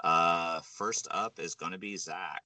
uh, 0.03 0.61
first 0.65 1.07
up 1.13 1.39
is 1.39 1.55
going 1.55 1.71
to 1.71 1.79
be 1.79 1.97
Zach. 1.97 2.43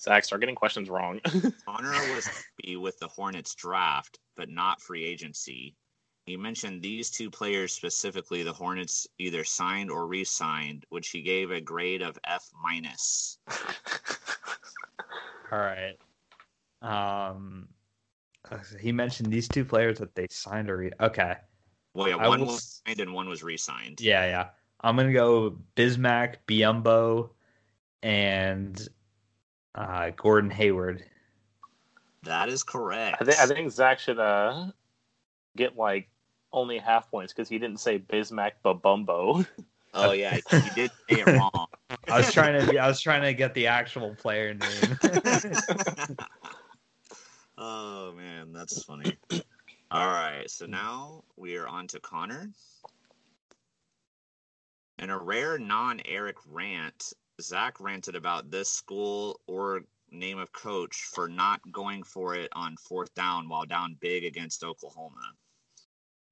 Zach, 0.00 0.24
start 0.24 0.40
getting 0.40 0.54
questions 0.54 0.88
wrong. 0.88 1.18
Connor 1.66 2.14
was 2.14 2.28
happy 2.28 2.76
with 2.76 2.96
the 3.00 3.08
Hornets 3.08 3.56
draft, 3.56 4.20
but 4.36 4.48
not 4.48 4.80
free 4.80 5.04
agency. 5.04 5.74
He 6.26 6.36
mentioned 6.36 6.80
these 6.80 7.10
two 7.10 7.28
players 7.28 7.72
specifically, 7.72 8.44
the 8.44 8.52
Hornets 8.52 9.08
either 9.18 9.42
signed 9.42 9.90
or 9.90 10.06
re-signed, 10.06 10.86
which 10.90 11.08
he 11.08 11.22
gave 11.22 11.50
a 11.50 11.60
grade 11.60 12.02
of 12.02 12.16
F 12.24 12.48
minus. 12.62 13.38
All 15.50 15.58
right. 15.58 15.96
Um, 16.82 17.68
he 18.80 18.92
mentioned 18.92 19.32
these 19.32 19.48
two 19.48 19.64
players 19.64 19.98
that 19.98 20.14
they 20.14 20.26
signed 20.30 20.70
or 20.70 20.78
re- 20.78 20.92
okay. 21.00 21.36
Well, 21.94 22.08
yeah, 22.08 22.16
I 22.16 22.28
one 22.28 22.40
will 22.40 22.46
was 22.46 22.82
signed 22.86 23.00
and 23.00 23.12
one 23.12 23.28
was 23.28 23.42
re-signed. 23.42 24.00
Yeah, 24.00 24.24
yeah. 24.26 24.48
I'm 24.80 24.96
gonna 24.96 25.12
go 25.12 25.58
Bismack, 25.76 26.36
Biombo, 26.46 27.30
and 28.02 28.88
uh, 29.74 30.10
Gordon 30.16 30.50
Hayward. 30.50 31.04
That 32.22 32.48
is 32.48 32.62
correct. 32.62 33.20
I 33.20 33.24
think 33.24 33.38
I 33.38 33.46
think 33.46 33.70
Zach 33.70 33.98
should 33.98 34.18
uh 34.18 34.66
get 35.56 35.76
like 35.76 36.08
only 36.52 36.78
half 36.78 37.10
points 37.10 37.32
because 37.32 37.48
he 37.48 37.58
didn't 37.58 37.80
say 37.80 37.98
Bismack 37.98 38.52
Babumbo. 38.64 39.46
Oh 39.94 40.12
yeah, 40.12 40.38
he 40.62 40.70
did 40.70 40.90
say 41.08 41.20
it 41.20 41.26
wrong. 41.32 41.66
I 42.08 42.18
was 42.18 42.32
trying 42.32 42.66
to. 42.66 42.78
I 42.78 42.86
was 42.86 43.00
trying 43.00 43.22
to 43.22 43.34
get 43.34 43.54
the 43.54 43.66
actual 43.66 44.14
player 44.14 44.54
name. 44.54 44.98
oh 47.58 48.12
man, 48.16 48.52
that's 48.52 48.82
funny. 48.84 49.16
All 49.90 50.06
right, 50.06 50.50
so 50.50 50.66
now 50.66 51.24
we 51.36 51.56
are 51.56 51.66
on 51.66 51.86
to 51.88 52.00
Connor. 52.00 52.50
In 54.98 55.10
a 55.10 55.18
rare 55.18 55.58
non-Eric 55.58 56.36
rant, 56.50 57.12
Zach 57.40 57.80
ranted 57.80 58.16
about 58.16 58.50
this 58.50 58.68
school 58.68 59.40
or 59.46 59.82
name 60.10 60.38
of 60.38 60.52
coach 60.52 61.08
for 61.12 61.28
not 61.28 61.60
going 61.70 62.02
for 62.02 62.34
it 62.34 62.48
on 62.52 62.76
fourth 62.76 63.14
down 63.14 63.48
while 63.48 63.64
down 63.64 63.96
big 64.00 64.24
against 64.24 64.64
Oklahoma. 64.64 65.20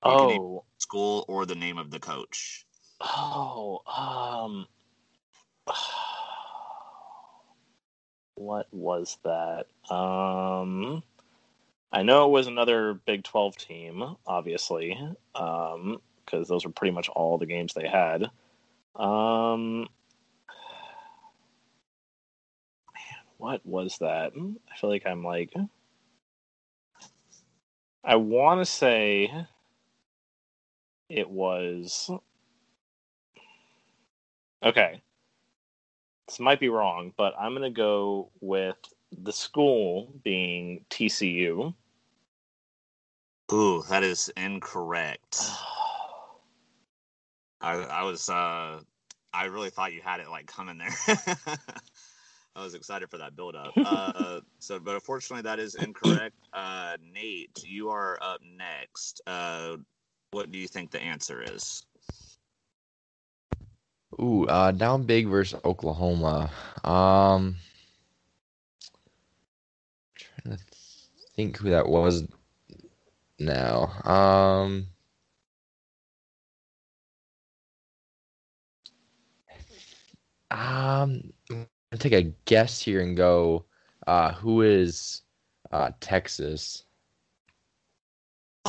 You 0.05 0.12
oh, 0.12 0.65
School 0.79 1.25
or 1.29 1.47
the 1.47 1.55
name 1.55 1.79
of 1.79 1.91
the 1.91 1.99
coach. 1.99 2.67
oh, 3.01 3.81
um, 3.87 4.67
what 8.35 8.67
was 8.73 9.19
that? 9.25 9.67
Um, 9.91 11.03
I 11.92 12.03
know 12.03 12.27
it 12.27 12.33
was 12.33 12.46
another 12.46 12.94
Big 12.94 13.25
Twelve 13.25 13.57
team, 13.57 14.16
obviously, 14.27 14.99
um, 15.35 16.01
because 16.25 16.49
those 16.49 16.64
were 16.64 16.72
pretty 16.72 16.92
much 16.92 17.09
all 17.09 17.38
the 17.38 17.46
games 17.46 17.72
they 17.75 17.88
had. 17.88 18.31
Um, 18.96 19.81
man, 19.81 19.88
what 23.38 23.64
was 23.64 23.99
that? 23.99 24.33
I 24.35 24.77
feel 24.77 24.90
like 24.90 25.07
I'm 25.07 25.25
like, 25.25 25.53
I 28.05 28.16
want 28.16 28.61
to 28.61 28.64
say 28.64 29.46
it 31.09 31.31
was 31.31 32.11
okay. 34.62 35.03
This 36.27 36.40
might 36.40 36.59
be 36.59 36.68
wrong, 36.68 37.12
but 37.16 37.35
I'm 37.38 37.55
gonna 37.55 37.70
go 37.70 38.31
with 38.40 38.77
the 39.12 39.33
school 39.33 40.12
being 40.25 40.85
TCU. 40.90 41.75
Ooh, 43.53 43.83
that 43.88 44.03
is 44.03 44.31
incorrect. 44.37 45.40
I, 47.61 47.75
I 47.75 48.03
was 48.03 48.29
uh 48.29 48.81
I 49.33 49.45
really 49.47 49.71
thought 49.71 49.92
you 49.92 50.01
had 50.03 50.21
it 50.21 50.29
like 50.29 50.47
coming 50.47 50.79
there. 50.79 50.95
I 52.57 52.62
was 52.62 52.75
excited 52.75 53.11
for 53.11 53.19
that 53.19 53.37
build 53.37 53.55
up. 53.57 53.75
Uh 53.85 54.40
so 54.59 54.79
but 54.79 54.95
unfortunately 54.95 55.42
that 55.42 55.59
is 55.59 55.75
incorrect. 55.75 56.37
Uh 56.53 56.97
Nate, 57.12 57.64
you 57.64 57.88
are 57.90 58.19
up 58.21 58.40
next. 58.57 59.21
Uh 59.27 59.77
what 60.33 60.51
do 60.51 60.59
you 60.59 60.69
think 60.69 60.90
the 60.90 61.01
answer 61.01 61.42
is? 61.42 61.85
Ooh, 64.21 64.47
uh, 64.47 64.71
down 64.73 65.05
big 65.05 65.27
versus 65.27 65.61
Oklahoma. 65.64 66.51
Um, 66.85 67.57
trying 70.46 70.59
to 70.59 70.64
think 71.37 71.59
who 71.59 71.70
that 71.70 71.88
was 71.88 72.26
now. 73.38 73.87
Um, 74.04 74.88
um, 80.50 81.32
I'm 81.50 81.68
gonna 81.92 81.98
take 81.98 82.12
a 82.12 82.32
guess 82.46 82.80
here 82.82 83.02
and 83.02 83.16
go. 83.16 83.66
Uh, 84.06 84.32
who 84.35 84.62
is 84.62 85.22
uh 85.72 85.92
Texas? 86.00 86.86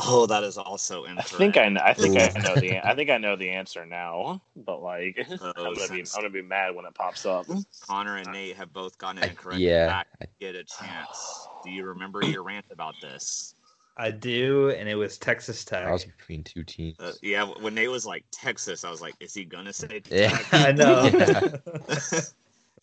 Oh, 0.06 0.26
that 0.26 0.44
is 0.44 0.56
also 0.58 1.04
I 1.06 1.22
think 1.22 1.56
I. 1.56 1.66
I 1.82 1.92
think 1.94 2.16
I 2.18 2.28
know 2.40 2.54
the. 2.54 2.78
I 2.86 2.94
think 2.94 3.10
I 3.10 3.18
know 3.18 3.36
the 3.36 3.50
answer 3.50 3.84
now. 3.84 4.40
But 4.56 4.82
like, 4.82 5.16
Oh, 5.40 5.52
I'm 5.56 5.74
gonna 5.74 5.88
be. 5.92 6.00
I'm 6.00 6.06
gonna 6.14 6.30
be 6.30 6.42
mad 6.42 6.74
when 6.74 6.84
it 6.84 6.94
pops 6.94 7.26
up. 7.26 7.46
Connor 7.86 8.16
and 8.16 8.30
Nate 8.32 8.56
have 8.56 8.72
both 8.72 8.96
gotten 8.98 9.22
it 9.22 9.36
I- 9.46 9.56
yeah, 9.56 9.86
Zach, 9.88 10.06
get 10.40 10.54
a 10.54 10.64
chance. 10.64 11.48
Do 11.64 11.70
you 11.70 11.84
remember 11.84 12.24
your 12.24 12.42
rant 12.42 12.66
about 12.70 12.94
this? 13.02 13.54
I 13.96 14.12
do, 14.12 14.70
and 14.70 14.88
it 14.88 14.94
was 14.94 15.18
Texas 15.18 15.64
Tech. 15.64 15.84
I 15.84 15.90
was 15.90 16.04
between 16.04 16.44
two 16.44 16.62
teams. 16.62 17.00
Uh, 17.00 17.12
yeah, 17.20 17.42
when 17.44 17.74
Nate 17.74 17.90
was 17.90 18.06
like 18.06 18.24
Texas, 18.30 18.84
I 18.84 18.90
was 18.90 19.00
like, 19.02 19.14
is 19.18 19.34
he 19.34 19.44
gonna 19.44 19.72
say 19.72 20.02
Yeah. 20.10 20.38
I 20.52 20.72
know. 20.72 21.10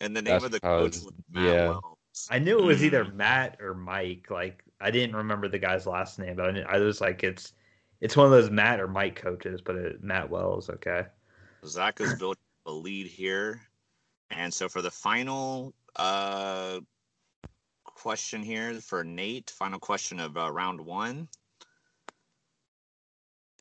And 0.00 0.14
the 0.14 0.20
name 0.20 0.32
That's 0.32 0.44
of 0.44 0.50
the 0.52 0.60
coach 0.60 0.92
was- 0.96 1.04
was 1.04 1.14
Matt 1.30 1.44
yeah. 1.44 1.68
Wells. 1.70 1.95
I 2.30 2.38
knew 2.38 2.58
it 2.58 2.64
was 2.64 2.84
either 2.84 3.04
Mm. 3.04 3.14
Matt 3.14 3.60
or 3.60 3.74
Mike. 3.74 4.30
Like 4.30 4.64
I 4.80 4.90
didn't 4.90 5.16
remember 5.16 5.48
the 5.48 5.58
guy's 5.58 5.86
last 5.86 6.18
name, 6.18 6.36
but 6.36 6.46
I, 6.46 6.50
knew, 6.52 6.64
I 6.68 6.78
was 6.78 7.00
like, 7.00 7.22
it's 7.24 7.52
it's 8.00 8.16
one 8.16 8.26
of 8.26 8.32
those 8.32 8.50
Matt 8.50 8.80
or 8.80 8.88
Mike 8.88 9.16
coaches, 9.16 9.60
but 9.60 9.76
it, 9.76 10.02
Matt 10.02 10.28
Wells. 10.28 10.68
Okay. 10.70 11.06
Zach 11.64 12.00
is 12.00 12.14
building 12.14 12.42
a 12.66 12.72
lead 12.72 13.06
here. 13.06 13.60
And 14.30 14.52
so 14.52 14.68
for 14.68 14.82
the 14.82 14.90
final 14.90 15.72
uh, 15.96 16.80
question 17.84 18.42
here 18.42 18.74
for 18.74 19.04
Nate, 19.04 19.50
final 19.50 19.78
question 19.78 20.20
of 20.20 20.36
uh, 20.36 20.50
round 20.50 20.80
one. 20.80 21.28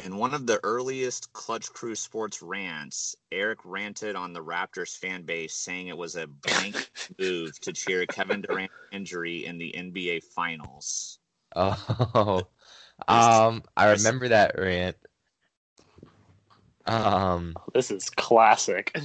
In 0.05 0.17
one 0.17 0.35
of 0.35 0.45
the 0.45 0.59
earliest 0.63 1.33
Clutch 1.33 1.73
Crew 1.73 1.95
Sports 1.95 2.43
rants, 2.43 3.15
Eric 3.31 3.57
ranted 3.65 4.15
on 4.15 4.33
the 4.33 4.39
Raptors 4.39 4.95
fan 4.95 5.23
base 5.23 5.55
saying 5.55 5.87
it 5.87 5.97
was 5.97 6.15
a 6.15 6.27
blank 6.27 6.91
move 7.19 7.59
to 7.61 7.73
cheer 7.73 8.05
Kevin 8.05 8.41
Durant 8.41 8.69
injury 8.91 9.47
in 9.47 9.57
the 9.57 9.73
NBA 9.75 10.23
Finals. 10.23 11.19
Oh, 11.57 12.47
um, 13.07 13.63
I 13.75 13.91
remember 13.91 14.29
that 14.29 14.57
rant. 14.57 14.95
Um, 16.85 17.55
This 17.73 17.91
is 17.91 18.09
classic. 18.09 18.95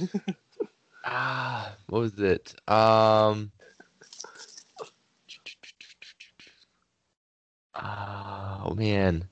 ah, 1.05 1.75
what 1.87 1.99
was 1.99 2.19
it? 2.19 2.53
Um, 2.67 3.51
oh 7.75 8.73
man, 8.75 9.27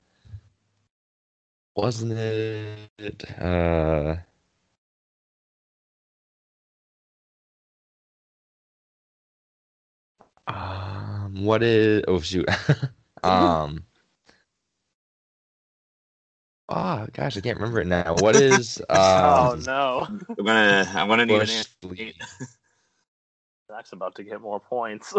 wasn't 1.76 2.12
it? 2.12 3.24
Uh, 3.40 4.16
um, 10.46 11.44
what 11.44 11.62
is? 11.62 12.04
Oh 12.08 12.20
shoot. 12.20 12.48
um. 13.24 13.84
Oh 16.68 17.06
gosh, 17.12 17.36
I 17.36 17.40
can't 17.40 17.58
remember 17.58 17.80
it 17.80 17.86
now. 17.88 18.14
What 18.14 18.36
is? 18.36 18.80
oh 18.90 19.56
Um, 19.56 19.62
no, 19.66 20.06
I'm 20.08 20.44
gonna 20.44 20.90
I'm 20.94 21.08
gonna 21.08 21.26
need 21.26 21.42
an 21.42 21.50
answer. 21.50 21.68
League. 21.82 22.14
Zach's 23.70 23.92
about 23.92 24.14
to 24.16 24.24
get 24.24 24.40
more 24.40 24.60
points. 24.60 25.14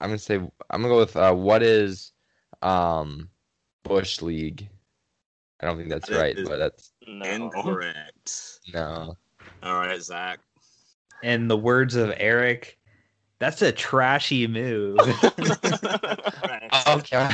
I'm 0.00 0.08
gonna 0.10 0.18
say 0.18 0.36
I'm 0.36 0.50
gonna 0.82 0.88
go 0.88 0.98
with 0.98 1.16
uh, 1.16 1.34
what 1.34 1.62
is 1.62 2.12
um 2.62 3.28
Bush 3.82 4.20
League. 4.22 4.68
I 5.60 5.66
don't 5.66 5.76
think 5.76 5.88
that's 5.90 6.08
That 6.08 6.16
right, 6.18 6.36
but 6.44 6.58
that's 6.58 6.92
no. 7.06 7.24
Incorrect. 7.26 8.60
no. 8.72 9.16
All 9.62 9.74
right, 9.74 10.00
Zach. 10.02 10.40
In 11.22 11.48
the 11.48 11.56
words 11.56 11.96
of 11.96 12.14
Eric, 12.16 12.78
that's 13.38 13.60
a 13.62 13.72
trashy 13.72 14.46
move. 14.46 14.98
Okay. 16.86 17.28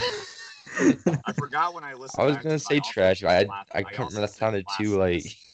I 0.79 1.33
forgot 1.35 1.73
when 1.75 1.85
I 1.85 1.95
listened. 1.95 2.23
I 2.23 2.27
was 2.27 2.35
back 2.37 2.43
gonna 2.45 2.55
to 2.59 2.65
say 2.65 2.75
my 2.77 2.81
trash. 2.81 3.23
also 3.23 3.35
I 3.37 3.45
laughed- 3.45 3.71
I 3.75 3.83
couldn't. 3.83 4.15
That 4.15 4.31
sounded 4.31 4.67
too 4.77 4.97
blasphemous. 4.97 4.99
like 4.99 5.23
But 5.25 5.46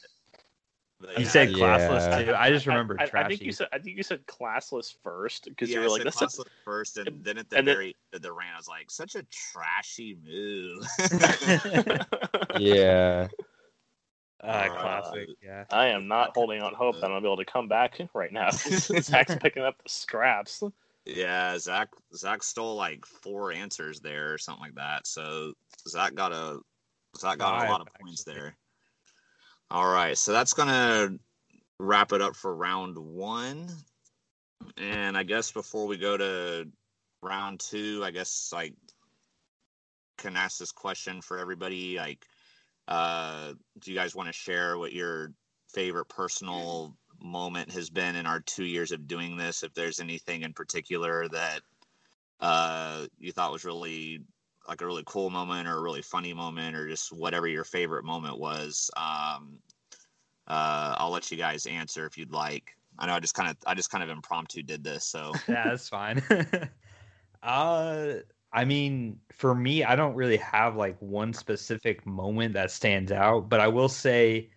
You 1.17 1.23
yeah, 1.23 1.29
said 1.29 1.49
Yeah. 1.51 1.77
classless 1.77 2.25
too. 2.25 2.33
I 2.33 2.49
just 2.49 2.65
remember 2.65 2.95
I, 2.99 3.03
I, 3.03 3.07
trashy. 3.07 3.29
think 3.29 3.41
you 3.41 3.51
said 3.51 3.67
I 3.73 3.79
think 3.79 3.97
you 3.97 4.03
said 4.03 4.25
classless 4.25 4.95
first 5.03 5.45
because 5.45 5.69
yeah, 5.69 5.75
you 5.75 5.81
I 5.81 5.83
were 5.85 5.89
like 5.89 6.01
said 6.03 6.07
that's 6.07 6.21
a, 6.21 6.25
classless 6.25 6.49
first, 6.63 6.97
and 6.97 7.23
then 7.23 7.37
at 7.37 7.49
the 7.49 7.57
and 7.57 7.65
very 7.65 7.85
end 7.87 7.95
of 8.13 8.21
the 8.21 8.31
rant, 8.31 8.51
I 8.53 8.57
was 8.57 8.67
like, 8.67 8.89
such 8.89 9.15
a 9.15 9.23
trashy 9.23 10.17
move. 10.25 10.85
Yeah. 12.59 13.27
uh, 14.43 14.47
Uh, 14.47 14.69
classic. 14.69 15.29
Yeah. 15.41 15.65
I 15.71 15.87
am 15.87 16.07
not 16.07 16.31
holding 16.35 16.61
on 16.61 16.73
hope 16.73 16.95
that 16.95 17.05
I'm 17.05 17.11
gonna 17.11 17.21
be 17.21 17.27
able 17.27 17.37
to 17.37 17.45
come 17.45 17.67
back 17.67 17.99
right 18.13 18.31
now. 18.31 18.51
Zach's 18.51 19.35
picking 19.35 19.63
up 19.63 19.81
the 19.83 19.89
scraps. 19.89 20.63
Yeah, 21.05 21.57
Zach 21.57 21.89
Zach 22.15 22.43
stole 22.43 22.75
like 22.75 23.05
four 23.05 23.51
answers 23.51 23.99
there 23.99 24.33
or 24.33 24.37
something 24.37 24.63
like 24.63 24.75
that. 24.75 25.05
So 25.07 25.53
Zach 25.87 26.15
got 26.15 26.31
a 26.31 26.59
Zach 27.17 27.37
got 27.39 27.65
a 27.65 27.71
lot 27.71 27.81
of 27.81 27.87
points 27.99 28.21
actually. 28.21 28.33
there. 28.39 28.57
All 29.71 29.91
right, 29.91 30.17
so 30.17 30.31
that's 30.31 30.53
gonna 30.53 31.17
wrap 31.79 32.11
it 32.13 32.21
up 32.21 32.35
for 32.35 32.55
round 32.55 32.97
one. 32.97 33.67
And 34.77 35.17
I 35.17 35.23
guess 35.23 35.51
before 35.51 35.87
we 35.87 35.97
go 35.97 36.15
to 36.17 36.67
round 37.21 37.59
two, 37.59 38.01
I 38.03 38.11
guess 38.11 38.53
I 38.55 38.71
can 40.17 40.35
ask 40.35 40.57
this 40.57 40.71
question 40.71 41.21
for 41.21 41.37
everybody. 41.37 41.97
Like, 41.97 42.25
uh, 42.87 43.53
do 43.79 43.91
you 43.91 43.97
guys 43.97 44.15
want 44.15 44.27
to 44.27 44.33
share 44.33 44.77
what 44.77 44.93
your 44.93 45.33
favorite 45.73 46.09
personal 46.09 46.95
moment 47.21 47.71
has 47.71 47.89
been 47.89 48.15
in 48.15 48.25
our 48.25 48.41
two 48.41 48.65
years 48.65 48.91
of 48.91 49.07
doing 49.07 49.37
this? 49.37 49.63
If 49.63 49.73
there's 49.73 49.99
anything 49.99 50.43
in 50.43 50.53
particular 50.53 51.27
that 51.29 51.61
uh, 52.39 53.07
you 53.19 53.31
thought 53.31 53.53
was 53.53 53.65
really 53.65 54.21
like 54.67 54.81
a 54.81 54.85
really 54.85 55.03
cool 55.05 55.29
moment 55.29 55.67
or 55.67 55.77
a 55.77 55.81
really 55.81 56.01
funny 56.01 56.33
moment 56.33 56.75
or 56.75 56.87
just 56.87 57.11
whatever 57.11 57.47
your 57.47 57.63
favorite 57.63 58.05
moment 58.05 58.39
was, 58.39 58.89
um, 58.95 59.57
uh, 60.47 60.95
I'll 60.97 61.11
let 61.11 61.29
you 61.31 61.37
guys 61.37 61.65
answer 61.65 62.05
if 62.05 62.17
you'd 62.17 62.31
like. 62.31 62.75
I 62.99 63.07
know 63.07 63.13
I 63.13 63.19
just 63.19 63.33
kind 63.33 63.49
of 63.49 63.57
I 63.65 63.73
just 63.73 63.89
kind 63.89 64.03
of 64.03 64.09
impromptu 64.09 64.61
did 64.61 64.83
this, 64.83 65.05
so 65.05 65.31
yeah, 65.47 65.69
that's 65.69 65.89
fine. 65.89 66.21
uh, 67.43 68.13
I 68.51 68.65
mean, 68.65 69.19
for 69.31 69.55
me, 69.55 69.83
I 69.83 69.95
don't 69.95 70.15
really 70.15 70.37
have 70.37 70.75
like 70.75 70.97
one 70.99 71.33
specific 71.33 72.05
moment 72.05 72.53
that 72.53 72.71
stands 72.71 73.11
out, 73.11 73.49
but 73.49 73.59
I 73.59 73.67
will 73.67 73.89
say 73.89 74.49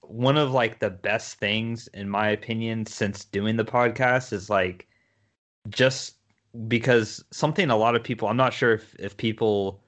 one 0.00 0.38
of 0.38 0.52
like 0.52 0.78
the 0.78 0.90
best 0.90 1.38
things, 1.38 1.88
in 1.88 2.08
my 2.08 2.30
opinion, 2.30 2.86
since 2.86 3.24
doing 3.24 3.56
the 3.56 3.64
podcast 3.64 4.32
is 4.32 4.48
like 4.48 4.88
just 5.68 6.15
because 6.68 7.24
something 7.30 7.70
a 7.70 7.76
lot 7.76 7.94
of 7.94 8.02
people, 8.02 8.28
I'm 8.28 8.36
not 8.36 8.52
sure 8.52 8.74
if, 8.74 8.94
if 8.98 9.16
people 9.16 9.80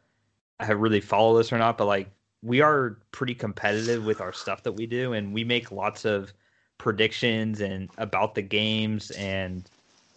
have 0.61 0.79
really 0.79 1.01
followed 1.01 1.39
this 1.39 1.53
or 1.53 1.59
not, 1.59 1.79
but 1.79 1.87
like 1.87 2.11
we 2.43 2.61
are 2.61 2.99
pretty 3.13 3.35
competitive 3.35 4.05
with 4.05 4.21
our 4.21 4.33
stuff 4.33 4.63
that 4.63 4.73
we 4.73 4.87
do, 4.87 5.13
and 5.13 5.33
we 5.33 5.45
make 5.45 5.73
lots 5.73 6.05
of 6.05 6.33
predictions 6.79 7.61
and 7.61 7.91
about 7.99 8.35
the 8.35 8.43
games 8.43 9.11
and 9.13 9.71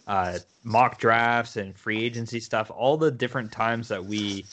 uh, 0.06 0.38
mock 0.64 0.98
drafts 0.98 1.56
and 1.56 1.76
free 1.76 2.04
agency 2.04 2.40
stuff, 2.40 2.70
all 2.74 2.96
the 2.96 3.10
different 3.10 3.50
times 3.50 3.88
that 3.88 4.04
we 4.04 4.44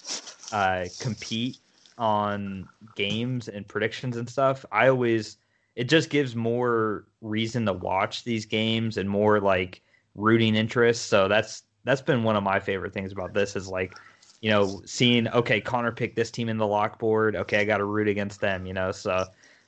uh, 0.52 0.86
compete 1.00 1.58
on 1.98 2.68
games 2.96 3.50
and 3.50 3.68
predictions 3.68 4.18
and 4.18 4.30
stuff, 4.30 4.66
I 4.72 4.88
always 4.88 5.38
it 5.76 5.88
just 5.88 6.10
gives 6.10 6.36
more 6.36 7.06
reason 7.22 7.66
to 7.66 7.74
watch 7.74 8.24
these 8.24 8.46
games 8.46 8.98
and 8.98 9.10
more 9.10 9.40
like 9.40 9.82
rooting 10.16 10.56
interest. 10.56 11.08
So 11.08 11.28
that's 11.28 11.64
that's 11.84 12.02
been 12.02 12.24
one 12.24 12.36
of 12.36 12.44
my 12.44 12.60
favorite 12.60 12.94
things 12.94 13.12
about 13.12 13.34
this 13.34 13.56
is 13.56 13.68
like 13.68 13.96
you 14.42 14.50
know 14.50 14.82
seeing 14.86 15.28
okay 15.30 15.62
Connor 15.62 15.92
picked 15.92 16.16
this 16.16 16.32
team 16.32 16.50
in 16.50 16.58
the 16.58 16.68
lock 16.68 17.00
board. 17.00 17.36
Okay, 17.36 17.60
I 17.60 17.66
got 17.66 17.78
to 17.78 17.86
root 17.86 18.08
against 18.08 18.42
them. 18.42 18.66
You 18.66 18.74
know, 18.74 18.92
so 18.92 19.26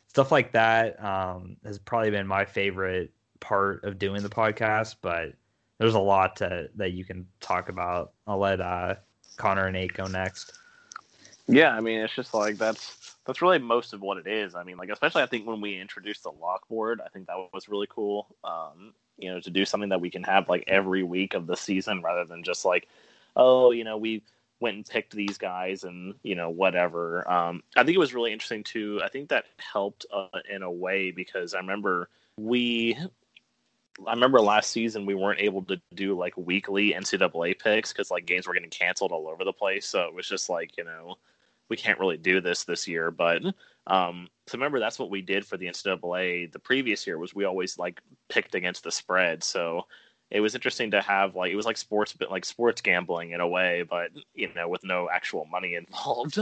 stuff 0.07 0.31
like 0.31 0.51
that 0.51 1.03
um, 1.03 1.57
has 1.63 1.79
probably 1.79 2.11
been 2.11 2.27
my 2.27 2.45
favorite 2.45 3.11
part 3.39 3.83
of 3.83 3.97
doing 3.97 4.21
the 4.21 4.29
podcast. 4.29 4.97
But 5.01 5.33
there's 5.77 5.95
a 5.95 5.99
lot 5.99 6.35
to, 6.37 6.69
that 6.75 6.91
you 6.91 7.03
can 7.03 7.25
talk 7.39 7.69
about. 7.69 8.11
I'll 8.27 8.37
let 8.37 8.61
uh, 8.61 8.95
Connor 9.37 9.65
and 9.65 9.73
Nate 9.73 9.93
go 9.93 10.05
next. 10.05 10.53
Yeah, 11.47 11.71
I 11.71 11.81
mean, 11.81 11.99
it's 11.99 12.15
just 12.15 12.33
like 12.33 12.57
that's 12.57 13.15
that's 13.25 13.41
really 13.41 13.59
most 13.59 13.93
of 13.93 14.01
what 14.01 14.17
it 14.17 14.27
is. 14.27 14.55
I 14.55 14.63
mean, 14.63 14.77
like 14.77 14.89
especially 14.89 15.23
I 15.23 15.25
think 15.25 15.47
when 15.47 15.59
we 15.59 15.79
introduced 15.79 16.23
the 16.23 16.31
lock 16.31 16.67
board, 16.67 17.01
I 17.03 17.09
think 17.09 17.27
that 17.27 17.49
was 17.53 17.67
really 17.67 17.87
cool. 17.89 18.35
Um, 18.43 18.93
you 19.17 19.31
know, 19.31 19.39
to 19.39 19.49
do 19.49 19.65
something 19.65 19.89
that 19.89 20.01
we 20.01 20.09
can 20.09 20.23
have 20.23 20.49
like 20.49 20.63
every 20.67 21.03
week 21.03 21.33
of 21.33 21.47
the 21.47 21.55
season 21.55 22.01
rather 22.01 22.25
than 22.25 22.43
just 22.43 22.65
like, 22.65 22.87
oh, 23.35 23.71
you 23.71 23.83
know, 23.83 23.97
we 23.97 24.23
went 24.61 24.75
and 24.75 24.85
picked 24.85 25.13
these 25.13 25.37
guys 25.37 25.83
and 25.83 26.13
you 26.23 26.35
know 26.35 26.49
whatever. 26.49 27.29
Um, 27.29 27.63
I 27.75 27.83
think 27.83 27.95
it 27.95 27.99
was 27.99 28.13
really 28.13 28.31
interesting 28.31 28.63
too. 28.63 29.01
I 29.03 29.09
think 29.09 29.29
that 29.29 29.45
helped 29.57 30.05
uh, 30.13 30.39
in 30.49 30.61
a 30.61 30.71
way 30.71 31.11
because 31.11 31.53
I 31.53 31.57
remember 31.57 32.09
we 32.37 32.97
I 34.07 34.13
remember 34.13 34.39
last 34.39 34.71
season 34.71 35.05
we 35.05 35.15
weren't 35.15 35.41
able 35.41 35.63
to 35.63 35.81
do 35.93 36.17
like 36.17 36.37
weekly 36.37 36.93
NCAA 36.93 37.59
picks 37.59 37.91
because 37.91 38.11
like 38.11 38.25
games 38.25 38.47
were 38.47 38.53
getting 38.53 38.69
canceled 38.69 39.11
all 39.11 39.27
over 39.27 39.43
the 39.43 39.53
place. 39.53 39.87
So 39.87 40.03
it 40.03 40.13
was 40.13 40.27
just 40.27 40.49
like 40.49 40.77
you 40.77 40.83
know 40.83 41.17
we 41.67 41.75
can't 41.75 41.99
really 41.99 42.17
do 42.17 42.39
this 42.39 42.63
this 42.63 42.87
year. 42.87 43.11
But 43.11 43.41
um, 43.87 44.29
so 44.51 44.57
remember 44.57 44.81
that's 44.81 44.99
what 44.99 45.09
we 45.09 45.21
did 45.21 45.45
for 45.45 45.55
the 45.55 45.67
NCAA 45.67 46.51
the 46.51 46.59
previous 46.59 47.07
year 47.07 47.17
was 47.17 47.33
we 47.33 47.45
always 47.45 47.77
like 47.79 48.01
picked 48.27 48.53
against 48.53 48.83
the 48.83 48.91
spread. 48.91 49.45
So 49.45 49.87
it 50.29 50.41
was 50.41 50.55
interesting 50.55 50.91
to 50.91 50.99
have 50.99 51.37
like 51.37 51.53
it 51.53 51.55
was 51.55 51.65
like 51.65 51.77
sports 51.77 52.11
but 52.11 52.29
like 52.29 52.43
sports 52.43 52.81
gambling 52.81 53.31
in 53.31 53.39
a 53.39 53.47
way, 53.47 53.85
but 53.89 54.11
you 54.35 54.53
know 54.53 54.67
with 54.67 54.83
no 54.83 55.09
actual 55.09 55.45
money 55.45 55.75
involved. 55.75 56.39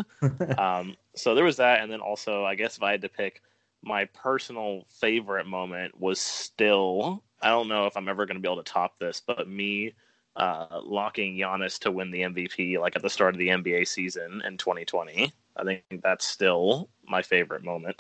um, 0.58 0.96
so 1.16 1.36
there 1.36 1.44
was 1.44 1.58
that, 1.58 1.82
and 1.82 1.92
then 1.92 2.02
also 2.02 2.44
I 2.46 2.56
guess 2.56 2.78
if 2.78 2.84
I 2.84 2.90
had 2.90 3.02
to 3.04 3.10
pick 3.10 3.44
my 3.84 4.06
personal 4.06 4.86
favorite 4.90 5.46
moment 5.46 6.00
was 6.00 6.20
still 6.20 7.24
I 7.44 7.50
don't 7.50 7.68
know 7.68 7.86
if 7.86 7.96
I'm 7.96 8.10
ever 8.10 8.26
going 8.26 8.38
to 8.38 8.42
be 8.42 8.52
able 8.52 8.64
to 8.64 8.72
top 8.72 8.98
this, 8.98 9.22
but 9.26 9.48
me 9.48 9.94
uh, 10.36 10.82
locking 10.84 11.38
Giannis 11.38 11.78
to 11.80 11.92
win 11.92 12.10
the 12.10 12.22
MVP 12.22 12.80
like 12.80 12.96
at 12.96 13.04
the 13.04 13.10
start 13.10 13.36
of 13.36 13.40
the 13.40 13.50
NBA 13.50 13.88
season 13.88 14.42
in 14.48 14.58
2020. 14.58 15.32
I 15.60 15.64
think 15.64 15.84
that's 16.02 16.26
still 16.26 16.90
my 17.10 17.22
favorite 17.22 17.64
moment. 17.64 17.96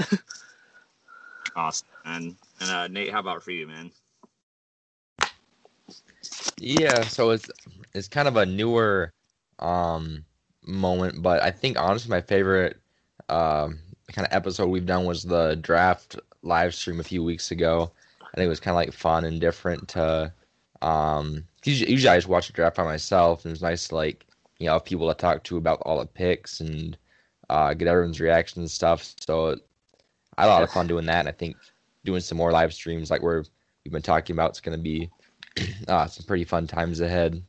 awesome. 1.55 1.87
And 2.05 2.35
and 2.61 2.71
uh, 2.71 2.87
Nate, 2.87 3.11
how 3.11 3.19
about 3.19 3.43
for 3.43 3.51
you, 3.51 3.67
man? 3.67 3.91
Yeah, 6.57 7.05
so 7.05 7.31
it's 7.31 7.49
it's 7.93 8.07
kind 8.07 8.27
of 8.27 8.37
a 8.37 8.45
newer 8.45 9.13
um 9.59 10.25
moment, 10.65 11.21
but 11.21 11.41
I 11.43 11.51
think 11.51 11.79
honestly 11.79 12.09
my 12.09 12.21
favorite 12.21 12.79
um 13.29 13.79
kind 14.13 14.27
of 14.27 14.33
episode 14.33 14.67
we've 14.67 14.85
done 14.85 15.05
was 15.05 15.23
the 15.23 15.55
draft 15.55 16.17
live 16.41 16.73
stream 16.75 16.99
a 16.99 17.03
few 17.03 17.23
weeks 17.23 17.51
ago. 17.51 17.91
I 18.21 18.37
think 18.37 18.45
it 18.45 18.49
was 18.49 18.59
kind 18.59 18.73
of 18.73 18.77
like 18.77 18.93
fun 18.93 19.25
and 19.25 19.39
different 19.41 19.87
to 19.89 20.33
um 20.81 21.45
usually, 21.65 21.91
usually 21.91 22.09
I 22.13 22.17
just 22.17 22.27
watch 22.27 22.47
the 22.47 22.53
draft 22.53 22.77
by 22.77 22.83
myself 22.83 23.45
and 23.45 23.51
it's 23.51 23.61
nice 23.61 23.87
to 23.89 23.95
like 23.95 24.25
you 24.59 24.67
know 24.67 24.73
have 24.73 24.85
people 24.85 25.07
to 25.07 25.15
talk 25.15 25.43
to 25.45 25.57
about 25.57 25.81
all 25.83 25.99
the 25.99 26.05
picks 26.05 26.59
and 26.61 26.97
uh 27.49 27.73
get 27.73 27.87
everyone's 27.87 28.19
reactions 28.19 28.57
and 28.57 28.71
stuff. 28.71 29.15
So 29.19 29.55
I 30.37 30.43
had 30.43 30.49
a 30.49 30.53
lot 30.53 30.63
of 30.63 30.71
fun 30.71 30.87
doing 30.87 31.05
that 31.07 31.19
and 31.19 31.29
I 31.29 31.33
think 31.33 31.57
doing 32.05 32.21
some 32.21 32.37
more 32.37 32.51
live 32.51 32.73
streams 32.73 33.11
like 33.11 33.21
we're 33.21 33.43
we've 33.83 33.91
been 33.91 34.01
talking 34.01 34.35
about 34.35 34.51
it's 34.51 34.61
gonna 34.61 34.77
be 34.77 35.09
uh, 35.87 36.07
some 36.07 36.25
pretty 36.25 36.43
fun 36.43 36.67
times 36.67 36.99
ahead. 37.01 37.41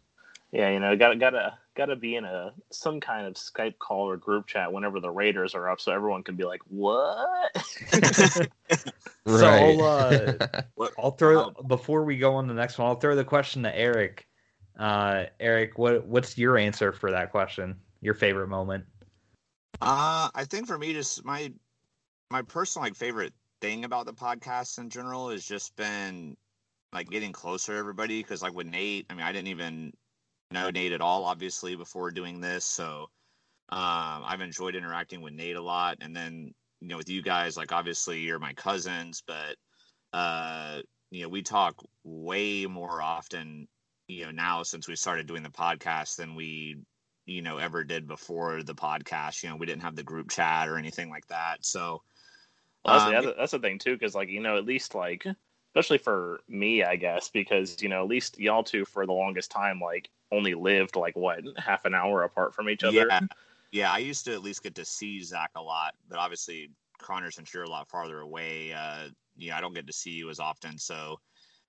yeah, 0.52 0.70
you 0.70 0.80
know, 0.80 0.96
gotta 0.96 1.16
gotta 1.16 1.58
gotta 1.76 1.96
be 1.96 2.16
in 2.16 2.24
a 2.24 2.52
some 2.70 3.00
kind 3.00 3.26
of 3.26 3.34
Skype 3.34 3.78
call 3.78 4.08
or 4.08 4.16
group 4.16 4.46
chat 4.46 4.72
whenever 4.72 5.00
the 5.00 5.10
Raiders 5.10 5.54
are 5.54 5.68
up, 5.68 5.80
so 5.80 5.92
everyone 5.92 6.22
can 6.22 6.36
be 6.36 6.44
like, 6.44 6.60
"What?" 6.68 7.52
So 9.26 9.46
I'll, 9.46 9.82
uh, 9.82 10.32
I'll 10.98 11.10
throw 11.12 11.50
before 11.50 12.04
we 12.04 12.16
go 12.16 12.34
on 12.34 12.48
to 12.48 12.54
the 12.54 12.58
next 12.58 12.78
one. 12.78 12.88
I'll 12.88 12.96
throw 12.96 13.14
the 13.14 13.24
question 13.24 13.62
to 13.64 13.76
Eric. 13.76 14.26
Uh, 14.78 15.24
Eric, 15.38 15.78
what 15.78 16.06
what's 16.06 16.38
your 16.38 16.56
answer 16.56 16.92
for 16.92 17.10
that 17.10 17.30
question? 17.30 17.76
Your 18.00 18.14
favorite 18.14 18.48
moment? 18.48 18.84
Uh, 19.80 20.28
I 20.34 20.44
think 20.44 20.66
for 20.66 20.78
me, 20.78 20.92
just 20.92 21.24
my 21.24 21.52
my 22.30 22.42
personal 22.42 22.86
like 22.86 22.94
favorite 22.94 23.32
thing 23.60 23.84
about 23.84 24.06
the 24.06 24.12
podcast 24.12 24.78
in 24.78 24.90
general 24.90 25.30
has 25.30 25.44
just 25.44 25.74
been 25.76 26.36
like 26.92 27.08
getting 27.08 27.32
closer 27.32 27.72
to 27.72 27.78
everybody. 27.78 28.22
Because 28.22 28.42
like 28.42 28.54
with 28.54 28.66
Nate, 28.66 29.06
I 29.10 29.14
mean, 29.14 29.24
I 29.24 29.32
didn't 29.32 29.48
even 29.48 29.92
know 30.50 30.70
Nate 30.70 30.92
at 30.92 31.00
all, 31.00 31.24
obviously, 31.24 31.76
before 31.76 32.10
doing 32.10 32.40
this. 32.40 32.64
So 32.64 33.08
um, 33.70 34.22
I've 34.26 34.40
enjoyed 34.40 34.74
interacting 34.74 35.22
with 35.22 35.32
Nate 35.32 35.56
a 35.56 35.62
lot, 35.62 35.98
and 36.00 36.14
then 36.14 36.52
you 36.80 36.88
know 36.88 36.96
with 36.98 37.08
you 37.08 37.22
guys, 37.22 37.56
like 37.56 37.72
obviously 37.72 38.20
you're 38.20 38.38
my 38.38 38.52
cousins, 38.54 39.22
but 39.26 39.56
uh, 40.12 40.80
you 41.10 41.22
know 41.22 41.28
we 41.28 41.42
talk 41.42 41.74
way 42.04 42.66
more 42.66 43.00
often. 43.00 43.66
You 44.08 44.26
know 44.26 44.32
now 44.32 44.62
since 44.64 44.88
we 44.88 44.96
started 44.96 45.26
doing 45.26 45.44
the 45.44 45.50
podcast 45.50 46.16
than 46.16 46.34
we 46.34 46.76
you 47.26 47.42
know 47.42 47.58
ever 47.58 47.84
did 47.84 48.06
before 48.06 48.62
the 48.62 48.74
podcast. 48.74 49.42
You 49.42 49.50
know, 49.50 49.56
we 49.56 49.66
didn't 49.66 49.82
have 49.82 49.96
the 49.96 50.02
group 50.02 50.30
chat 50.30 50.68
or 50.68 50.76
anything 50.76 51.10
like 51.10 51.26
that. 51.28 51.64
So 51.64 52.02
That's, 52.84 53.04
um, 53.04 53.10
the 53.10 53.16
other, 53.18 53.34
that's 53.38 53.52
the 53.52 53.58
thing 53.58 53.78
too, 53.78 53.94
because 53.94 54.14
like 54.14 54.28
you 54.28 54.40
know, 54.40 54.56
at 54.56 54.64
least 54.64 54.94
like 54.94 55.26
especially 55.70 55.98
for 55.98 56.40
me, 56.48 56.82
I 56.82 56.96
guess, 56.96 57.30
because 57.30 57.80
you 57.82 57.88
know, 57.88 58.02
at 58.02 58.08
least 58.08 58.38
y'all 58.38 58.64
two 58.64 58.84
for 58.84 59.06
the 59.06 59.12
longest 59.12 59.50
time 59.50 59.80
like 59.80 60.10
only 60.32 60.54
lived 60.54 60.96
like 60.96 61.16
what 61.16 61.40
half 61.56 61.84
an 61.84 61.94
hour 61.94 62.22
apart 62.22 62.54
from 62.54 62.68
each 62.68 62.84
other. 62.84 63.08
yeah, 63.08 63.20
yeah, 63.72 63.92
I 63.92 63.98
used 63.98 64.24
to 64.24 64.32
at 64.32 64.42
least 64.42 64.62
get 64.62 64.74
to 64.76 64.84
see 64.84 65.22
Zach 65.22 65.50
a 65.56 65.62
lot, 65.62 65.94
but 66.08 66.18
obviously 66.18 66.70
Connor, 66.98 67.30
since 67.30 67.54
you're 67.54 67.64
a 67.64 67.70
lot 67.70 67.88
farther 67.88 68.20
away, 68.20 68.72
uh, 68.72 69.08
you 69.36 69.50
know, 69.50 69.56
I 69.56 69.60
don't 69.60 69.74
get 69.74 69.86
to 69.86 69.92
see 69.92 70.10
you 70.10 70.28
as 70.28 70.40
often. 70.40 70.76
So 70.78 71.18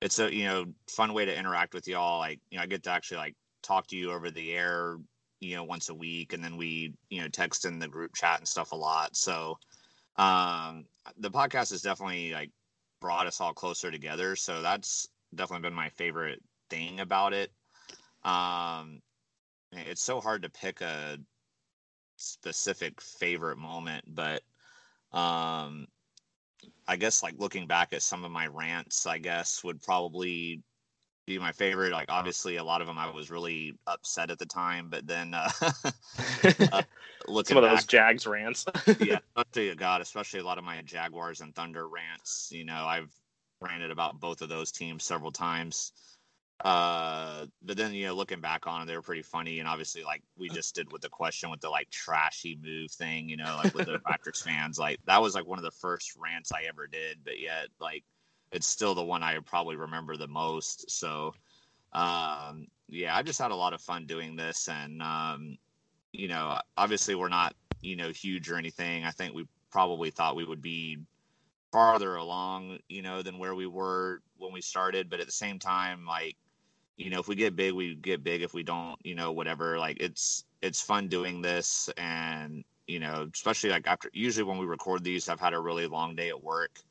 it's 0.02 0.20
a 0.20 0.34
you 0.34 0.46
know 0.46 0.66
fun 0.90 1.14
way 1.14 1.26
to 1.26 1.38
interact 1.38 1.74
with 1.74 1.88
y'all. 1.88 2.20
Like 2.20 2.40
you 2.50 2.58
know, 2.58 2.64
I 2.64 2.68
get 2.68 2.84
to 2.84 2.90
actually 2.92 3.18
like 3.18 3.36
talk 3.62 3.88
to 3.88 3.96
you 3.96 4.12
over 4.12 4.32
the 4.32 4.54
air, 4.54 4.98
you 5.42 5.56
know, 5.56 5.64
once 5.64 5.90
a 5.90 5.94
week, 5.94 6.34
and 6.34 6.44
then 6.44 6.56
we 6.56 6.94
you 7.10 7.22
know 7.22 7.28
text 7.28 7.66
in 7.66 7.80
the 7.80 7.88
group 7.88 8.16
chat 8.16 8.38
and 8.40 8.48
stuff 8.48 8.72
a 8.72 8.76
lot. 8.76 9.16
So 9.18 9.58
um, 10.16 10.86
the 11.18 11.32
podcast 11.32 11.72
has 11.72 11.82
definitely 11.82 12.32
like 12.32 12.52
brought 13.02 13.28
us 13.28 13.42
all 13.42 13.54
closer 13.54 13.92
together. 13.92 14.36
So 14.36 14.62
that's 14.62 15.08
definitely 15.36 15.68
been 15.68 15.76
my 15.76 15.90
favorite 15.90 16.42
thing 16.70 17.00
about 17.00 17.34
it. 17.34 17.52
Um, 18.24 19.02
it's 19.74 20.04
so 20.04 20.22
hard 20.22 20.44
to 20.44 20.50
pick 20.50 20.82
a 20.82 21.18
specific 22.18 23.02
favorite 23.02 23.58
moment, 23.58 24.06
but 24.08 24.44
um, 25.12 25.88
I 26.88 26.96
guess 26.98 27.24
like 27.24 27.36
looking 27.38 27.68
back 27.68 27.94
at 27.94 28.04
some 28.04 28.24
of 28.24 28.32
my 28.32 28.48
rants, 28.48 29.08
I 29.08 29.18
guess 29.18 29.64
would 29.64 29.82
probably 29.82 30.62
be 31.32 31.40
my 31.40 31.52
favorite. 31.52 31.92
Like 31.92 32.10
obviously, 32.10 32.58
a 32.58 32.64
lot 32.64 32.82
of 32.82 32.88
them 32.88 32.98
I 32.98 33.10
was 33.10 33.32
really 33.32 33.74
upset 33.88 34.32
at 34.32 34.40
the 34.40 34.46
time, 34.46 34.88
but 34.90 35.08
then 35.08 35.34
uh, 35.34 35.50
uh, 36.72 36.82
looking 37.28 37.56
Some 37.56 37.64
of 37.64 37.70
back, 37.70 37.78
those 37.78 37.86
Jags 37.86 38.28
rants. 38.28 38.66
yeah, 39.00 39.20
especially 39.36 39.76
God, 39.76 40.02
especially 40.02 40.40
a 40.40 40.44
lot 40.44 40.58
of 40.58 40.64
my 40.64 40.82
Jaguars 40.82 41.42
and 41.42 41.56
Thunder 41.56 41.88
rants. 41.88 42.50
You 42.52 42.66
know, 42.66 42.86
I've 42.86 43.12
ranted 43.62 43.92
about 43.92 44.20
both 44.20 44.42
of 44.42 44.50
those 44.50 44.72
teams 44.72 45.04
several 45.04 45.32
times. 45.32 45.94
Uh, 46.64 47.48
but 47.64 47.76
then 47.76 47.92
you 47.92 48.06
know, 48.06 48.14
looking 48.14 48.40
back 48.40 48.68
on 48.68 48.84
it, 48.84 48.86
they 48.86 48.96
were 48.96 49.02
pretty 49.02 49.24
funny, 49.24 49.60
and 49.60 49.68
obviously, 49.68 50.04
like 50.04 50.22
we 50.38 50.48
just 50.50 50.76
did 50.76 50.92
with 50.92 51.02
the 51.02 51.10
question 51.10 51.50
with 51.50 51.60
the 51.62 51.70
like 51.70 51.90
trashy 51.90 52.58
move 52.62 52.92
thing. 52.92 53.28
You 53.30 53.38
know, 53.38 53.60
like 53.64 53.74
with 53.74 53.88
the 53.88 54.00
Packers 54.06 54.42
fans, 54.42 54.78
like 54.78 55.00
that 55.08 55.22
was 55.22 55.34
like 55.34 55.48
one 55.48 55.58
of 55.58 55.66
the 55.66 55.72
first 55.72 56.16
rants 56.16 56.52
I 56.52 56.64
ever 56.68 56.86
did, 56.86 57.20
but 57.24 57.40
yet 57.40 57.68
like 57.80 58.04
it's 58.52 58.68
still 58.68 58.94
the 58.96 59.04
one 59.04 59.24
I 59.24 59.38
probably 59.40 59.76
remember 59.76 60.18
the 60.18 60.28
most. 60.28 60.90
So, 60.92 61.34
um, 61.94 62.68
yeah, 62.90 63.16
I 63.16 63.24
just 63.24 63.40
had 63.40 63.52
a 63.52 63.56
lot 63.56 63.74
of 63.74 63.82
fun 63.82 64.06
doing 64.06 64.36
this, 64.36 64.68
and 64.68 65.02
um, 65.02 65.58
you 66.12 66.28
know, 66.28 66.60
obviously 66.78 67.16
we're 67.16 67.30
not 67.30 67.56
you 67.82 67.96
know 67.96 68.10
huge 68.10 68.50
or 68.50 68.58
anything. 68.58 69.06
I 69.06 69.12
think 69.12 69.34
we 69.34 69.46
probably 69.72 70.12
thought 70.12 70.36
we 70.36 70.46
would 70.46 70.62
be 70.62 71.00
farther 71.72 72.16
along, 72.16 72.80
you 72.90 73.02
know, 73.02 73.22
than 73.22 73.38
where 73.38 73.56
we 73.56 73.66
were 73.68 74.22
when 74.38 74.52
we 74.52 74.62
started. 74.62 75.10
But 75.10 75.22
at 75.22 75.26
the 75.26 75.32
same 75.32 75.58
time, 75.58 76.06
like, 76.06 76.36
you 76.98 77.10
know, 77.10 77.20
if 77.20 77.28
we 77.30 77.36
get 77.36 77.56
big, 77.56 77.74
we 77.74 77.96
get 77.96 78.24
big. 78.24 78.42
If 78.42 78.54
we 78.54 78.64
don't, 78.64 78.98
you 79.04 79.16
know, 79.16 79.32
whatever. 79.32 79.80
Like, 79.80 79.98
it's 80.02 80.46
it's 80.62 80.82
fun 80.82 81.08
doing 81.08 81.42
this, 81.42 81.90
and 81.98 82.64
you 82.88 83.00
know, 83.00 83.30
especially 83.34 83.70
like 83.70 83.88
after. 83.88 84.10
Usually 84.14 84.44
when 84.44 84.58
we 84.58 84.66
record 84.66 85.04
these, 85.04 85.30
I've 85.30 85.40
had 85.40 85.54
a 85.54 85.60
really 85.60 85.88
long 85.88 86.16
day 86.16 86.30
at 86.30 86.44
work 86.44 86.82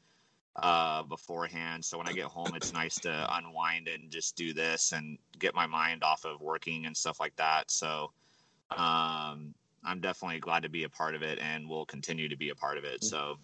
uh 0.56 1.02
beforehand 1.04 1.84
so 1.84 1.96
when 1.96 2.08
i 2.08 2.12
get 2.12 2.24
home 2.24 2.54
it's 2.54 2.72
nice 2.72 2.98
to 2.98 3.36
unwind 3.36 3.88
and 3.88 4.10
just 4.10 4.36
do 4.36 4.52
this 4.52 4.92
and 4.92 5.18
get 5.38 5.54
my 5.54 5.66
mind 5.66 6.02
off 6.02 6.24
of 6.24 6.40
working 6.40 6.86
and 6.86 6.96
stuff 6.96 7.20
like 7.20 7.34
that 7.36 7.70
so 7.70 8.10
um 8.76 9.54
i'm 9.84 10.00
definitely 10.00 10.40
glad 10.40 10.62
to 10.62 10.68
be 10.68 10.84
a 10.84 10.88
part 10.88 11.14
of 11.14 11.22
it 11.22 11.38
and 11.38 11.68
will 11.68 11.86
continue 11.86 12.28
to 12.28 12.36
be 12.36 12.50
a 12.50 12.54
part 12.54 12.78
of 12.78 12.84
it 12.84 13.02
so 13.04 13.38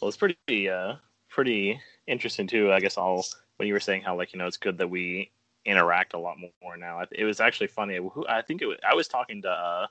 Well, 0.00 0.08
it's 0.08 0.16
pretty 0.16 0.68
uh 0.68 0.96
pretty 1.28 1.80
interesting 2.06 2.46
too. 2.46 2.72
I 2.72 2.80
guess 2.80 2.96
all 2.96 3.24
when 3.56 3.66
you 3.66 3.74
were 3.74 3.80
saying 3.80 4.02
how 4.02 4.16
like 4.16 4.32
you 4.32 4.38
know 4.38 4.46
it's 4.46 4.56
good 4.56 4.78
that 4.78 4.88
we 4.88 5.30
interact 5.64 6.14
a 6.14 6.18
lot 6.18 6.36
more 6.62 6.76
now. 6.76 7.02
It 7.10 7.24
was 7.24 7.40
actually 7.40 7.68
funny. 7.68 7.98
I 8.28 8.42
think 8.42 8.62
it 8.62 8.66
was, 8.66 8.78
I 8.88 8.94
was 8.94 9.08
talking 9.08 9.42
to 9.42 9.50
uh, 9.50 9.86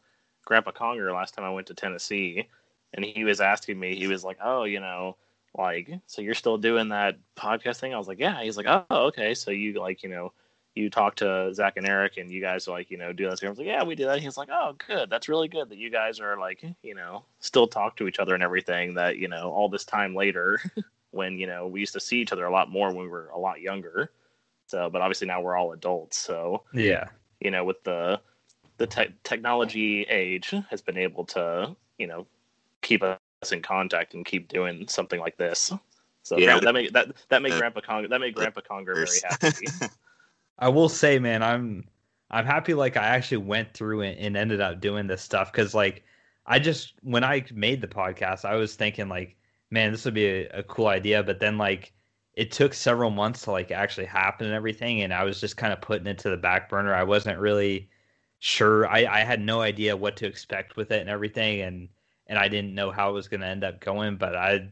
Grandpa 0.45 0.71
Conger 0.71 1.11
last 1.11 1.33
time 1.33 1.45
I 1.45 1.49
went 1.49 1.67
to 1.67 1.73
Tennessee, 1.73 2.47
and 2.93 3.03
he 3.03 3.23
was 3.23 3.41
asking 3.41 3.79
me. 3.79 3.95
He 3.95 4.07
was 4.07 4.23
like, 4.23 4.37
"Oh, 4.43 4.63
you 4.63 4.79
know." 4.79 5.17
Like, 5.57 5.89
so 6.07 6.21
you're 6.21 6.33
still 6.33 6.57
doing 6.57 6.89
that 6.89 7.17
podcast 7.35 7.77
thing? 7.79 7.93
I 7.93 7.97
was 7.97 8.07
like, 8.07 8.19
yeah. 8.19 8.41
He's 8.41 8.57
like, 8.57 8.67
oh, 8.67 8.85
okay. 9.07 9.33
So 9.33 9.51
you 9.51 9.79
like, 9.79 10.03
you 10.03 10.09
know, 10.09 10.31
you 10.75 10.89
talk 10.89 11.15
to 11.15 11.53
Zach 11.53 11.73
and 11.75 11.85
Eric, 11.85 12.15
and 12.17 12.31
you 12.31 12.39
guys 12.39 12.67
like, 12.67 12.89
you 12.89 12.97
know, 12.97 13.11
do 13.11 13.25
that. 13.29 13.43
I 13.43 13.49
was 13.49 13.57
like, 13.57 13.67
yeah, 13.67 13.83
we 13.83 13.95
do 13.95 14.05
that. 14.05 14.19
He's 14.21 14.37
like, 14.37 14.47
oh, 14.49 14.75
good. 14.87 15.09
That's 15.09 15.27
really 15.27 15.49
good 15.49 15.67
that 15.69 15.77
you 15.77 15.89
guys 15.89 16.21
are 16.21 16.37
like, 16.37 16.63
you 16.81 16.95
know, 16.95 17.25
still 17.39 17.67
talk 17.67 17.97
to 17.97 18.07
each 18.07 18.19
other 18.19 18.33
and 18.33 18.43
everything. 18.43 18.93
That 18.93 19.17
you 19.17 19.27
know, 19.27 19.51
all 19.51 19.67
this 19.67 19.83
time 19.83 20.15
later, 20.15 20.61
when 21.11 21.37
you 21.37 21.47
know 21.47 21.67
we 21.67 21.81
used 21.81 21.93
to 21.93 21.99
see 21.99 22.21
each 22.21 22.31
other 22.31 22.45
a 22.45 22.51
lot 22.51 22.69
more 22.69 22.87
when 22.87 23.03
we 23.03 23.09
were 23.09 23.27
a 23.33 23.37
lot 23.37 23.59
younger. 23.59 24.11
So, 24.67 24.89
but 24.89 25.01
obviously 25.01 25.27
now 25.27 25.41
we're 25.41 25.57
all 25.57 25.73
adults. 25.73 26.17
So, 26.17 26.63
Yeah. 26.71 27.09
you 27.41 27.51
know, 27.51 27.65
with 27.65 27.83
the 27.83 28.21
the 28.77 28.87
te- 28.87 29.13
technology 29.23 30.03
age 30.03 30.53
has 30.69 30.81
been 30.81 30.97
able 30.97 31.25
to, 31.25 31.75
you 31.97 32.07
know, 32.07 32.25
keep 32.81 33.03
us 33.03 33.19
in 33.51 33.61
contact 33.63 34.13
and 34.13 34.23
keep 34.25 34.47
doing 34.47 34.87
something 34.87 35.19
like 35.19 35.37
this. 35.37 35.73
So 36.21 36.37
Yeah. 36.37 36.59
that 36.59 36.73
made 36.73 36.93
that 36.93 37.15
that 37.29 37.41
made 37.41 37.53
Uh, 37.53 37.57
Grandpa 37.57 37.81
Conger 37.81 38.07
that 38.09 38.21
made 38.21 38.35
Grandpa 38.35 38.61
Conger 38.61 38.93
very 38.93 39.21
happy. 39.23 39.67
I 40.59 40.69
will 40.69 40.89
say, 40.89 41.17
man, 41.17 41.41
I'm 41.41 41.87
I'm 42.29 42.45
happy 42.45 42.75
like 42.75 42.95
I 42.97 43.07
actually 43.07 43.37
went 43.37 43.73
through 43.73 44.01
and, 44.01 44.17
and 44.19 44.37
ended 44.37 44.61
up 44.61 44.79
doing 44.79 45.07
this 45.07 45.23
stuff 45.23 45.51
because 45.51 45.73
like 45.73 46.03
I 46.45 46.59
just 46.59 46.93
when 47.01 47.23
I 47.23 47.43
made 47.53 47.81
the 47.81 47.87
podcast, 47.87 48.45
I 48.45 48.55
was 48.55 48.75
thinking 48.75 49.09
like, 49.09 49.35
man, 49.71 49.91
this 49.91 50.05
would 50.05 50.13
be 50.13 50.27
a, 50.27 50.49
a 50.59 50.63
cool 50.63 50.87
idea, 50.87 51.23
but 51.23 51.39
then 51.39 51.57
like 51.57 51.93
it 52.35 52.51
took 52.51 52.73
several 52.73 53.09
months 53.09 53.41
to 53.43 53.51
like 53.51 53.71
actually 53.71 54.05
happen 54.05 54.45
and 54.45 54.55
everything, 54.55 55.01
and 55.01 55.13
I 55.13 55.23
was 55.23 55.41
just 55.41 55.57
kind 55.57 55.73
of 55.73 55.81
putting 55.81 56.07
it 56.07 56.19
to 56.19 56.29
the 56.29 56.37
back 56.37 56.69
burner. 56.69 56.93
I 56.93 57.03
wasn't 57.03 57.39
really 57.39 57.89
sure. 58.39 58.87
I 58.87 59.05
I 59.05 59.19
had 59.23 59.41
no 59.41 59.61
idea 59.61 59.97
what 59.97 60.15
to 60.17 60.27
expect 60.27 60.75
with 60.77 60.91
it 60.91 61.01
and 61.01 61.09
everything, 61.09 61.61
and 61.61 61.89
and 62.31 62.39
I 62.39 62.47
didn't 62.47 62.73
know 62.73 62.91
how 62.91 63.09
it 63.09 63.13
was 63.13 63.27
going 63.27 63.41
to 63.41 63.47
end 63.47 63.65
up 63.65 63.81
going, 63.81 64.15
but 64.15 64.37
I 64.37 64.69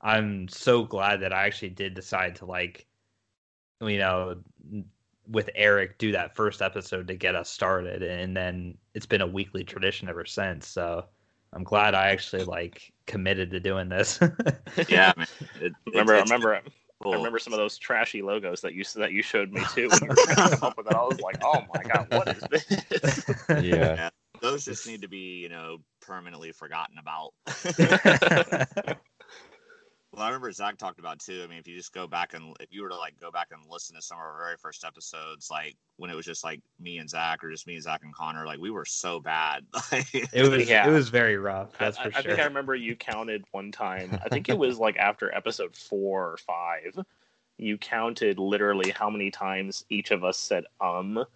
I'm 0.00 0.48
so 0.48 0.82
glad 0.82 1.20
that 1.20 1.32
I 1.32 1.46
actually 1.46 1.70
did 1.70 1.94
decide 1.94 2.34
to 2.36 2.46
like 2.46 2.84
you 3.80 3.98
know 3.98 4.36
with 5.28 5.48
Eric 5.54 5.98
do 5.98 6.10
that 6.12 6.34
first 6.34 6.60
episode 6.62 7.06
to 7.08 7.14
get 7.14 7.36
us 7.36 7.48
started 7.48 8.02
and 8.02 8.36
then 8.36 8.76
it's 8.94 9.06
been 9.06 9.20
a 9.20 9.26
weekly 9.26 9.62
tradition 9.64 10.08
ever 10.08 10.24
since 10.24 10.66
so 10.66 11.04
I'm 11.52 11.62
glad 11.64 11.94
I 11.94 12.08
actually 12.08 12.44
like 12.44 12.92
committed 13.06 13.50
to 13.52 13.60
doing 13.60 13.88
this 13.88 14.18
yeah 14.88 15.12
man. 15.16 15.26
It- 15.60 15.72
remember, 15.86 16.14
it's- 16.14 16.22
it's 16.22 16.30
remember, 16.30 16.60
cool. 17.02 17.12
I 17.12 17.16
remember 17.16 17.38
some 17.38 17.52
of 17.52 17.58
those 17.58 17.78
trashy 17.78 18.22
logos 18.22 18.60
that 18.62 18.74
you 18.74 18.82
that 18.96 19.12
you 19.12 19.22
showed 19.22 19.52
me 19.52 19.62
too 19.74 19.88
when 19.88 20.02
you 20.02 20.08
were 20.08 20.14
trying 20.16 20.50
to 20.50 20.56
come 20.56 20.68
up 20.70 20.76
with 20.76 20.86
it. 20.88 20.94
I 20.94 21.02
was 21.02 21.20
like, 21.20 21.36
oh 21.44 21.64
my 21.72 21.82
god, 21.82 22.06
what 22.10 22.28
is 22.28 22.42
this? 22.50 23.24
Yeah. 23.64 24.10
those 24.40 24.64
just 24.64 24.86
need 24.86 25.02
to 25.02 25.08
be 25.08 25.40
you 25.40 25.48
know 25.48 25.78
permanently 26.06 26.52
forgotten 26.52 26.98
about 26.98 27.32
Well, 30.16 30.24
I 30.24 30.28
remember 30.28 30.50
Zach 30.50 30.78
talked 30.78 30.98
about 30.98 31.18
too. 31.18 31.42
I 31.44 31.46
mean, 31.46 31.58
if 31.58 31.68
you 31.68 31.76
just 31.76 31.92
go 31.92 32.06
back 32.06 32.32
and 32.32 32.56
if 32.58 32.72
you 32.72 32.82
were 32.82 32.88
to 32.88 32.96
like 32.96 33.20
go 33.20 33.30
back 33.30 33.48
and 33.52 33.60
listen 33.70 33.94
to 33.96 34.00
some 34.00 34.16
of 34.16 34.22
our 34.24 34.38
very 34.38 34.56
first 34.56 34.82
episodes, 34.82 35.50
like 35.50 35.76
when 35.98 36.10
it 36.10 36.14
was 36.14 36.24
just 36.24 36.42
like 36.42 36.62
me 36.80 36.96
and 36.96 37.10
Zach 37.10 37.44
or 37.44 37.50
just 37.50 37.66
me, 37.66 37.74
and 37.74 37.82
Zach 37.82 38.00
and 38.02 38.14
Connor, 38.14 38.46
like 38.46 38.58
we 38.58 38.70
were 38.70 38.86
so 38.86 39.20
bad. 39.20 39.66
it 39.92 40.48
was 40.48 40.70
Yeah. 40.70 40.88
it 40.88 40.90
was 40.90 41.10
very 41.10 41.36
rough 41.36 41.76
that's 41.78 41.98
I, 41.98 42.04
for 42.04 42.08
I 42.08 42.22
sure 42.22 42.30
think 42.30 42.40
I 42.40 42.46
remember 42.46 42.74
you 42.74 42.96
counted 42.96 43.44
one 43.50 43.70
time. 43.70 44.18
I 44.24 44.30
think 44.30 44.48
it 44.48 44.56
was 44.56 44.78
like 44.78 44.96
after 44.96 45.34
episode 45.34 45.76
four 45.76 46.30
or 46.30 46.36
five. 46.38 46.98
You 47.58 47.76
counted 47.76 48.38
literally 48.38 48.92
how 48.92 49.10
many 49.10 49.30
times 49.30 49.84
each 49.90 50.12
of 50.12 50.24
us 50.24 50.38
said 50.38 50.64
um. 50.80 51.26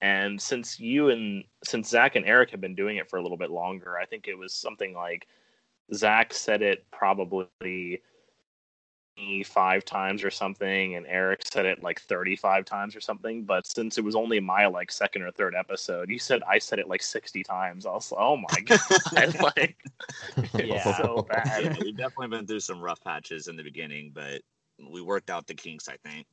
And 0.00 0.40
since 0.40 0.78
you 0.78 1.10
and 1.10 1.44
since 1.64 1.88
Zach 1.88 2.14
and 2.16 2.24
Eric 2.26 2.50
have 2.50 2.60
been 2.60 2.74
doing 2.76 2.98
it 2.98 3.10
for 3.10 3.18
a 3.18 3.22
little 3.22 3.36
bit 3.36 3.50
longer, 3.50 3.98
I 3.98 4.06
think 4.06 4.28
it 4.28 4.38
was 4.38 4.54
something 4.54 4.94
like 4.94 5.26
Zach 5.92 6.32
said 6.32 6.62
it 6.62 6.84
probably 6.90 8.00
five 9.44 9.84
times 9.84 10.22
or 10.22 10.30
something, 10.30 10.94
and 10.94 11.06
Eric 11.06 11.40
said 11.44 11.66
it 11.66 11.82
like 11.82 12.00
thirty-five 12.00 12.64
times 12.64 12.94
or 12.94 13.00
something. 13.00 13.44
But 13.44 13.66
since 13.66 13.98
it 13.98 14.04
was 14.04 14.14
only 14.14 14.38
my 14.40 14.66
like 14.66 14.92
second 14.92 15.22
or 15.22 15.32
third 15.32 15.54
episode, 15.56 16.08
you 16.08 16.18
said 16.20 16.42
I 16.48 16.58
said 16.58 16.78
it 16.78 16.88
like 16.88 17.02
sixty 17.02 17.42
times. 17.42 17.84
I 17.86 17.90
was 17.90 18.12
like, 18.12 18.20
oh 18.20 18.36
my 18.36 18.60
god, 18.64 19.40
like 19.56 19.76
Yeah. 20.58 20.96
so 20.96 21.26
bad. 21.28 21.64
yeah, 21.64 21.76
we've 21.80 21.96
definitely 21.96 22.28
been 22.28 22.46
through 22.46 22.60
some 22.60 22.80
rough 22.80 23.02
patches 23.02 23.48
in 23.48 23.56
the 23.56 23.64
beginning, 23.64 24.12
but 24.14 24.42
we 24.92 25.02
worked 25.02 25.30
out 25.30 25.46
the 25.48 25.54
kinks, 25.54 25.88
I 25.88 25.96
think. 26.08 26.26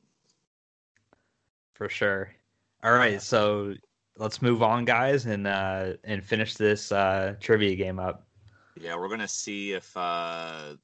for 1.74 1.88
sure 1.88 2.35
all 2.82 2.92
right 2.92 3.22
so 3.22 3.74
let's 4.18 4.40
move 4.40 4.62
on 4.62 4.84
guys 4.84 5.26
and 5.26 5.46
uh 5.46 5.92
and 6.04 6.24
finish 6.24 6.54
this 6.54 6.92
uh 6.92 7.34
trivia 7.40 7.74
game 7.76 7.98
up 7.98 8.26
Yeah, 8.78 8.96
we're 8.96 9.08
gonna 9.08 9.28
see 9.28 9.72
if 9.72 9.96
uh 9.96 10.74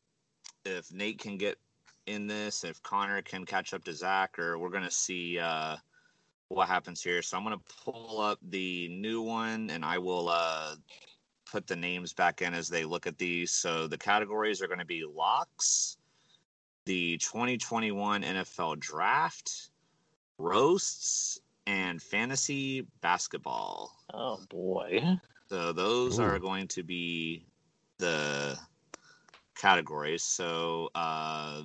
if 0.65 0.93
Nate 0.93 1.19
can 1.19 1.37
get 1.37 1.59
in 2.07 2.27
this, 2.27 2.65
if 2.65 2.83
Connor 2.83 3.23
can 3.23 3.45
catch 3.45 3.75
up 3.75 3.85
to 3.85 3.93
Zach, 3.93 4.39
or 4.39 4.59
we're 4.59 4.71
gonna 4.71 4.91
see 4.91 5.39
uh 5.39 5.77
what 6.49 6.69
happens 6.69 7.03
here. 7.03 7.23
So 7.23 7.37
I'm 7.37 7.45
gonna 7.45 7.59
pull 7.85 8.21
up 8.21 8.39
the 8.43 8.89
new 8.89 9.23
one 9.23 9.71
and 9.71 9.85
I 9.85 9.99
will 9.99 10.29
uh 10.29 10.75
put 11.51 11.67
the 11.67 11.77
names 11.77 12.15
back 12.15 12.41
in 12.41 12.55
as 12.55 12.69
they 12.69 12.85
look 12.85 13.07
at 13.07 13.19
these. 13.19 13.51
So 13.51 13.87
the 13.87 13.99
categories 13.99 14.63
are 14.63 14.69
gonna 14.69 14.85
be 14.85 15.05
locks, 15.05 15.99
the 16.87 17.19
2021 17.19 18.23
NFL 18.23 18.81
draft, 18.81 19.71
roasts, 20.39 21.42
and 21.67 22.03
fantasy 22.03 22.87
basketball. 23.01 23.97
Oh 24.13 24.41
boy. 24.49 25.03
So 25.49 25.73
those 25.73 26.19
Ooh. 26.19 26.23
are 26.23 26.39
going 26.39 26.69
to 26.69 26.83
be 26.83 27.45
the 27.99 28.59
categories. 29.55 30.23
So 30.23 30.91
uh, 30.95 31.63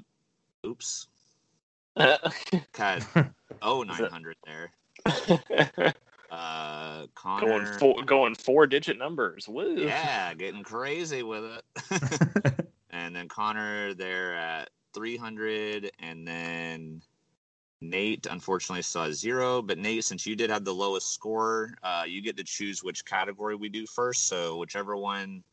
Oops. 0.65 1.07
Had 1.97 3.05
oh 3.61 3.83
nine 3.83 4.05
hundred 4.05 4.37
there. 4.45 4.71
Uh, 6.29 7.07
Connor. 7.15 7.47
going 7.47 7.65
four, 7.79 8.03
going 8.03 8.35
four 8.35 8.67
digit 8.67 8.97
numbers. 8.97 9.47
Woo. 9.47 9.75
Yeah, 9.77 10.33
getting 10.33 10.61
crazy 10.61 11.23
with 11.23 11.45
it. 11.45 12.67
and 12.89 13.15
then 13.15 13.29
Connor 13.29 13.93
there 13.93 14.35
at 14.35 14.69
300, 14.93 15.89
and 15.99 16.27
then 16.27 17.01
Nate 17.81 18.25
unfortunately 18.29 18.81
saw 18.81 19.11
zero. 19.11 19.61
But 19.61 19.77
Nate, 19.77 20.03
since 20.03 20.25
you 20.25 20.35
did 20.35 20.49
have 20.49 20.65
the 20.65 20.73
lowest 20.73 21.13
score, 21.13 21.75
uh, 21.83 22.03
you 22.07 22.21
get 22.21 22.37
to 22.37 22.43
choose 22.43 22.83
which 22.83 23.05
category 23.05 23.55
we 23.55 23.69
do 23.69 23.85
first. 23.85 24.27
So 24.27 24.57
whichever 24.57 24.97
one 24.97 25.43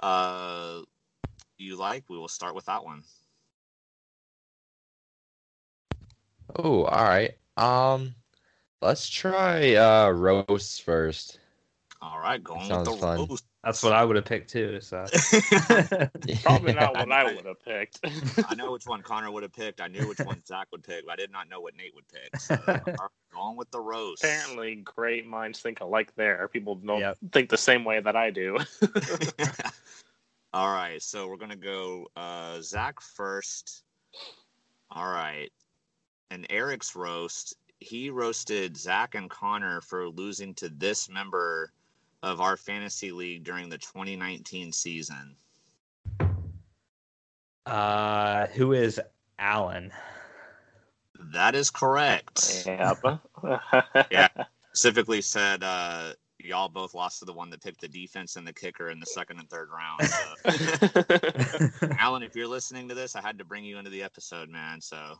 uh, 0.00 0.80
you 1.58 1.76
like, 1.76 2.04
we 2.08 2.18
will 2.18 2.28
start 2.28 2.54
with 2.54 2.66
that 2.66 2.84
one. 2.84 3.02
Oh, 6.56 6.84
all 6.84 7.04
right. 7.04 7.36
Um, 7.56 8.14
let's 8.80 9.08
try 9.08 9.74
uh 9.74 10.10
roasts 10.10 10.78
first. 10.78 11.40
All 12.00 12.18
right, 12.18 12.42
going 12.42 12.68
with 12.68 12.84
the 12.84 12.92
fun. 12.92 13.26
roast. 13.28 13.44
That's 13.66 13.82
what 13.82 13.92
I 13.92 14.04
would 14.04 14.14
have 14.14 14.24
picked 14.24 14.48
too. 14.50 14.80
So 14.80 15.04
Probably 16.44 16.72
not 16.72 16.94
what 16.94 17.10
I 17.10 17.22
I- 17.22 17.34
would 17.34 17.44
have 17.46 17.60
picked. 17.64 17.98
I 18.48 18.54
know 18.54 18.70
which 18.70 18.86
one 18.86 19.02
Connor 19.02 19.32
would 19.32 19.42
have 19.42 19.52
picked. 19.52 19.80
I 19.80 19.88
knew 19.88 20.06
which 20.06 20.20
one 20.20 20.40
Zach 20.46 20.68
would 20.70 20.84
pick, 20.84 21.04
but 21.04 21.14
I 21.14 21.16
did 21.16 21.32
not 21.32 21.48
know 21.48 21.60
what 21.60 21.74
Nate 21.76 21.92
would 21.96 22.06
pick. 22.06 22.38
So, 22.40 22.56
going 23.34 23.56
with 23.56 23.68
the 23.72 23.80
roast. 23.80 24.22
Apparently, 24.22 24.76
great 24.76 25.26
minds 25.26 25.58
think 25.60 25.80
alike. 25.80 26.14
There, 26.14 26.46
people 26.46 26.76
don't 26.76 27.00
Yep. 27.00 27.18
think 27.32 27.50
the 27.50 27.56
same 27.56 27.84
way 27.84 27.98
that 28.00 28.14
I 28.14 28.30
do. 28.30 28.56
All 30.52 30.72
right, 30.72 31.02
so 31.02 31.26
we're 31.28 31.36
gonna 31.36 31.56
go 31.56 32.06
uh 32.16 32.60
Zach 32.60 33.00
first. 33.00 33.82
All 34.92 35.10
right. 35.10 35.50
And 36.30 36.46
Eric's 36.50 36.94
roast, 36.96 37.56
he 37.80 38.10
roasted 38.10 38.76
Zach 38.76 39.16
and 39.16 39.28
Connor 39.28 39.80
for 39.80 40.08
losing 40.08 40.54
to 40.54 40.68
this 40.68 41.08
member 41.08 41.72
of 42.26 42.40
our 42.40 42.56
fantasy 42.56 43.12
league 43.12 43.44
during 43.44 43.68
the 43.68 43.78
2019 43.78 44.72
season. 44.72 45.36
uh, 47.66 48.46
who 48.48 48.72
is 48.72 49.00
Alan? 49.38 49.92
That 51.32 51.54
is 51.54 51.70
correct. 51.70 52.64
yep. 52.66 52.98
Yeah. 54.10 54.28
Specifically 54.72 55.22
said 55.22 55.62
uh 55.62 56.12
y'all 56.38 56.68
both 56.68 56.94
lost 56.94 57.20
to 57.20 57.24
the 57.24 57.32
one 57.32 57.48
that 57.50 57.62
picked 57.62 57.80
the 57.80 57.88
defense 57.88 58.36
and 58.36 58.46
the 58.46 58.52
kicker 58.52 58.90
in 58.90 59.00
the 59.00 59.06
second 59.06 59.38
and 59.38 59.48
third 59.48 59.68
round. 59.70 60.04
So. 60.04 61.88
Alan, 61.98 62.22
if 62.22 62.36
you're 62.36 62.46
listening 62.46 62.88
to 62.88 62.94
this, 62.94 63.16
I 63.16 63.22
had 63.22 63.38
to 63.38 63.44
bring 63.44 63.64
you 63.64 63.78
into 63.78 63.90
the 63.90 64.02
episode, 64.02 64.48
man. 64.48 64.80
So, 64.80 65.18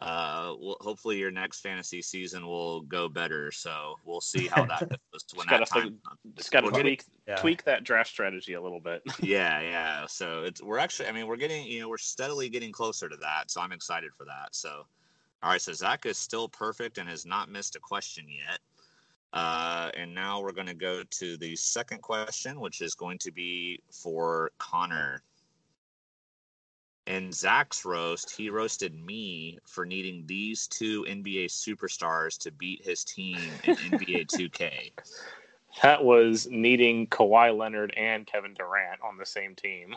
uh, 0.00 0.54
we'll, 0.58 0.76
hopefully 0.80 1.16
your 1.16 1.30
next 1.30 1.60
fantasy 1.60 2.02
season 2.02 2.46
will 2.46 2.82
go 2.82 3.08
better. 3.08 3.50
So 3.50 3.98
we'll 4.04 4.20
see 4.20 4.46
how 4.46 4.66
that 4.66 4.80
goes 5.12 5.24
when 5.34 5.46
Just 5.46 5.48
gotta 5.48 5.64
time. 5.64 5.98
Just 6.36 6.52
got 6.52 6.60
to 6.60 6.70
tweak 6.70 7.04
Yeah. 7.26 7.36
tweak 7.36 7.64
that 7.64 7.82
draft 7.82 8.10
strategy 8.10 8.54
a 8.54 8.60
little 8.60 8.80
bit. 8.80 9.02
Yeah, 9.22 9.60
yeah. 9.60 10.06
So 10.06 10.42
it's 10.42 10.62
we're 10.62 10.78
actually, 10.78 11.08
I 11.08 11.12
mean, 11.12 11.26
we're 11.26 11.36
getting, 11.36 11.66
you 11.66 11.80
know, 11.80 11.88
we're 11.88 11.96
steadily 11.96 12.48
getting 12.50 12.72
closer 12.72 13.08
to 13.08 13.16
that. 13.16 13.50
So 13.50 13.60
I'm 13.60 13.72
excited 13.72 14.10
for 14.14 14.24
that. 14.24 14.54
So, 14.54 14.84
all 15.42 15.50
right. 15.50 15.60
So 15.60 15.72
Zach 15.72 16.04
is 16.04 16.18
still 16.18 16.48
perfect 16.48 16.98
and 16.98 17.08
has 17.08 17.24
not 17.24 17.50
missed 17.50 17.74
a 17.76 17.80
question 17.80 18.26
yet. 18.28 18.58
Uh, 19.32 19.90
and 19.94 20.14
now 20.14 20.40
we're 20.40 20.52
going 20.52 20.66
to 20.66 20.74
go 20.74 21.02
to 21.10 21.36
the 21.38 21.56
second 21.56 22.02
question, 22.02 22.60
which 22.60 22.80
is 22.80 22.94
going 22.94 23.18
to 23.18 23.30
be 23.32 23.80
for 23.90 24.50
Connor. 24.58 25.22
In 27.06 27.32
Zach's 27.32 27.84
roast, 27.84 28.36
he 28.36 28.50
roasted 28.50 28.94
me 28.94 29.58
for 29.64 29.86
needing 29.86 30.26
these 30.26 30.66
two 30.66 31.04
NBA 31.04 31.46
superstars 31.46 32.36
to 32.38 32.50
beat 32.50 32.84
his 32.84 33.04
team 33.04 33.38
in 33.64 33.76
NBA 33.76 34.26
2K. 34.26 34.90
That 35.82 36.02
was 36.02 36.46
needing 36.50 37.06
Kawhi 37.08 37.54
Leonard 37.54 37.92
and 37.98 38.26
Kevin 38.26 38.54
Durant 38.54 38.98
on 39.02 39.18
the 39.18 39.26
same 39.26 39.54
team. 39.54 39.94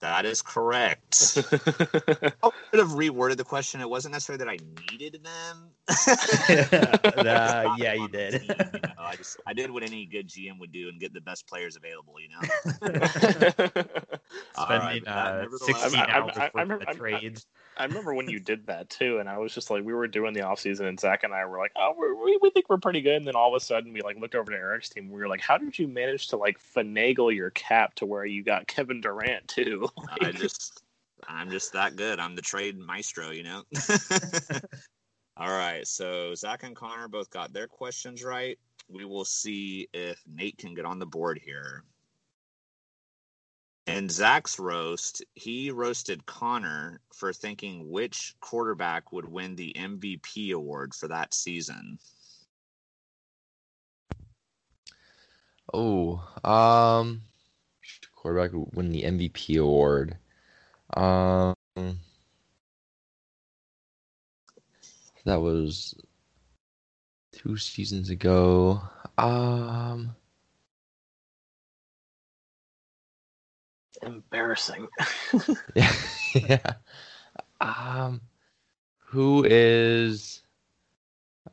That 0.00 0.24
is 0.24 0.42
correct. 0.42 1.36
I 1.36 1.50
could 2.70 2.78
have 2.78 2.90
reworded 2.90 3.36
the 3.36 3.44
question. 3.44 3.80
It 3.80 3.90
wasn't 3.90 4.12
necessarily 4.12 4.44
that 4.44 4.50
I 4.50 4.58
needed 4.92 5.24
them. 5.24 5.70
Uh, 7.18 7.74
yeah, 7.78 7.94
you 7.94 8.08
did. 8.08 8.42
You 8.42 8.48
know, 8.48 8.92
I 8.98 9.16
just 9.16 9.38
I 9.46 9.52
did 9.54 9.70
what 9.70 9.82
any 9.82 10.06
good 10.06 10.28
GM 10.28 10.58
would 10.60 10.70
do 10.72 10.88
and 10.88 11.00
get 11.00 11.12
the 11.12 11.20
best 11.20 11.46
players 11.46 11.76
available. 11.76 12.14
You 12.20 12.28
know. 12.28 12.40
Spending 14.54 15.04
but 15.04 15.10
uh, 15.10 15.46
16 15.58 16.00
I- 16.00 16.04
I- 16.04 16.10
hours 16.12 16.32
I- 16.36 16.40
I 16.40 16.44
worth 16.44 16.54
remember- 16.54 16.84
I- 16.86 16.90
I- 16.90 16.94
trades. 16.94 17.46
I 17.76 17.84
remember 17.84 18.12
when 18.12 18.28
you 18.28 18.40
did 18.40 18.66
that 18.66 18.90
too, 18.90 19.18
and 19.18 19.28
I 19.28 19.38
was 19.38 19.54
just 19.54 19.70
like, 19.70 19.84
we 19.84 19.94
were 19.94 20.08
doing 20.08 20.34
the 20.34 20.42
off 20.42 20.58
season, 20.58 20.86
and 20.86 20.98
Zach 20.98 21.22
and 21.22 21.32
I 21.32 21.44
were 21.46 21.58
like, 21.58 21.70
oh, 21.76 21.94
we're, 21.96 22.12
we 22.24 22.36
we 22.42 22.50
think 22.50 22.68
we're 22.68 22.76
pretty 22.78 23.00
good, 23.00 23.14
and 23.16 23.26
then 23.26 23.36
all 23.36 23.54
of 23.54 23.60
a 23.62 23.64
sudden 23.64 23.92
we 23.92 24.02
like 24.02 24.18
looked 24.18 24.34
over 24.34 24.50
to 24.50 24.56
Eric's 24.56 24.88
team, 24.88 25.04
and 25.04 25.12
we 25.12 25.20
were 25.20 25.28
like, 25.28 25.40
how 25.40 25.56
did 25.58 25.78
you 25.78 25.86
manage 25.88 26.28
to 26.28 26.36
like 26.36 26.58
finagle 26.74 27.34
your 27.34 27.50
cap 27.50 27.94
to 27.96 28.06
where 28.06 28.24
you 28.24 28.42
got 28.42 28.66
Kevin 28.66 29.00
Durant 29.00 29.46
too? 29.48 29.87
I 30.20 30.32
just 30.32 30.82
I'm 31.28 31.50
just 31.50 31.72
that 31.72 31.96
good. 31.96 32.20
I'm 32.20 32.36
the 32.36 32.42
trade 32.42 32.78
maestro, 32.78 33.30
you 33.30 33.42
know. 33.42 33.62
All 35.36 35.50
right, 35.50 35.86
so 35.86 36.34
Zach 36.34 36.64
and 36.64 36.74
Connor 36.74 37.08
both 37.08 37.30
got 37.30 37.52
their 37.52 37.68
questions 37.68 38.24
right. 38.24 38.58
We 38.88 39.04
will 39.04 39.24
see 39.24 39.88
if 39.92 40.20
Nate 40.26 40.58
can 40.58 40.74
get 40.74 40.84
on 40.84 40.98
the 40.98 41.06
board 41.06 41.40
here. 41.44 41.84
And 43.86 44.10
Zach's 44.10 44.58
roast, 44.58 45.24
he 45.34 45.70
roasted 45.70 46.26
Connor 46.26 47.00
for 47.14 47.32
thinking 47.32 47.88
which 47.88 48.34
quarterback 48.40 49.12
would 49.12 49.26
win 49.26 49.56
the 49.56 49.72
MVP 49.78 50.52
award 50.52 50.94
for 50.94 51.08
that 51.08 51.32
season. 51.32 51.98
Oh, 55.72 56.22
um, 56.44 57.22
quarterback 58.18 58.50
win 58.74 58.90
the 58.90 59.02
MVP 59.04 59.60
award. 59.60 60.16
Um, 60.96 61.54
that 65.24 65.40
was 65.40 65.94
two 67.32 67.56
seasons 67.56 68.10
ago. 68.10 68.82
Um, 69.18 70.16
Embarrassing. 74.02 74.88
yeah, 75.74 75.92
yeah. 76.34 76.72
Um, 77.60 78.20
who 78.98 79.44
is, 79.48 80.42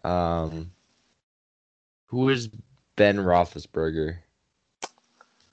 um, 0.03 0.72
who 2.07 2.30
is 2.30 2.49
Ben 2.95 3.18
Roethlisberger? 3.18 4.18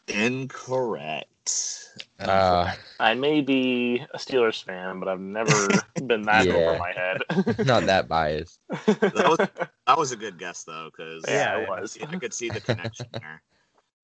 Incorrect. 0.09 1.89
Uh, 2.21 2.73
I 3.01 3.15
may 3.15 3.41
be 3.41 4.05
a 4.15 4.19
Steelers 4.19 4.63
fan, 4.63 5.01
but 5.01 5.09
I've 5.09 5.21
never 5.21 5.69
been 6.07 6.23
that 6.23 6.47
Yeah. 6.47 6.53
over 6.53 6.79
my 6.79 6.93
head. 6.93 7.19
not 7.67 7.87
that 7.87 8.09
biased. 8.09 8.59
was- 8.71 9.39
That 9.87 9.99
was 9.99 10.13
a 10.13 10.17
good 10.17 10.39
guess 10.39 10.63
though, 10.63 10.91
because 10.97 11.25
yeah, 11.29 11.57
Yeah, 11.57 11.63
it 11.63 11.69
was. 11.69 11.99
I 12.09 12.17
could 12.17 12.33
see 12.33 12.49
the 12.49 12.61
connection 12.61 13.07
there. 13.13 13.43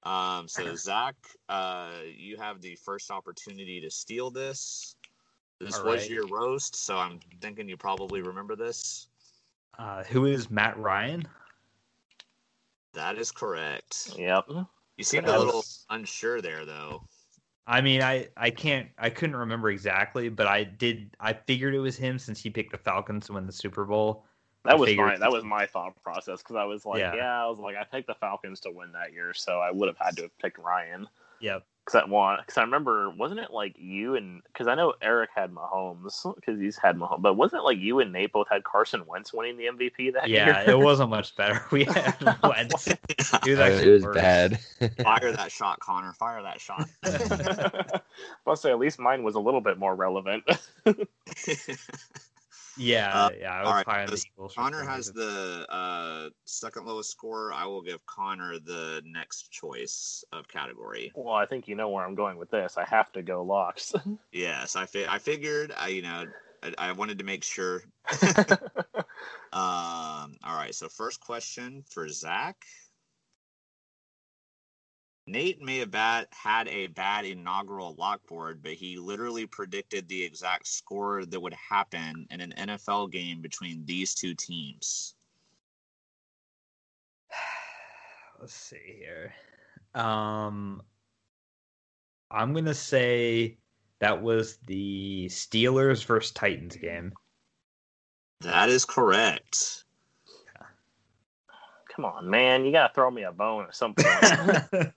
Um, 0.02 0.48
so 0.48 0.74
Zach, 0.74 1.14
uh, 1.48 1.90
you 2.16 2.36
have 2.36 2.60
the 2.60 2.76
first 2.84 3.10
opportunity 3.10 3.80
to 3.80 3.90
steal 3.90 4.30
this. 4.30 4.96
This 5.60 5.78
All 5.78 5.84
was 5.84 6.02
right. 6.02 6.10
your 6.10 6.26
roast, 6.26 6.74
so 6.76 6.96
I'm 6.98 7.20
thinking 7.40 7.68
you 7.68 7.76
probably 7.76 8.22
remember 8.22 8.56
this. 8.56 9.06
Uh, 9.78 10.02
who 10.04 10.26
is 10.26 10.50
Matt 10.50 10.76
Ryan? 10.78 11.26
That 12.94 13.18
is 13.18 13.30
correct. 13.30 14.10
Yep. 14.16 14.48
You 14.98 15.04
seemed 15.04 15.26
a 15.28 15.38
little 15.38 15.54
was- 15.56 15.86
unsure 15.88 16.42
there, 16.42 16.66
though. 16.66 17.04
I 17.66 17.80
mean, 17.80 18.02
I 18.02 18.28
I 18.36 18.50
can't 18.50 18.88
I 18.98 19.10
couldn't 19.10 19.36
remember 19.36 19.70
exactly, 19.70 20.28
but 20.28 20.46
I 20.46 20.64
did 20.64 21.14
I 21.20 21.32
figured 21.34 21.74
it 21.74 21.78
was 21.78 21.96
him 21.96 22.18
since 22.18 22.40
he 22.40 22.50
picked 22.50 22.72
the 22.72 22.78
Falcons 22.78 23.26
to 23.26 23.34
win 23.34 23.46
the 23.46 23.52
Super 23.52 23.84
Bowl. 23.84 24.24
I 24.64 24.70
That 24.70 24.78
was 24.78 24.88
figured- 24.88 25.06
my 25.06 25.16
that 25.18 25.30
was 25.30 25.44
my 25.44 25.66
thought 25.66 26.02
process 26.02 26.42
because 26.42 26.56
I 26.56 26.64
was 26.64 26.84
like, 26.84 26.98
Yeah. 27.00 27.14
yeah. 27.14 27.44
I 27.44 27.46
was 27.46 27.58
like, 27.58 27.76
I 27.76 27.84
picked 27.84 28.06
the 28.08 28.14
Falcons 28.14 28.60
to 28.60 28.70
win 28.70 28.90
that 28.92 29.12
year, 29.12 29.32
so 29.34 29.60
I 29.60 29.70
would 29.70 29.86
have 29.88 29.98
had 29.98 30.16
to 30.16 30.22
have 30.22 30.38
picked 30.38 30.58
Ryan. 30.58 31.06
Yep. 31.40 31.64
Because 31.88 32.02
that 32.02 32.08
one, 32.10 32.36
because 32.42 32.58
I 32.58 32.60
remember, 32.64 33.08
wasn't 33.08 33.40
it 33.40 33.50
like 33.50 33.74
you 33.78 34.14
and 34.16 34.42
because 34.52 34.68
I 34.68 34.74
know 34.74 34.92
Eric 35.00 35.30
had 35.34 35.54
Mahomes 35.54 36.34
because 36.34 36.60
he's 36.60 36.76
had 36.76 36.98
Mahomes, 36.98 37.22
but 37.22 37.32
wasn't 37.32 37.60
it 37.62 37.64
like 37.64 37.78
you 37.78 38.00
and 38.00 38.12
Nate 38.12 38.30
both 38.30 38.46
had 38.50 38.62
Carson 38.62 39.06
Wentz 39.06 39.32
winning 39.32 39.56
the 39.56 39.64
MVP 39.68 40.12
that 40.12 40.28
Yeah, 40.28 40.60
year? 40.64 40.72
it 40.74 40.78
wasn't 40.78 41.08
much 41.08 41.34
better. 41.34 41.64
We 41.72 41.84
had 41.84 42.14
Wentz. 42.42 42.88
He 43.42 43.50
was 43.52 43.58
Uh, 43.58 43.62
actually 43.62 43.88
it 43.88 43.92
was 43.94 44.02
worse. 44.04 44.16
bad. 44.16 44.58
Fire 45.02 45.32
that 45.32 45.50
shot, 45.50 45.80
Connor. 45.80 46.12
Fire 46.12 46.42
that 46.42 46.60
shot. 46.60 46.86
Must 48.44 48.60
say, 48.60 48.70
at 48.70 48.78
least 48.78 48.98
mine 48.98 49.22
was 49.22 49.34
a 49.34 49.40
little 49.40 49.62
bit 49.62 49.78
more 49.78 49.94
relevant. 49.94 50.44
Yeah, 52.78 53.26
Uh, 53.26 53.30
yeah, 53.38 53.52
I 53.52 53.60
was 53.60 53.68
all 53.68 53.74
right, 53.74 53.86
high 53.86 54.02
on 54.04 54.10
the 54.10 54.22
Eagles. 54.34 54.54
Connor 54.54 54.84
has 54.84 55.12
the 55.12 55.66
uh, 55.68 56.30
second 56.44 56.86
lowest 56.86 57.10
score. 57.10 57.52
I 57.52 57.66
will 57.66 57.82
give 57.82 58.04
Connor 58.06 58.58
the 58.58 59.02
next 59.04 59.50
choice 59.50 60.24
of 60.32 60.48
category. 60.48 61.12
well, 61.14 61.34
I 61.34 61.46
think 61.46 61.68
you 61.68 61.74
know 61.74 61.88
where 61.90 62.04
I'm 62.04 62.14
going 62.14 62.36
with 62.38 62.50
this. 62.50 62.76
I 62.76 62.84
have 62.84 63.12
to 63.12 63.22
go 63.22 63.42
locks. 63.42 63.94
Yes, 64.30 64.76
I 64.76 64.84
fi- 64.84 65.06
I 65.06 65.18
figured. 65.18 65.72
I 65.76 65.88
you 65.88 66.02
know 66.02 66.26
I, 66.62 66.74
I 66.76 66.92
wanted 66.92 67.18
to 67.18 67.24
make 67.24 67.42
sure. 67.42 67.82
um, 69.52 70.36
all 70.44 70.54
right. 70.54 70.74
So 70.74 70.88
first 70.88 71.20
question 71.20 71.82
for 71.88 72.08
Zach. 72.08 72.56
Nate 75.28 75.60
may 75.60 75.78
have 75.78 75.90
bad, 75.90 76.26
had 76.30 76.68
a 76.68 76.86
bad 76.86 77.26
inaugural 77.26 77.94
lock 77.98 78.26
board, 78.26 78.62
but 78.62 78.72
he 78.72 78.96
literally 78.96 79.46
predicted 79.46 80.08
the 80.08 80.24
exact 80.24 80.66
score 80.66 81.26
that 81.26 81.40
would 81.40 81.54
happen 81.54 82.26
in 82.30 82.40
an 82.40 82.54
NFL 82.56 83.12
game 83.12 83.42
between 83.42 83.84
these 83.84 84.14
two 84.14 84.34
teams. 84.34 85.14
Let's 88.40 88.54
see 88.54 88.98
here. 88.98 89.34
Um, 89.94 90.80
I'm 92.30 92.54
gonna 92.54 92.74
say 92.74 93.58
that 94.00 94.22
was 94.22 94.58
the 94.66 95.26
Steelers 95.26 96.04
versus 96.04 96.32
Titans 96.32 96.76
game. 96.76 97.12
That 98.40 98.70
is 98.70 98.84
correct. 98.84 99.84
Come 101.98 102.04
on, 102.04 102.30
man. 102.30 102.64
You 102.64 102.70
got 102.70 102.88
to 102.88 102.94
throw 102.94 103.10
me 103.10 103.24
a 103.24 103.32
bone 103.32 103.64
at 103.64 103.74
some 103.74 103.92
point. 103.92 104.94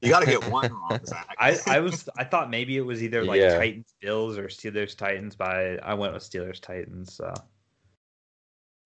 You 0.00 0.10
got 0.10 0.20
to 0.20 0.26
get 0.26 0.48
one 0.48 0.70
wrong, 0.70 1.00
Zach. 1.04 1.34
I, 1.38 1.58
I 1.66 1.80
was 1.80 2.08
I 2.16 2.22
thought 2.24 2.50
maybe 2.50 2.76
it 2.76 2.82
was 2.82 3.02
either 3.02 3.24
like 3.24 3.40
Yeah. 3.40 3.58
Titans 3.58 3.94
Bills 4.00 4.36
or 4.36 4.48
Steelers 4.48 4.94
Titans, 4.94 5.34
but 5.34 5.48
I, 5.48 5.76
I 5.82 5.94
went 5.94 6.12
with 6.12 6.22
Steelers 6.22 6.60
Titans. 6.60 7.14
So 7.14 7.32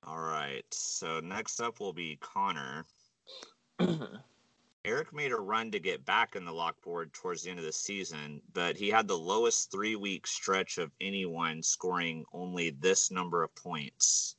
All 0.07 0.21
right. 0.21 0.65
So 0.71 1.21
next 1.21 1.61
up 1.61 1.81
will 1.81 1.93
be 1.93 2.19
Connor. 2.21 2.87
Eric 4.87 5.13
made 5.13 5.33
a 5.33 5.37
run 5.37 5.71
to 5.73 5.81
get 5.81 6.07
back 6.07 6.35
in 6.35 6.47
the 6.47 6.53
lockboard 6.53 7.13
towards 7.13 7.43
the 7.43 7.51
end 7.51 7.59
of 7.59 7.65
the 7.67 7.73
season, 7.73 8.41
but 8.55 8.77
he 8.77 8.89
had 8.89 9.07
the 9.07 9.19
lowest 9.19 9.71
three 9.71 9.97
week 9.97 10.27
stretch 10.27 10.79
of 10.79 10.93
anyone 10.99 11.63
scoring 11.63 12.25
only 12.33 12.71
this 12.71 13.11
number 13.11 13.43
of 13.43 13.55
points. 13.55 14.38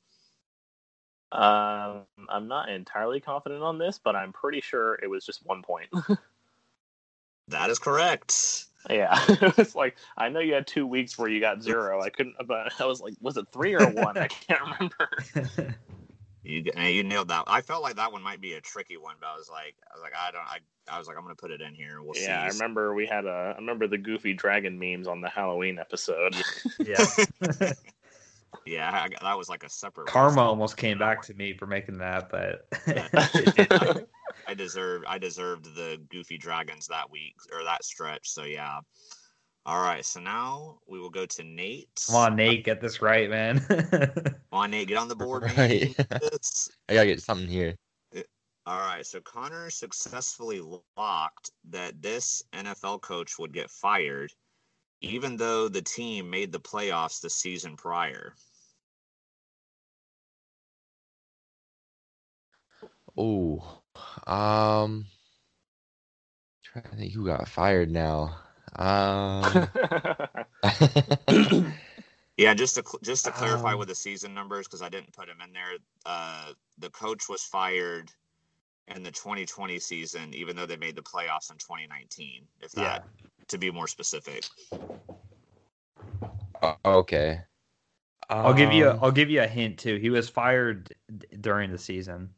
Um, 1.32 2.02
I'm 2.28 2.48
not 2.48 2.70
entirely 2.70 3.20
confident 3.20 3.62
on 3.62 3.78
this, 3.78 4.00
but 4.04 4.16
I'm 4.16 4.34
pretty 4.34 4.62
sure 4.62 4.96
it 4.96 5.08
was 5.08 5.26
just 5.26 5.46
one 5.46 5.62
point. 5.62 5.90
That 7.50 7.72
is 7.72 7.80
correct. 7.80 8.66
yeah, 8.90 9.20
it's 9.28 9.76
like 9.76 9.98
I 10.16 10.30
know 10.30 10.40
you 10.40 10.54
had 10.54 10.68
two 10.68 10.86
weeks 10.86 11.18
where 11.18 11.30
you 11.30 11.40
got 11.40 11.62
zero. 11.64 12.02
I 12.02 12.10
couldn't, 12.10 12.36
but 12.46 12.80
I 12.80 12.86
was 12.86 13.02
like, 13.02 13.16
was 13.22 13.38
it 13.38 13.48
three 13.52 13.74
or 13.74 13.88
one? 13.88 14.18
I 14.18 14.28
can't 14.28 14.62
remember. 14.62 15.76
You 16.42 16.64
you 16.78 17.04
nailed 17.04 17.28
that. 17.28 17.44
I 17.48 17.62
felt 17.62 17.84
like 17.84 17.98
that 17.98 18.12
one 18.12 18.24
might 18.24 18.42
be 18.42 18.54
a 18.54 18.62
tricky 18.62 18.98
one, 18.98 19.16
but 19.20 19.28
I 19.28 19.38
was 19.38 19.50
like, 19.50 19.76
I 19.92 19.94
was 19.94 20.02
like, 20.02 20.14
I 20.18 20.32
don't. 20.32 20.42
I, 20.42 20.60
I 20.90 20.98
was 20.98 21.08
like, 21.08 21.18
I'm 21.18 21.24
gonna 21.24 21.36
put 21.36 21.52
it 21.52 21.62
in 21.62 21.76
here. 21.76 22.02
We'll 22.02 22.14
see. 22.14 22.24
yeah, 22.24 22.42
I 22.42 22.48
remember 22.48 22.96
we 22.96 23.06
had 23.06 23.26
a. 23.26 23.54
I 23.56 23.60
remember 23.60 23.88
the 23.88 23.98
goofy 23.98 24.34
dragon 24.34 24.80
memes 24.80 25.08
on 25.08 25.22
the 25.22 25.30
Halloween 25.30 25.78
episode. 25.78 26.36
yeah, 26.80 27.06
Yeah, 28.66 28.90
I, 28.92 29.24
that 29.24 29.38
was 29.38 29.50
like 29.50 29.64
a 29.64 29.70
separate. 29.70 30.08
karma 30.08 30.42
almost 30.42 30.78
came 30.78 30.98
back 30.98 31.22
to 31.24 31.34
me 31.34 31.54
for 31.54 31.66
making 31.66 31.98
that, 32.00 32.30
but 32.30 32.68
I, 32.88 33.68
not. 33.70 34.04
I 34.48 34.54
deserved 34.54 35.06
I 35.08 35.18
deserved 35.18 35.76
the 35.76 35.98
goofy 36.10 36.38
dragons 36.38 36.88
that 36.88 37.10
week 37.10 37.36
or 37.52 37.64
that 37.64 37.84
stretch. 37.84 38.30
So 38.30 38.44
yeah. 38.44 38.80
All 39.66 39.82
right, 39.82 40.04
so 40.04 40.20
now 40.20 40.80
we 40.88 41.00
will 41.00 41.10
go 41.10 41.26
to 41.26 41.44
Nate. 41.44 41.90
Come 42.08 42.16
on, 42.16 42.36
Nate, 42.36 42.64
get 42.64 42.82
this 42.82 43.02
right, 43.02 43.30
man. 43.30 43.60
Come 43.70 44.36
on, 44.52 44.72
Nate, 44.72 44.88
get 44.88 44.98
on 44.98 45.10
the 45.10 45.16
board. 45.16 45.44
Right. 45.44 45.90
You 45.90 45.94
can 45.94 46.06
do 46.10 46.30
this. 46.32 46.70
I 46.90 46.94
gotta 46.94 47.08
get 47.08 47.22
something 47.22 47.48
here. 47.48 47.76
All 48.66 48.80
right, 48.80 49.06
so 49.06 49.20
Connor 49.22 49.70
successfully 49.70 50.62
locked 50.96 51.52
that 51.70 52.02
this 52.02 52.44
NFL 52.54 53.02
coach 53.02 53.40
would 53.40 53.54
get 53.54 53.70
fired, 53.70 54.32
even 55.02 55.38
though 55.38 55.68
the 55.70 55.82
team 55.82 56.30
made 56.30 56.52
the 56.52 56.60
playoffs 56.60 57.22
the 57.22 57.30
season 57.30 57.78
prior. 57.78 58.34
Oh, 63.18 63.82
um, 64.28 65.08
trying 66.64 66.84
to 66.84 66.96
think 66.96 67.14
who 67.14 67.26
got 67.26 67.48
fired 67.48 67.90
now. 67.92 68.38
Um, 68.76 69.70
Yeah, 72.38 72.54
just 72.54 72.76
to 72.76 72.84
cl- 72.86 73.00
just 73.04 73.26
to 73.26 73.32
clarify 73.32 73.74
Um, 73.74 73.80
with 73.80 73.90
the 73.90 73.96
season 73.96 74.34
numbers 74.34 74.68
because 74.68 74.82
I 74.82 74.90
didn't 74.90 75.14
put 75.14 75.28
them 75.28 75.42
in 75.42 75.52
there. 75.54 75.74
Uh, 76.06 76.54
the 76.78 76.90
coach 76.90 77.28
was 77.28 77.44
fired 77.44 78.12
in 78.96 79.04
the 79.04 79.12
2020 79.12 79.80
season, 79.80 80.34
even 80.34 80.56
though 80.56 80.66
they 80.66 80.78
made 80.78 80.96
the 80.96 81.02
playoffs 81.02 81.52
in 81.52 81.58
2019. 81.58 82.44
If 82.62 82.72
that, 82.74 83.04
yeah, 83.06 83.22
to 83.48 83.58
be 83.58 83.72
more 83.72 83.88
specific. 83.88 84.46
uh, 86.62 86.76
okay. 86.86 87.42
I'll 88.44 88.54
give 88.54 88.72
you. 88.72 88.88
A, 88.90 88.92
Um, 88.92 89.00
I'll 89.02 89.12
give 89.12 89.30
you 89.30 89.42
a 89.42 89.48
hint 89.48 89.80
too. 89.80 89.98
He 89.98 90.10
was 90.10 90.30
fired 90.30 90.94
d- 91.18 91.28
during 91.42 91.72
the 91.72 91.78
season. 91.78 92.30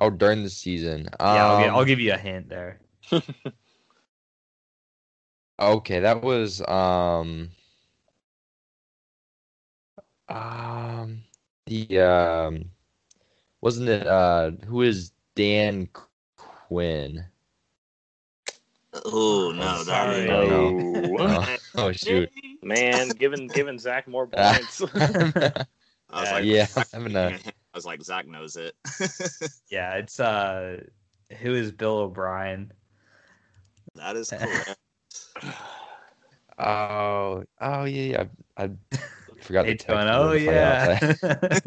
oh, 0.00 0.10
during 0.10 0.42
the 0.42 0.50
season. 0.50 1.08
Yeah, 1.26 1.46
I'll, 1.46 1.56
gi- 1.56 1.68
Um, 1.68 1.76
I'll 1.76 1.84
give 1.84 2.00
you 2.00 2.12
a 2.12 2.18
hint 2.18 2.48
there. 2.48 2.80
Okay, 5.58 6.00
that 6.00 6.22
was 6.22 6.60
um 6.68 7.50
um 10.28 11.22
the 11.66 12.00
um 12.00 12.70
wasn't 13.60 13.88
it 13.88 14.06
uh 14.06 14.52
who 14.66 14.82
is 14.82 15.12
Dan 15.34 15.88
Quinn? 16.36 17.24
Oh 19.04 19.52
no, 19.54 19.78
that 19.78 19.86
sorry. 19.86 20.30
Oh, 20.30 20.46
no. 20.46 20.70
No. 20.70 20.96
Oh, 21.18 21.56
oh 21.88 21.92
shoot. 21.92 22.30
Man, 22.62 23.08
giving 23.08 23.48
giving 23.48 23.78
Zach 23.78 24.08
more 24.08 24.26
points. 24.26 24.82
I 24.94 26.20
was 26.20 26.30
like, 26.30 26.44
yeah, 26.44 26.66
I 26.76 26.84
I'm 26.94 27.02
gonna 27.02 27.38
was 27.76 27.86
like, 27.86 28.02
Zach 28.02 28.26
knows 28.26 28.56
it. 28.56 28.74
Yeah, 29.70 29.94
it's 29.94 30.18
uh, 30.18 30.82
who 31.40 31.54
is 31.54 31.70
Bill 31.70 31.98
O'Brien? 31.98 32.72
that 33.94 34.16
is 34.16 34.30
correct. 34.30 34.78
Oh, 36.58 37.44
oh 37.60 37.84
yeah, 37.84 38.02
yeah. 38.02 38.24
I, 38.56 38.64
I 38.64 38.70
forgot 39.40 39.66
the 39.66 39.72
Nate's 39.72 39.84
going, 39.84 40.08
oh 40.08 40.32
yeah. 40.32 41.60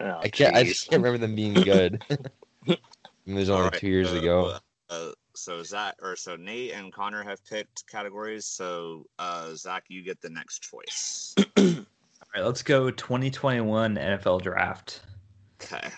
Oh, 0.00 0.20
I 0.22 0.28
can't. 0.28 0.54
I 0.54 0.64
just 0.64 0.88
can't 0.88 1.02
remember 1.02 1.18
them 1.18 1.34
being 1.34 1.54
good. 1.54 2.02
it 2.66 2.78
was 3.26 3.50
only 3.50 3.62
All 3.64 3.70
right, 3.70 3.72
two 3.72 3.88
years 3.88 4.10
so, 4.10 4.16
ago. 4.16 4.58
Uh, 4.88 5.10
so 5.34 5.62
Zach 5.62 5.94
or 6.02 6.16
so 6.16 6.36
Nate 6.36 6.72
and 6.72 6.92
Connor 6.92 7.22
have 7.22 7.44
picked 7.46 7.86
categories. 7.86 8.46
So 8.46 9.04
uh, 9.18 9.54
Zach, 9.54 9.84
you 9.88 10.02
get 10.02 10.20
the 10.20 10.30
next 10.30 10.62
choice. 10.62 11.34
All 11.56 11.64
right, 12.34 12.44
let's 12.44 12.62
go 12.62 12.90
2021 12.90 13.96
NFL 13.96 14.42
draft. 14.42 15.00
Okay. 15.62 15.88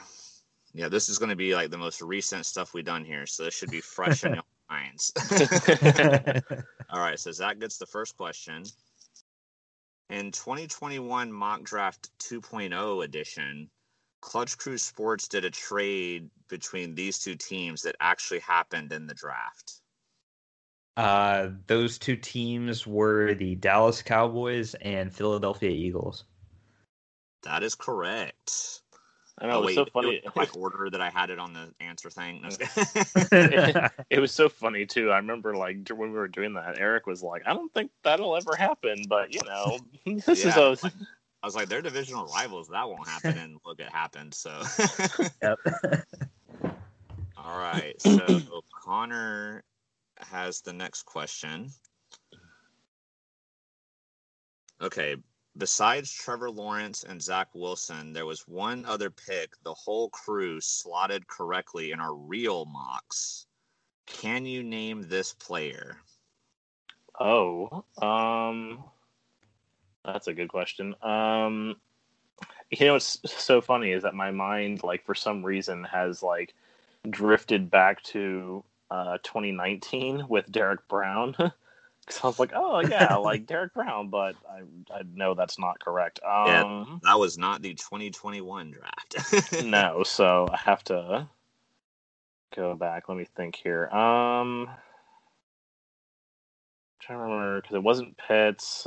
Yeah, 0.74 0.88
this 0.88 1.08
is 1.08 1.18
going 1.18 1.30
to 1.30 1.36
be 1.36 1.54
like 1.54 1.70
the 1.70 1.78
most 1.78 2.02
recent 2.02 2.46
stuff 2.46 2.74
we've 2.74 2.84
done 2.84 3.04
here, 3.04 3.26
so 3.26 3.44
this 3.44 3.54
should 3.54 3.70
be 3.70 3.80
fresh 3.80 4.24
in 4.24 4.34
your 4.34 4.42
minds. 4.70 5.12
All 6.90 7.00
right, 7.00 7.18
so 7.18 7.32
Zach 7.32 7.58
gets 7.58 7.78
the 7.78 7.86
first 7.86 8.16
question. 8.16 8.64
In 10.10 10.30
2021 10.30 11.32
Mock 11.32 11.62
Draft 11.64 12.10
2.0 12.20 13.04
edition, 13.04 13.68
Clutch 14.20 14.58
Crew 14.58 14.78
Sports 14.78 15.28
did 15.28 15.44
a 15.44 15.50
trade 15.50 16.30
between 16.48 16.94
these 16.94 17.18
two 17.18 17.34
teams 17.36 17.82
that 17.82 17.96
actually 18.00 18.40
happened 18.40 18.92
in 18.92 19.06
the 19.06 19.14
draft. 19.14 19.80
uh, 20.96 21.50
those 21.68 21.98
two 21.98 22.16
teams 22.16 22.86
were 22.86 23.34
the 23.34 23.54
Dallas 23.54 24.02
Cowboys 24.02 24.74
and 24.74 25.12
Philadelphia 25.14 25.70
Eagles. 25.70 26.24
That 27.44 27.62
is 27.62 27.74
correct. 27.76 28.80
I 29.40 29.46
know 29.46 29.52
oh, 29.52 29.58
it 29.58 29.60
was 29.60 29.66
wait, 29.66 29.74
so 29.76 29.82
it 29.82 29.92
funny. 29.92 30.20
was 30.24 30.36
like 30.36 30.56
order 30.56 30.90
that 30.90 31.00
I 31.00 31.10
had 31.10 31.30
it 31.30 31.38
on 31.38 31.52
the 31.52 31.72
answer 31.78 32.10
thing. 32.10 32.42
No, 32.42 32.48
It 34.10 34.18
was 34.18 34.32
so 34.32 34.48
funny 34.48 34.84
too. 34.86 35.12
I 35.12 35.18
remember 35.18 35.54
like 35.54 35.88
when 35.90 36.10
we 36.10 36.18
were 36.18 36.26
doing 36.26 36.54
that, 36.54 36.80
Eric 36.80 37.06
was 37.06 37.22
like, 37.22 37.42
"I 37.46 37.54
don't 37.54 37.72
think 37.72 37.92
that'll 38.02 38.36
ever 38.36 38.56
happen," 38.56 39.06
but 39.08 39.32
you 39.32 39.40
know, 39.46 39.78
this 40.26 40.44
is 40.44 40.56
Yeah. 40.56 40.72
a 40.72 40.76
I 41.42 41.46
was 41.46 41.54
like, 41.54 41.68
they're 41.68 41.82
divisional 41.82 42.26
rivals. 42.26 42.68
That 42.68 42.88
won't 42.88 43.08
happen. 43.08 43.38
And 43.38 43.58
look, 43.64 43.80
it 43.80 43.90
happened. 43.90 44.34
So, 44.34 44.62
yep. 45.42 45.58
all 47.36 47.58
right. 47.58 47.94
So, 48.00 48.40
Connor 48.82 49.62
has 50.18 50.60
the 50.60 50.72
next 50.72 51.04
question. 51.04 51.70
Okay. 54.80 55.16
Besides 55.56 56.12
Trevor 56.12 56.50
Lawrence 56.50 57.02
and 57.02 57.20
Zach 57.20 57.48
Wilson, 57.54 58.12
there 58.12 58.26
was 58.26 58.46
one 58.46 58.84
other 58.84 59.10
pick 59.10 59.52
the 59.64 59.74
whole 59.74 60.08
crew 60.10 60.60
slotted 60.60 61.26
correctly 61.26 61.90
in 61.90 62.00
our 62.00 62.14
real 62.14 62.64
mocks. 62.66 63.46
Can 64.06 64.46
you 64.46 64.62
name 64.62 65.02
this 65.02 65.34
player? 65.34 65.98
oh, 67.20 67.84
um, 68.00 68.84
that's 70.12 70.28
a 70.28 70.34
good 70.34 70.48
question. 70.48 70.94
Um, 71.02 71.76
you 72.70 72.86
know 72.86 72.94
what's 72.94 73.18
so 73.24 73.60
funny 73.60 73.92
is 73.92 74.02
that 74.02 74.14
my 74.14 74.30
mind, 74.30 74.82
like 74.82 75.04
for 75.04 75.14
some 75.14 75.44
reason, 75.44 75.84
has 75.84 76.22
like 76.22 76.54
drifted 77.08 77.70
back 77.70 78.02
to 78.04 78.64
uh 78.90 79.18
2019 79.22 80.26
with 80.28 80.50
Derrick 80.50 80.86
Brown. 80.88 81.34
Because 82.08 82.24
I 82.24 82.26
was 82.26 82.38
like, 82.38 82.52
oh 82.54 82.80
yeah, 82.80 83.16
like 83.16 83.44
Derrick 83.46 83.74
Brown, 83.74 84.08
but 84.08 84.34
I 84.50 84.60
I 84.90 85.02
know 85.12 85.34
that's 85.34 85.58
not 85.58 85.78
correct. 85.78 86.20
Yeah. 86.24 86.62
Um, 86.62 87.00
That 87.04 87.18
was 87.18 87.36
not 87.36 87.60
the 87.60 87.74
2021 87.74 88.70
draft. 88.70 89.62
no, 89.64 90.02
so 90.04 90.48
I 90.50 90.56
have 90.56 90.82
to 90.84 91.28
go 92.56 92.74
back. 92.74 93.10
Let 93.10 93.18
me 93.18 93.26
think 93.36 93.56
here. 93.56 93.88
Um, 93.88 94.70
trying 96.98 97.18
to 97.18 97.22
remember 97.24 97.60
because 97.60 97.76
it 97.76 97.82
wasn't 97.82 98.16
Pitts. 98.16 98.86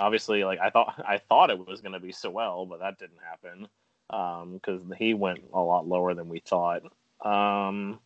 Obviously, 0.00 0.44
like 0.44 0.58
I 0.58 0.70
thought, 0.70 1.02
I 1.08 1.18
thought 1.18 1.50
it 1.50 1.66
was 1.66 1.80
going 1.80 1.92
to 1.92 2.00
be 2.00 2.12
Sewell, 2.12 2.66
but 2.66 2.80
that 2.80 2.98
didn't 2.98 3.20
happen. 3.28 3.68
Um, 4.10 4.54
because 4.54 4.82
he 4.98 5.14
went 5.14 5.38
a 5.52 5.60
lot 5.60 5.86
lower 5.86 6.14
than 6.14 6.28
we 6.28 6.40
thought. 6.40 6.82
Um, 7.24 8.00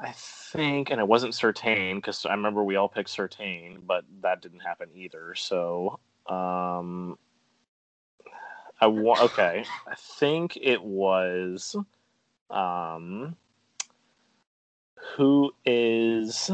I 0.00 0.12
think, 0.12 0.90
and 0.90 1.00
it 1.00 1.06
wasn't 1.06 1.34
Surtain 1.34 1.96
because 1.96 2.26
I 2.26 2.32
remember 2.32 2.64
we 2.64 2.76
all 2.76 2.88
picked 2.88 3.10
Surtain, 3.10 3.78
but 3.86 4.04
that 4.22 4.42
didn't 4.42 4.60
happen 4.60 4.88
either. 4.96 5.34
So, 5.36 6.00
um, 6.26 7.18
I 8.80 8.86
wa- 8.86 9.20
okay. 9.22 9.64
I 9.86 9.94
think 9.96 10.56
it 10.60 10.82
was 10.82 11.76
um 12.50 13.36
who 15.16 15.52
is 15.64 16.50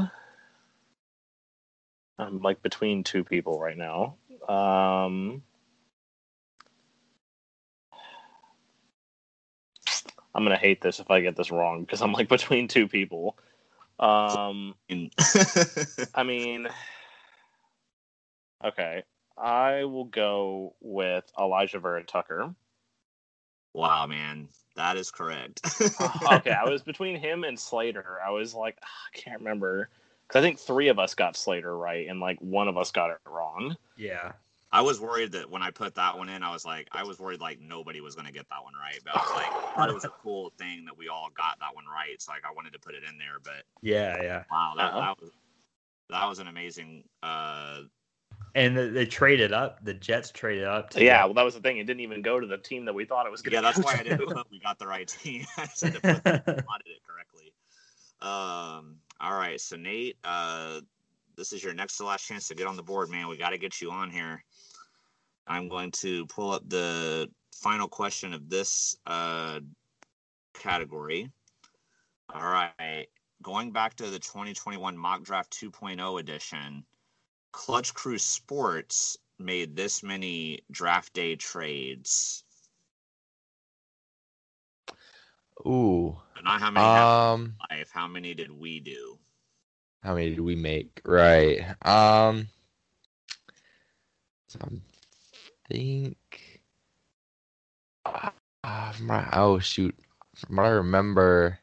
I'm 2.19 2.41
like 2.41 2.63
between 2.63 3.05
two 3.05 3.25
people 3.25 3.59
right 3.59 3.77
now. 3.77 4.17
Um 4.49 5.43
I'm 10.35 10.43
gonna 10.43 10.57
hate 10.57 10.81
this 10.81 11.01
if 11.01 11.11
I 11.11 11.21
get 11.21 11.37
this 11.37 11.51
wrong 11.51 11.83
because 11.83 12.03
I'm 12.03 12.13
like 12.13 12.29
between 12.37 12.69
two 12.69 12.89
people. 12.89 13.37
Um 13.99 14.75
I 16.15 16.23
mean 16.25 16.69
okay. 18.65 19.05
I 19.37 19.85
will 19.85 20.05
go 20.05 20.75
with 20.81 21.25
Alijah 21.37 21.83
Vera-Tucker. 21.83 22.55
wow, 23.73 24.07
man, 24.07 24.49
that 24.77 24.97
is 24.97 25.11
correct. 25.11 25.61
okay, 26.33 26.53
I 26.53 26.65
was 26.65 26.83
between 26.83 27.17
him 27.17 27.43
and 27.43 27.59
Slater. 27.59 28.19
I 28.25 28.31
was 28.31 28.55
like, 28.55 28.79
ah, 28.83 28.87
I 28.87 29.19
can't 29.19 29.41
remember 29.41 29.89
I 30.35 30.41
think 30.41 30.59
three 30.59 30.89
of 30.89 30.99
us 30.99 31.15
got 31.15 31.37
Slater 31.37 31.77
right, 31.77 32.09
and 32.09 32.21
like 32.21 32.39
one 32.41 32.69
of 32.69 32.77
us 32.77 32.91
got 32.91 33.11
it 33.11 33.19
wrong. 33.27 33.77
Yeah. 33.97 34.33
I 34.75 34.81
was 34.81 35.01
worried 35.01 35.31
that 35.33 35.49
when 35.49 35.63
I 35.63 35.71
put 35.71 35.95
that 35.95 36.19
one 36.19 36.29
in, 36.29 36.43
I 36.43 36.51
was 36.51 36.65
like, 36.65 36.89
I 36.91 37.05
was 37.05 37.21
worried 37.21 37.41
like 37.41 37.61
nobody 37.61 38.01
was 38.01 38.17
going 38.17 38.27
to 38.27 38.33
get 38.33 38.49
that 38.51 38.65
one 38.65 38.73
right. 38.75 38.99
But 39.05 39.15
I 39.15 39.21
was 39.21 39.31
like, 39.37 39.47
I 39.47 39.77
thought 39.77 39.89
it 39.89 39.95
was 39.95 40.05
a 40.05 40.13
cool 40.21 40.53
thing 40.59 40.85
that 40.87 40.99
we 40.99 41.07
all 41.09 41.29
got 41.37 41.61
that 41.61 41.77
one 41.77 41.85
right. 41.87 42.21
So 42.21 42.33
like, 42.33 42.43
I 42.45 42.53
wanted 42.53 42.73
to 42.73 42.81
put 42.81 42.97
it 42.97 43.05
in 43.09 43.17
there. 43.17 43.39
But 43.41 43.63
Yeah, 43.83 44.21
yeah. 44.21 44.43
wow, 44.51 44.73
that, 44.77 44.83
Uh-huh. 44.87 45.01
that 45.01 45.21
was 45.21 45.31
that 46.11 46.27
was 46.29 46.41
an 46.41 46.49
amazing. 46.49 47.05
uh 47.23 47.83
And 48.57 48.77
they, 48.77 48.89
they 48.89 49.07
traded 49.07 49.53
up. 49.53 49.85
The 49.85 49.95
Jets 49.95 50.33
traded 50.33 50.65
up. 50.65 50.91
To 50.91 51.05
Yeah, 51.05 51.25
well, 51.25 51.35
that 51.35 51.45
was 51.45 51.55
the 51.55 51.61
thing. 51.61 51.79
It 51.79 51.85
didn't 51.85 52.01
even 52.01 52.21
go 52.21 52.41
to 52.41 52.47
the 52.49 52.59
team 52.59 52.85
that 52.87 52.95
we 52.95 53.05
thought 53.05 53.27
it 53.27 53.31
was 53.31 53.43
going 53.43 53.53
to. 53.53 53.57
Yeah, 53.59 53.61
that's 53.61 53.79
why 53.79 53.95
I 53.95 54.03
didn't 54.03 54.19
we 54.51 54.59
got 54.59 54.81
the 54.81 54.89
right 54.89 55.07
team. 55.07 55.47
I 55.57 55.67
just 55.67 55.85
had 55.85 55.95
to 55.95 56.01
put 56.01 56.25
that, 56.25 56.45
plotted 56.67 56.89
it 56.89 57.01
correctly. 57.07 57.53
Um. 58.21 58.97
All 59.21 59.35
right, 59.35 59.61
so 59.61 59.77
Nate, 59.77 60.17
uh, 60.25 60.81
this 61.37 61.53
is 61.53 61.63
your 61.63 61.75
next 61.75 61.97
to 61.99 62.05
last 62.05 62.27
chance 62.27 62.49
to 62.49 62.55
get 62.55 62.67
on 62.67 62.77
the 62.77 62.83
board, 62.83 63.11
man. 63.11 63.29
We 63.29 63.37
got 63.37 63.51
to 63.51 63.59
get 63.59 63.81
you 63.81 63.91
on 63.91 64.11
here. 64.11 64.43
I'm 65.47 65.69
going 65.69 65.91
to 65.93 66.27
pull 66.27 66.51
up 66.53 66.69
the 66.69 67.29
final 67.55 67.89
question 67.89 68.33
of 68.33 68.49
this 68.49 68.97
uh, 69.07 69.61
category. 70.55 71.31
All 72.33 72.43
right, 72.43 73.07
going 73.43 73.71
back 73.71 73.95
to 73.97 74.11
the 74.11 74.19
2021 74.19 74.97
mock 74.97 75.23
draft 75.23 75.53
2.0 75.53 76.21
edition, 76.21 76.85
Clutch 77.53 77.95
Crew 77.95 78.19
Sports 78.19 79.19
made 79.39 79.77
this 79.77 80.03
many 80.03 80.61
draft 80.71 81.13
day 81.13 81.37
trades. 81.37 82.44
Ooh. 85.61 86.17
But 86.35 86.45
not 86.45 86.61
how 86.61 86.71
many 86.71 86.89
happened 86.89 87.09
Um. 87.09 87.55
live. 87.71 87.91
How 87.93 88.07
many 88.09 88.35
did 88.35 88.51
we 88.51 88.81
do? 88.81 89.19
How 90.03 90.15
many 90.15 90.31
did 90.31 90.41
we 90.41 90.55
make? 90.55 91.01
Right. 91.05 91.61
Um. 91.83 92.49
So 94.49 94.59
I'm 94.63 94.83
think. 95.69 96.63
Uh, 98.05 98.31
uh, 98.63 98.93
from 98.93 99.07
my, 99.07 99.29
oh 99.33 99.59
shoot! 99.59 99.95
From 100.35 100.57
what 100.57 100.67
I 100.67 100.71
remember, 100.71 101.59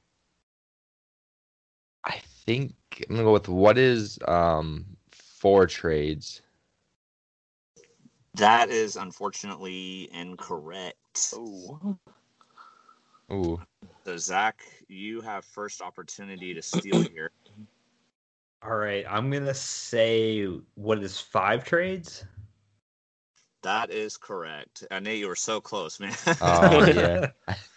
I 2.03 2.19
think 2.45 2.73
I'm 3.09 3.15
gonna 3.15 3.25
go 3.25 3.33
with 3.33 3.47
what 3.47 3.77
is 3.77 4.17
um 4.27 4.85
four 5.11 5.67
trades. 5.67 6.41
That 8.35 8.69
is 8.69 8.95
unfortunately 8.95 10.09
incorrect. 10.13 11.33
Oh, 11.35 11.97
Ooh. 13.31 13.61
So 14.05 14.17
Zach, 14.17 14.61
you 14.87 15.21
have 15.21 15.45
first 15.45 15.81
opportunity 15.81 16.53
to 16.53 16.61
steal 16.61 17.01
here. 17.01 17.31
All 18.63 18.75
right. 18.75 19.05
I'm 19.09 19.31
gonna 19.31 19.53
say 19.53 20.47
what 20.75 21.01
is 21.03 21.19
five 21.19 21.63
trades? 21.63 22.25
That 23.63 23.91
is 23.91 24.17
correct. 24.17 24.85
I 24.89 24.99
knew 24.99 25.11
you 25.11 25.27
were 25.27 25.35
so 25.35 25.61
close, 25.61 25.99
man. 25.99 26.15
Oh 26.41 26.85
yeah. 26.93 27.29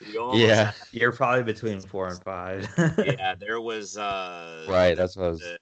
You 0.06 0.20
almost 0.20 0.40
Yeah. 0.40 0.72
You're 0.92 1.12
probably 1.12 1.42
between 1.42 1.80
four 1.80 2.08
and 2.08 2.22
five. 2.22 2.68
yeah, 2.98 3.34
there 3.38 3.60
was 3.60 3.96
uh 3.96 4.66
Right. 4.68 4.96
That's 4.96 5.16
what 5.16 5.26
I 5.26 5.28
was. 5.28 5.40
the, 5.40 5.58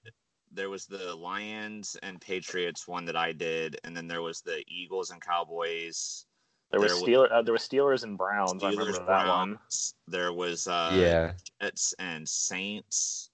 there 0.54 0.70
was 0.70 0.86
the 0.86 1.14
Lions 1.14 1.96
and 2.02 2.20
Patriots 2.20 2.86
one 2.86 3.04
that 3.06 3.16
I 3.16 3.32
did, 3.32 3.78
and 3.84 3.96
then 3.96 4.06
there 4.06 4.22
was 4.22 4.42
the 4.42 4.62
Eagles 4.68 5.10
and 5.10 5.20
Cowboys. 5.20 6.26
There 6.72 6.80
was 6.80 6.92
There 6.92 7.00
was- 7.00 7.28
Steeler. 7.30 7.32
Uh, 7.32 7.42
there 7.42 7.52
was 7.52 7.68
Steelers 7.68 8.02
and 8.02 8.18
Browns. 8.18 8.52
I 8.64 8.72
Steelers, 8.72 8.78
remember 8.78 8.92
that 9.06 9.26
one. 9.28 9.48
Browns. 9.54 9.94
There 10.08 10.32
was 10.32 10.66
uh 10.66 10.90
yeah. 10.94 11.32
Jets 11.60 11.94
and 11.98 12.28
Saints. 12.28 13.30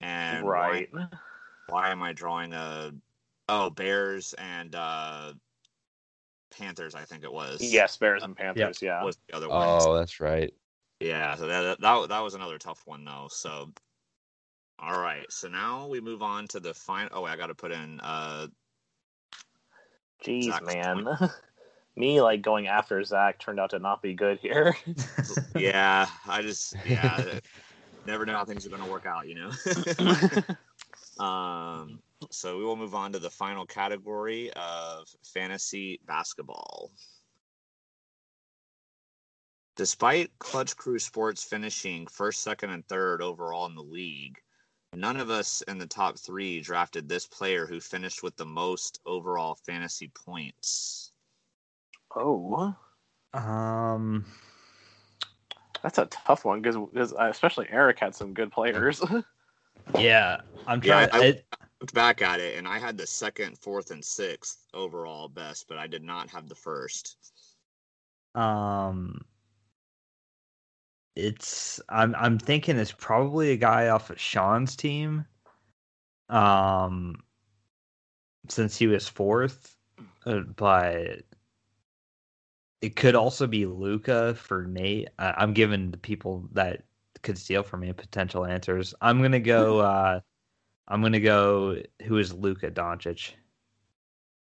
And 0.00 0.46
Right. 0.46 0.88
Why, 0.92 1.06
why 1.68 1.90
am 1.90 2.02
I 2.02 2.12
drawing 2.12 2.52
a 2.54 2.92
oh 3.48 3.70
Bears 3.70 4.34
and 4.34 4.74
uh 4.74 5.34
Panthers? 6.50 6.94
I 6.94 7.04
think 7.04 7.22
it 7.24 7.32
was. 7.32 7.60
Yes, 7.62 7.96
Bears 7.96 8.22
and 8.22 8.36
Panthers. 8.36 8.82
Yeah. 8.82 9.04
was 9.04 9.16
the 9.28 9.36
other 9.36 9.48
one. 9.48 9.62
Oh, 9.82 9.94
that's 9.94 10.18
right. 10.20 10.52
Yeah, 11.00 11.34
so 11.34 11.46
that, 11.46 11.80
that 11.80 12.08
that 12.08 12.20
was 12.20 12.34
another 12.34 12.58
tough 12.58 12.82
one 12.86 13.04
though. 13.04 13.26
So, 13.30 13.72
all 14.78 15.00
right, 15.00 15.26
so 15.30 15.48
now 15.48 15.88
we 15.88 16.00
move 16.00 16.22
on 16.22 16.46
to 16.48 16.60
the 16.60 16.72
final. 16.74 17.08
Oh, 17.12 17.24
I 17.24 17.36
got 17.36 17.48
to 17.48 17.54
put 17.56 17.72
in. 17.72 17.98
uh 18.00 18.46
Jeez, 20.24 20.44
Zach's 20.44 20.66
man. 20.72 21.04
Me 21.96 22.22
like 22.22 22.42
going 22.42 22.68
after 22.68 23.02
Zach 23.04 23.38
turned 23.38 23.60
out 23.60 23.70
to 23.70 23.78
not 23.78 24.02
be 24.02 24.14
good 24.14 24.38
here. 24.40 24.76
Yeah, 25.56 26.06
I 26.26 26.42
just 26.42 26.74
yeah, 26.86 27.38
never 28.06 28.26
know 28.26 28.34
how 28.34 28.44
things 28.44 28.66
are 28.66 28.70
going 28.70 28.82
to 28.82 28.90
work 28.90 29.06
out, 29.06 29.28
you 29.28 29.34
know. 29.34 29.50
um, 31.24 32.00
so 32.30 32.58
we 32.58 32.64
will 32.64 32.76
move 32.76 32.94
on 32.94 33.12
to 33.12 33.18
the 33.18 33.30
final 33.30 33.66
category 33.66 34.50
of 34.52 35.08
fantasy 35.22 36.00
basketball. 36.06 36.90
Despite 39.76 40.38
Clutch 40.38 40.76
Crew 40.76 40.98
Sports 40.98 41.44
finishing 41.44 42.06
first, 42.06 42.42
second, 42.42 42.70
and 42.70 42.86
third 42.88 43.22
overall 43.22 43.66
in 43.66 43.74
the 43.74 43.82
league, 43.82 44.38
none 44.94 45.16
of 45.16 45.30
us 45.30 45.62
in 45.62 45.78
the 45.78 45.86
top 45.86 46.18
three 46.18 46.60
drafted 46.60 47.08
this 47.08 47.26
player 47.26 47.66
who 47.66 47.80
finished 47.80 48.22
with 48.22 48.36
the 48.36 48.44
most 48.44 49.00
overall 49.06 49.54
fantasy 49.66 50.08
points. 50.14 51.01
Oh, 52.16 52.74
um. 53.34 54.24
that's 55.82 55.98
a 55.98 56.06
tough 56.06 56.44
one 56.44 56.62
because 56.62 57.12
especially 57.18 57.66
Eric 57.70 57.98
had 57.98 58.14
some 58.14 58.34
good 58.34 58.50
players. 58.52 59.02
Yeah, 59.98 60.40
I'm 60.66 60.80
Yeah, 60.82 61.06
trying. 61.06 61.10
I- 61.12 61.24
it, 61.26 61.46
looked 61.80 61.94
back 61.94 62.22
at 62.22 62.38
it 62.38 62.56
and 62.56 62.68
I 62.68 62.78
had 62.78 62.96
the 62.96 63.06
second, 63.06 63.58
fourth, 63.58 63.90
and 63.90 64.04
sixth 64.04 64.68
overall 64.72 65.28
best, 65.28 65.66
but 65.68 65.76
I 65.78 65.86
did 65.88 66.02
not 66.04 66.30
have 66.30 66.48
the 66.48 66.54
first. 66.54 67.16
um. 68.34 69.20
It's. 71.16 71.80
I'm. 71.88 72.14
I'm 72.14 72.38
thinking 72.38 72.78
it's 72.78 72.92
probably 72.92 73.50
a 73.50 73.56
guy 73.56 73.88
off 73.88 74.10
of 74.10 74.20
Sean's 74.20 74.76
team. 74.76 75.26
Um. 76.28 77.16
Since 78.48 78.76
he 78.76 78.86
was 78.86 79.06
fourth, 79.08 79.76
uh, 80.26 80.40
but 80.56 81.22
it 82.82 82.96
could 82.96 83.14
also 83.14 83.46
be 83.46 83.64
Luka 83.64 84.34
for 84.34 84.64
Nate. 84.64 85.08
I, 85.18 85.34
I'm 85.38 85.54
giving 85.54 85.92
the 85.92 85.96
people 85.96 86.48
that 86.52 86.82
could 87.22 87.38
steal 87.38 87.62
from 87.62 87.80
me 87.80 87.92
potential 87.92 88.44
answers. 88.44 88.92
I'm 89.00 89.22
gonna 89.22 89.40
go. 89.40 89.78
uh 89.78 90.20
I'm 90.88 91.00
gonna 91.00 91.20
go. 91.20 91.80
Who 92.02 92.18
is 92.18 92.34
Luka 92.34 92.70
Doncic? 92.70 93.30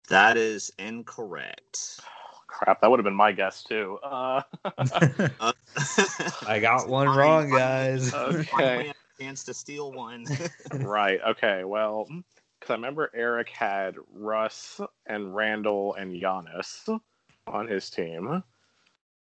That 0.10 0.38
is 0.38 0.72
incorrect. 0.80 2.00
Crap, 2.48 2.82
that 2.82 2.90
would 2.90 3.00
have 3.00 3.04
been 3.04 3.16
my 3.16 3.32
guess 3.32 3.64
too. 3.64 4.00
Uh, 4.04 4.42
Uh, 5.40 5.52
I 6.48 6.60
got 6.60 6.88
one 6.88 7.08
Fine, 7.08 7.18
wrong, 7.18 7.52
guys. 7.52 8.14
Okay. 8.14 8.88
Had 8.88 8.96
a 9.20 9.24
chance 9.24 9.44
to 9.44 9.54
steal 9.54 9.92
one. 9.92 10.26
right. 10.74 11.20
Okay. 11.30 11.64
Well, 11.66 12.08
because 12.08 12.70
I 12.70 12.74
remember 12.76 13.12
Eric 13.14 13.50
had 13.50 13.96
Russ 14.14 14.80
and 15.08 15.36
Randle 15.36 15.96
and 15.96 16.14
Giannis 16.22 16.88
on 17.48 17.68
his 17.68 17.90
team, 17.90 18.44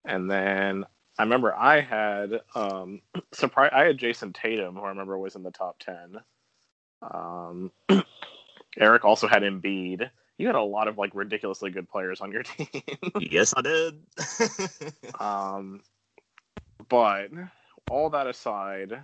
and 0.06 0.30
then 0.30 0.86
I 1.18 1.24
remember 1.24 1.54
I 1.54 1.82
had 1.82 2.42
um 2.56 3.02
surprise 3.34 3.72
I 3.74 3.84
had 3.84 3.98
Jayson 3.98 4.34
Tatum, 4.34 4.76
who 4.76 4.82
I 4.82 4.90
remember 4.90 5.18
was 5.18 5.36
in 5.36 5.44
the 5.44 5.52
top 5.52 5.80
ten. 5.80 6.20
Um, 7.02 7.72
Eric 8.78 9.06
also 9.06 9.28
had 9.28 9.44
Embiid. 9.44 10.10
You 10.38 10.48
had 10.48 10.56
a 10.56 10.62
lot 10.62 10.88
of 10.88 10.98
like 10.98 11.12
ridiculously 11.14 11.70
good 11.70 11.90
players 11.90 12.22
on 12.22 12.32
your 12.32 12.44
team. 12.44 12.68
yes, 13.20 13.54
I 13.56 13.62
did. 13.62 14.00
um, 15.20 15.82
but 16.88 17.30
all 17.90 18.10
that 18.12 18.28
aside, 18.28 19.00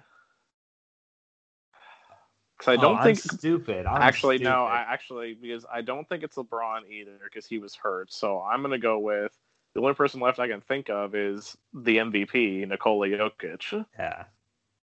because 2.58 2.72
I 2.72 2.76
Oh, 2.78 2.82
don't 2.82 2.97
I'm 2.97 3.03
think 3.03 3.20
stupid. 3.20 3.86
I'm 3.86 4.01
actually 4.01 4.38
stupid. 4.38 4.49
no, 4.49 4.66
I 4.66 4.86
actually 4.88 5.34
because 5.34 5.66
I 5.72 5.82
don't 5.82 6.08
think 6.08 6.24
it's 6.24 6.36
LeBron 6.38 6.89
either 6.89 7.18
because 7.24 7.45
he 7.45 7.58
was 7.60 7.76
hurt. 7.76 8.12
So 8.12 8.41
I'm 8.41 8.62
gonna 8.62 8.78
go 8.78 8.99
with 8.99 9.38
the 9.74 9.82
only 9.82 9.93
person 9.93 10.20
left 10.22 10.39
I 10.39 10.47
can 10.47 10.62
think 10.62 10.89
of 10.89 11.16
is 11.16 11.58
the 11.74 11.97
MVP 11.97 12.68
Nikola 12.68 13.08
Jokic. 13.08 13.86
yeah. 13.99 14.26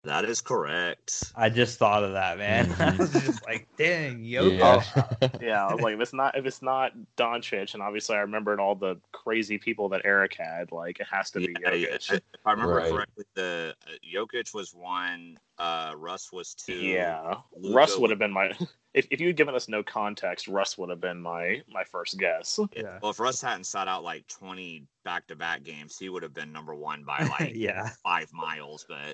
that 0.06 0.24
is 0.26 0.40
correct. 0.42 1.34
I 1.36 1.50
just 1.50 1.78
thought 1.78 2.04
of 2.06 2.14
that, 2.14 2.38
man. 2.38 2.74
I 2.80 2.92
was 2.92 3.10
Mhm. 3.10 3.22
just 3.26 3.44
like, 3.44 3.68
dang, 3.78 4.24
Jokic. 4.24 4.60
Yeah. 4.60 5.28
Yeah, 5.42 5.66
I 5.68 5.74
was 5.74 5.82
like 5.82 5.94
if 5.94 6.02
it's 6.02 6.12
not 6.14 6.38
if 6.38 6.46
it's 6.46 6.62
not 6.62 6.92
Doncic, 7.16 7.74
and 7.74 7.82
obviously 7.82 8.18
I 8.18 8.22
remembered 8.22 8.60
all 8.60 8.76
the 8.76 8.98
crazy 9.14 9.58
people 9.58 9.90
that 9.90 10.02
Eric 10.04 10.36
had. 10.36 10.72
Like 10.74 11.00
it 11.00 11.08
has 11.10 11.32
to 11.32 11.40
be 11.40 11.56
Yeah, 11.62 11.70
Jokic. 11.72 12.12
if 12.12 12.22
I 12.46 12.52
remember 12.52 12.76
Right. 12.76 12.92
correctly, 12.92 13.24
the 13.36 13.76
uh, 13.88 13.92
Jokic 14.06 14.54
was 14.54 14.74
one, 14.74 15.38
uh, 15.60 15.94
Russ 15.98 16.32
was 16.32 16.54
two. 16.54 16.74
Yeah, 16.74 17.36
Luka 17.56 17.76
Russ 17.76 17.98
would 17.98 18.10
have 18.10 18.20
been 18.20 18.32
my. 18.32 18.52
If, 18.96 19.06
if 19.12 19.22
you 19.22 19.28
had 19.28 19.36
given 19.36 19.54
us 19.54 19.70
no 19.70 19.84
context, 19.84 20.48
Russ 20.48 20.76
would 20.80 20.90
have 20.90 21.00
been 21.00 21.22
my 21.22 21.62
my 21.72 21.84
first 21.84 22.18
guess. 22.18 22.60
Yeah. 22.76 22.98
Well, 23.04 23.12
if 23.12 23.20
Russ 23.20 23.40
hadn't 23.40 23.66
sat 23.66 23.88
out 23.88 24.04
like 24.04 24.26
20 24.30 24.84
back 25.06 25.28
to 25.28 25.36
back 25.36 25.62
games, 25.62 25.96
he 26.00 26.10
would 26.10 26.24
have 26.24 26.34
been 26.34 26.52
number 26.52 26.74
one 26.74 27.04
by 27.04 27.20
like 27.40 27.52
yeah. 27.54 27.92
five 28.04 28.34
miles, 28.34 28.88
but 28.90 29.14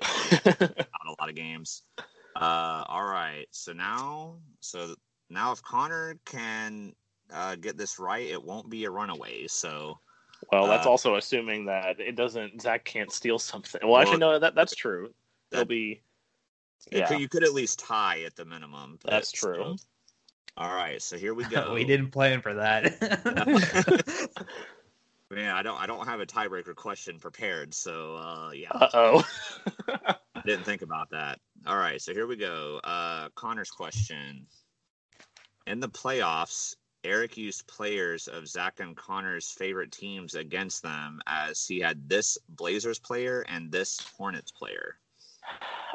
not 0.60 1.06
a 1.06 1.14
lot 1.20 1.28
of 1.28 1.34
games. 1.34 1.82
Uh, 2.34 2.84
all 2.88 3.04
right. 3.04 3.44
So 3.50 3.74
now, 3.74 4.36
so 4.60 4.94
now 5.28 5.52
if 5.52 5.62
Connor 5.62 6.18
can 6.24 6.94
uh, 7.30 7.56
get 7.56 7.76
this 7.76 7.98
right, 7.98 8.26
it 8.26 8.42
won't 8.42 8.70
be 8.70 8.86
a 8.86 8.90
runaway. 8.90 9.46
So 9.46 9.98
well, 10.52 10.66
that's 10.66 10.86
Uh, 10.86 10.90
also 10.90 11.16
assuming 11.16 11.66
that 11.66 12.00
it 12.00 12.16
doesn't. 12.16 12.62
Zach 12.62 12.84
can't 12.84 13.12
steal 13.12 13.38
something. 13.38 13.80
Well, 13.84 14.00
actually, 14.00 14.18
no, 14.18 14.38
that 14.38 14.54
that's 14.54 14.74
true. 14.74 15.12
It'll 15.52 15.64
be. 15.64 16.02
Yeah, 16.90 17.12
you 17.14 17.28
could 17.28 17.42
at 17.44 17.52
least 17.52 17.78
tie 17.80 18.22
at 18.22 18.36
the 18.36 18.44
minimum. 18.44 18.98
but 19.02 19.10
that's 19.10 19.32
true. 19.32 19.76
All 20.56 20.74
right. 20.74 21.02
So 21.02 21.16
here 21.16 21.34
we 21.34 21.44
go. 21.50 21.74
we 21.74 21.84
didn't 21.84 22.10
plan 22.10 22.40
for 22.40 22.54
that. 22.54 22.94
Man, 25.30 25.54
I 25.54 25.62
don't. 25.62 25.80
I 25.80 25.86
don't 25.86 26.06
have 26.06 26.20
a 26.20 26.26
tiebreaker 26.26 26.74
question 26.74 27.18
prepared. 27.18 27.74
So 27.74 28.14
uh, 28.16 28.50
yeah. 28.52 28.70
Uh 28.70 28.88
oh. 28.94 29.26
I 29.88 30.14
didn't 30.46 30.64
think 30.64 30.82
about 30.82 31.10
that. 31.10 31.40
All 31.66 31.76
right, 31.76 32.00
so 32.00 32.12
here 32.14 32.28
we 32.28 32.36
go. 32.36 32.80
Uh, 32.84 33.28
Connor's 33.34 33.70
question. 33.70 34.46
In 35.66 35.80
the 35.80 35.88
playoffs, 35.88 36.76
Eric 37.02 37.36
used 37.36 37.66
players 37.66 38.28
of 38.28 38.46
Zach 38.46 38.78
and 38.78 38.96
Connor's 38.96 39.50
favorite 39.50 39.90
teams 39.90 40.36
against 40.36 40.82
them 40.82 41.20
as 41.26 41.66
he 41.66 41.80
had 41.80 42.08
this 42.08 42.38
Blazers 42.50 43.00
player 43.00 43.44
and 43.48 43.72
this 43.72 43.98
Hornets 44.16 44.52
player. 44.52 44.96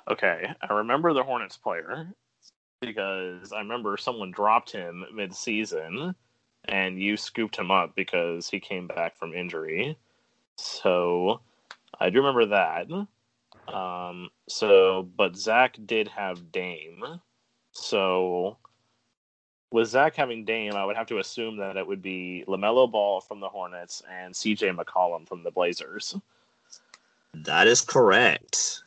Okay, 0.10 0.48
I 0.62 0.74
remember 0.74 1.14
the 1.14 1.24
Hornets 1.24 1.58
player 1.58 2.08
because 2.80 3.54
I 3.54 3.60
remember 3.60 3.96
someone 3.98 4.32
dropped 4.32 4.72
him 4.72 5.06
mid-season, 5.14 6.16
and 6.66 7.02
you 7.02 7.16
scooped 7.18 7.58
him 7.58 7.72
up 7.72 7.96
because 7.96 8.50
he 8.50 8.60
came 8.60 8.88
back 8.88 9.18
from 9.18 9.34
injury. 9.34 9.98
So 10.58 11.42
I 12.00 12.10
do 12.10 12.20
remember 12.20 12.46
that. 12.48 12.88
Um, 13.74 14.30
so, 14.48 15.08
but 15.16 15.36
Zach 15.36 15.78
did 15.86 16.08
have 16.10 16.52
Dame. 16.52 17.22
So, 17.72 18.58
with 19.72 19.88
Zach 19.88 20.16
having 20.16 20.44
Dame, 20.44 20.74
I 20.74 20.84
would 20.84 20.98
have 20.98 21.08
to 21.08 21.20
assume 21.20 21.58
that 21.58 21.78
it 21.78 21.88
would 21.88 22.02
be 22.02 22.44
LaMelo 22.48 22.92
Ball 22.92 23.22
from 23.22 23.40
the 23.40 23.48
Hornets 23.48 24.02
and 24.12 24.34
CJ 24.34 24.76
McCollum 24.76 25.28
from 25.28 25.44
the 25.44 25.52
Blazers. 25.52 26.16
That 27.34 27.68
is 27.68 27.82
correct. 27.82 28.84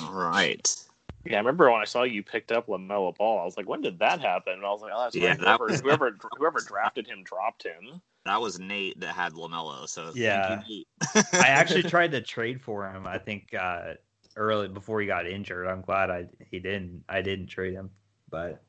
All 0.00 0.12
right. 0.12 0.76
Yeah, 1.24 1.36
I 1.36 1.38
remember 1.38 1.70
when 1.70 1.80
I 1.80 1.84
saw 1.84 2.02
you 2.04 2.22
picked 2.22 2.50
up 2.50 2.66
LaMelo 2.68 3.14
Ball, 3.16 3.40
I 3.40 3.44
was 3.44 3.56
like, 3.56 3.68
when 3.68 3.82
did 3.82 3.98
that 3.98 4.20
happen? 4.20 4.54
And 4.54 4.64
I 4.64 4.70
was 4.70 4.80
like, 4.80 4.92
oh, 4.94 5.02
that's 5.04 5.14
Yeah, 5.16 5.30
right. 5.30 5.38
that 5.38 5.46
Whoever, 5.46 5.66
was- 5.66 5.80
whoever, 5.80 6.16
whoever 6.38 6.60
drafted 6.60 7.06
him 7.06 7.22
dropped 7.24 7.62
him. 7.62 8.00
That 8.24 8.40
was 8.40 8.58
Nate 8.58 9.00
that 9.00 9.14
had 9.14 9.32
LaMelo. 9.34 9.88
So 9.88 10.12
Yeah. 10.14 10.46
thank 10.60 10.68
you, 10.68 10.84
I 11.34 11.48
actually 11.48 11.82
tried 11.90 12.12
to 12.12 12.20
trade 12.20 12.60
for 12.60 12.86
him. 12.90 13.06
I 13.06 13.18
think 13.18 13.52
uh, 13.54 13.94
early 14.36 14.68
before 14.68 15.00
he 15.00 15.06
got 15.06 15.26
injured. 15.26 15.66
I'm 15.66 15.80
glad 15.82 16.10
I 16.10 16.26
he 16.50 16.58
didn't. 16.58 17.04
I 17.08 17.22
didn't 17.22 17.46
trade 17.48 17.74
him, 17.74 17.90
but 18.30 18.62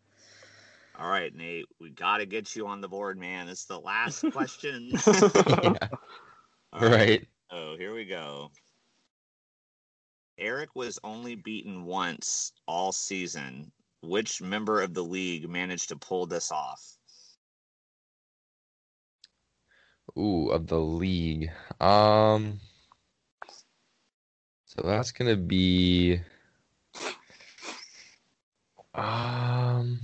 All 0.98 1.10
right, 1.10 1.34
Nate. 1.36 1.66
We 1.80 1.90
got 1.90 2.18
to 2.18 2.26
get 2.26 2.56
you 2.56 2.68
on 2.68 2.82
the 2.82 2.88
board, 2.88 3.18
man. 3.18 3.48
It's 3.50 3.66
the 3.66 3.80
last 3.80 4.24
question. 4.32 4.92
Yeah, 5.48 5.74
All 6.74 6.90
right. 6.90 7.26
Oh, 7.52 7.76
here 7.78 7.94
we 7.94 8.06
go. 8.06 8.52
Eric 10.42 10.76
was 10.76 10.98
only 11.04 11.36
beaten 11.36 11.86
once 11.86 12.52
all 12.68 12.92
season. 12.92 13.72
Which 14.02 14.42
member 14.42 14.82
of 14.82 14.96
the 14.96 15.04
league 15.04 15.48
managed 15.48 15.90
to 15.90 15.96
pull 15.96 16.26
this 16.26 16.52
off? 16.52 16.98
Ooh, 20.18 20.50
of 20.50 20.66
the 20.66 20.80
league. 20.80 21.52
Um, 21.80 22.60
so 24.66 24.82
that's 24.84 25.12
gonna 25.12 25.38
be. 25.38 26.20
Um. 28.96 30.00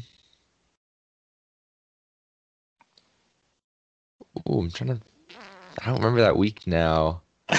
Ooh, 4.48 4.60
I'm 4.60 4.70
trying 4.70 5.00
to. 5.00 5.02
I 5.82 5.88
don't 5.88 5.96
remember 5.96 6.22
that 6.22 6.38
week 6.38 6.68
now. 6.68 7.24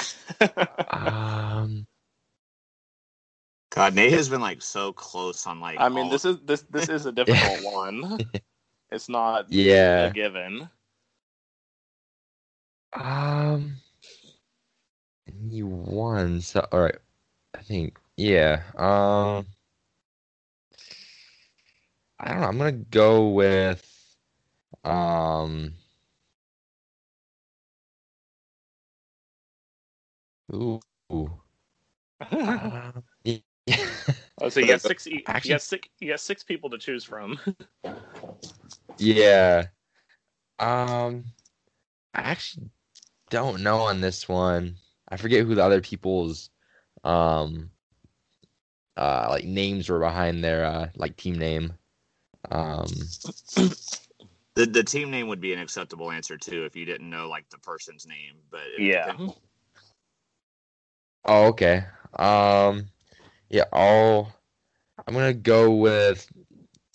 Um. 0.91 1.85
God, 3.71 3.95
Nate 3.95 4.13
has 4.13 4.29
been 4.29 4.41
like 4.41 4.61
so 4.61 4.93
close 4.93 5.47
on 5.47 5.59
like. 5.61 5.77
I 5.77 5.89
mean, 5.89 6.09
all- 6.09 6.09
this 6.09 6.25
is 6.25 6.39
this 6.45 6.63
this 6.63 6.89
is 6.89 7.05
a 7.05 7.11
difficult 7.13 7.61
one. 7.61 8.21
It's 8.91 9.09
not 9.09 9.47
Yeah. 9.49 10.01
a 10.01 10.09
given. 10.09 10.69
Um. 12.93 13.77
and 15.27 15.53
You 15.53 15.67
won. 15.67 16.41
So, 16.41 16.67
all 16.71 16.81
right. 16.81 16.97
I 17.57 17.61
think. 17.63 17.99
Yeah. 18.17 18.63
Um. 18.77 19.47
I 22.19 22.29
don't 22.29 22.41
know. 22.41 22.47
I'm 22.47 22.57
gonna 22.59 22.71
go 22.73 23.29
with. 23.29 23.85
Um. 24.85 25.73
Ooh. 30.53 30.81
ooh. 31.13 31.31
Uh, 32.21 32.27
yeah. 32.61 32.91
Oh, 34.41 34.49
so 34.49 34.59
you 34.59 34.67
got 34.67 34.81
six. 34.81 35.05
You, 35.05 35.21
Actually- 35.27 35.49
you 35.49 35.53
got 35.55 35.61
six. 35.61 35.87
You 35.99 36.09
got 36.09 36.19
six 36.19 36.43
people 36.43 36.69
to 36.69 36.77
choose 36.77 37.03
from. 37.03 37.39
Yeah. 38.97 39.67
Um, 40.59 41.25
I 42.13 42.21
actually 42.21 42.69
don't 43.29 43.63
know 43.63 43.77
on 43.79 44.01
this 44.01 44.27
one. 44.27 44.75
I 45.07 45.17
forget 45.17 45.45
who 45.45 45.55
the 45.55 45.63
other 45.63 45.81
people's 45.81 46.49
um 47.03 47.69
uh 48.97 49.27
like 49.29 49.45
names 49.45 49.87
were 49.89 49.99
behind 49.99 50.43
their 50.43 50.65
uh 50.65 50.89
like 50.95 51.15
team 51.15 51.37
name. 51.37 51.73
Um 52.51 52.87
the 53.55 54.65
the 54.65 54.83
team 54.83 55.11
name 55.11 55.27
would 55.27 55.39
be 55.41 55.53
an 55.53 55.59
acceptable 55.59 56.11
answer 56.11 56.37
too 56.37 56.65
if 56.65 56.75
you 56.75 56.85
didn't 56.85 57.09
know 57.09 57.29
like 57.29 57.49
the 57.49 57.59
person's 57.59 58.05
name. 58.05 58.35
But 58.51 58.61
Yeah. 58.77 59.05
depends- 59.11 59.33
oh 61.25 61.47
okay. 61.47 61.85
Um 62.17 62.87
yeah, 63.49 63.65
I'll 63.73 64.33
I'm 65.07 65.13
gonna 65.13 65.33
go 65.33 65.71
with 65.71 66.27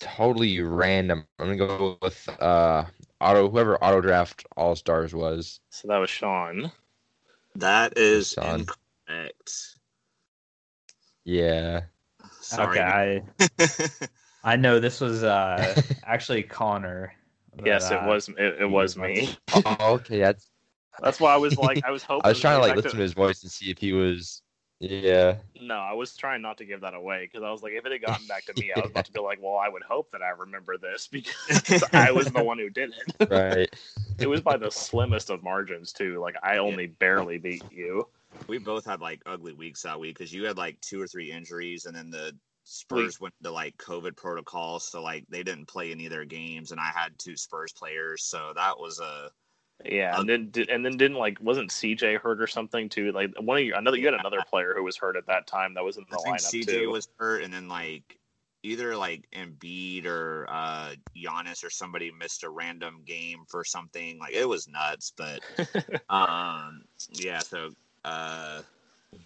totally 0.01 0.61
random. 0.61 1.27
I'm 1.39 1.47
gonna 1.47 1.57
go 1.57 1.99
with 2.03 2.29
uh 2.41 2.85
auto 3.21 3.49
whoever 3.51 3.83
auto 3.83 4.01
draft 4.01 4.47
all 4.57 4.77
stars 4.77 5.15
was. 5.15 5.61
So 5.71 5.89
that 5.89 5.99
was 5.99 6.11
Sean. 6.11 6.71
that 7.57 7.99
is 7.99 8.29
Son. 8.29 8.67
incorrect. 9.09 9.79
Yeah. 11.25 11.83
Sorry. 12.41 12.79
okay. 12.79 13.23
I 13.49 14.09
I 14.45 14.57
know 14.57 14.79
this 14.79 15.01
was 15.01 15.25
uh 15.25 15.83
actually 16.05 16.43
Connor. 16.43 17.13
but, 17.57 17.67
Yes, 17.67 17.91
it 17.91 17.95
uh, 17.97 18.07
was. 18.07 18.29
It, 18.29 18.57
it 18.61 18.71
was 18.71 18.97
me. 18.97 19.29
oh, 19.65 19.77
okay, 19.95 20.21
that's 20.21 20.51
That's 21.03 21.19
why 21.19 21.33
I 21.33 21.37
was 21.37 21.57
like, 21.57 21.83
I 21.85 21.91
was 21.91 22.03
hoping. 22.03 22.23
I 22.27 22.29
was 22.29 22.41
trying 22.41 22.57
to 22.57 22.61
like 22.61 22.71
back 22.71 22.85
listen 22.85 22.99
to 22.99 23.03
his 23.03 23.13
voice 23.15 23.43
and 23.43 23.51
see 23.51 23.71
if 23.71 23.79
he 23.79 23.93
was 23.93 24.43
Yeah. 24.81 25.37
No, 25.61 25.77
I 25.77 25.93
was 25.93 26.17
trying 26.17 26.43
not 26.43 26.59
to 26.59 26.65
give 26.65 26.81
that 26.83 26.95
away 26.95 27.29
because 27.31 27.45
I 27.45 27.51
was 27.51 27.63
like, 27.63 27.73
if 27.73 27.87
it 27.87 27.93
had 27.93 28.03
gotten 28.03 28.27
back 28.27 28.45
to 28.47 28.61
me, 28.61 28.73
I 28.75 28.81
was 28.81 28.91
about 28.91 29.07
to 29.07 29.13
be 29.13 29.21
like, 29.21 29.39
well, 29.41 29.57
I 29.57 29.69
would 29.69 29.83
hope 29.83 30.11
that 30.13 30.23
I 30.23 30.31
remember 30.31 30.77
this 30.77 31.09
because 31.13 31.85
I 31.93 32.11
was 32.13 32.31
the 32.31 32.43
one 32.43 32.59
who 32.59 32.71
did 32.71 32.93
it. 32.93 33.31
Right. 33.31 33.75
it 34.19 34.29
was 34.29 34.41
by 34.41 34.57
the 34.57 34.71
slimmest 34.71 35.31
of 35.31 35.43
margins 35.43 35.93
too. 35.93 36.21
Like 36.21 36.37
I 36.43 36.59
only 36.59 36.87
barely 36.87 37.39
beat 37.39 37.65
you. 37.71 38.09
We 38.49 38.59
both 38.59 38.85
had 38.85 39.01
like 39.01 39.23
ugly 39.27 39.53
weeks 39.53 39.83
that 39.83 40.01
week 40.01 40.19
because 40.19 40.33
you 40.33 40.45
had 40.45 40.59
like 40.59 40.81
two 40.81 41.01
or 41.01 41.07
three 41.07 41.31
injuries, 41.31 41.87
and 41.87 41.95
then 41.95 42.11
the 42.11 42.37
Spurs 42.65 43.21
went 43.21 43.35
to 43.43 43.51
like 43.51 43.77
COVID 43.77 44.17
protocol, 44.17 44.81
so 44.81 45.03
like 45.03 45.25
they 45.29 45.43
didn't 45.43 45.69
play 45.69 45.93
any 45.93 46.07
of 46.07 46.11
their 46.11 46.25
games, 46.25 46.73
and 46.73 46.81
I 46.81 46.91
had 46.95 47.17
two 47.19 47.37
Spurs 47.37 47.73
players, 47.73 48.25
so 48.25 48.53
that 48.57 48.79
was 48.79 48.99
a 48.99 49.31
Yeah, 49.85 50.19
and 50.19 50.29
then 50.29 50.53
and 50.69 50.85
then 50.85 50.97
didn't 50.97 51.17
like 51.17 51.39
wasn't 51.41 51.71
CJ 51.71 52.21
hurt 52.21 52.41
or 52.41 52.47
something 52.47 52.89
too? 52.89 53.13
Like 53.13 53.35
one 53.41 53.59
of 53.59 53.65
you, 53.65 53.75
another 53.75 53.97
you 53.97 54.07
had 54.07 54.15
another 54.15 54.43
player 54.49 54.75
who 54.77 54.85
was 54.85 54.97
hurt 54.97 55.17
at 55.17 55.27
that 55.27 55.47
time 55.47 55.75
that 55.75 55.85
was 55.85 55.97
in 55.97 56.05
the 56.09 56.17
I 56.17 56.23
think 56.23 56.39
lineup 56.39 56.65
CJ 56.65 56.67
too. 56.67 56.91
was 56.91 57.09
hurt, 57.19 57.43
and 57.43 57.53
then 57.53 57.69
like 57.69 58.19
either 58.63 58.97
like 58.97 59.27
Embiid 59.35 60.07
or 60.07 60.47
uh 60.49 60.95
Giannis 61.17 61.65
or 61.65 61.71
somebody 61.71 62.11
missed 62.11 62.45
a 62.45 62.49
random 62.49 63.03
game 63.05 63.45
for 63.49 63.65
something. 63.65 64.19
Like 64.19 64.35
it 64.35 64.49
was 64.49 64.69
nuts, 64.69 65.13
but 65.17 65.41
um 66.09 66.85
yeah. 67.11 67.41
So 67.41 67.71
uh, 68.05 68.63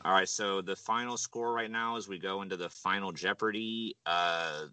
all 0.05 0.13
right. 0.13 0.29
So 0.29 0.63
the 0.63 0.77
final 0.77 1.17
score 1.17 1.53
right 1.53 1.71
now 1.71 1.97
as 1.97 2.09
we 2.09 2.19
go 2.19 2.43
into 2.43 2.57
the 2.57 2.69
final 2.69 3.13
Jeopardy. 3.13 3.97
Uh, 4.07 4.67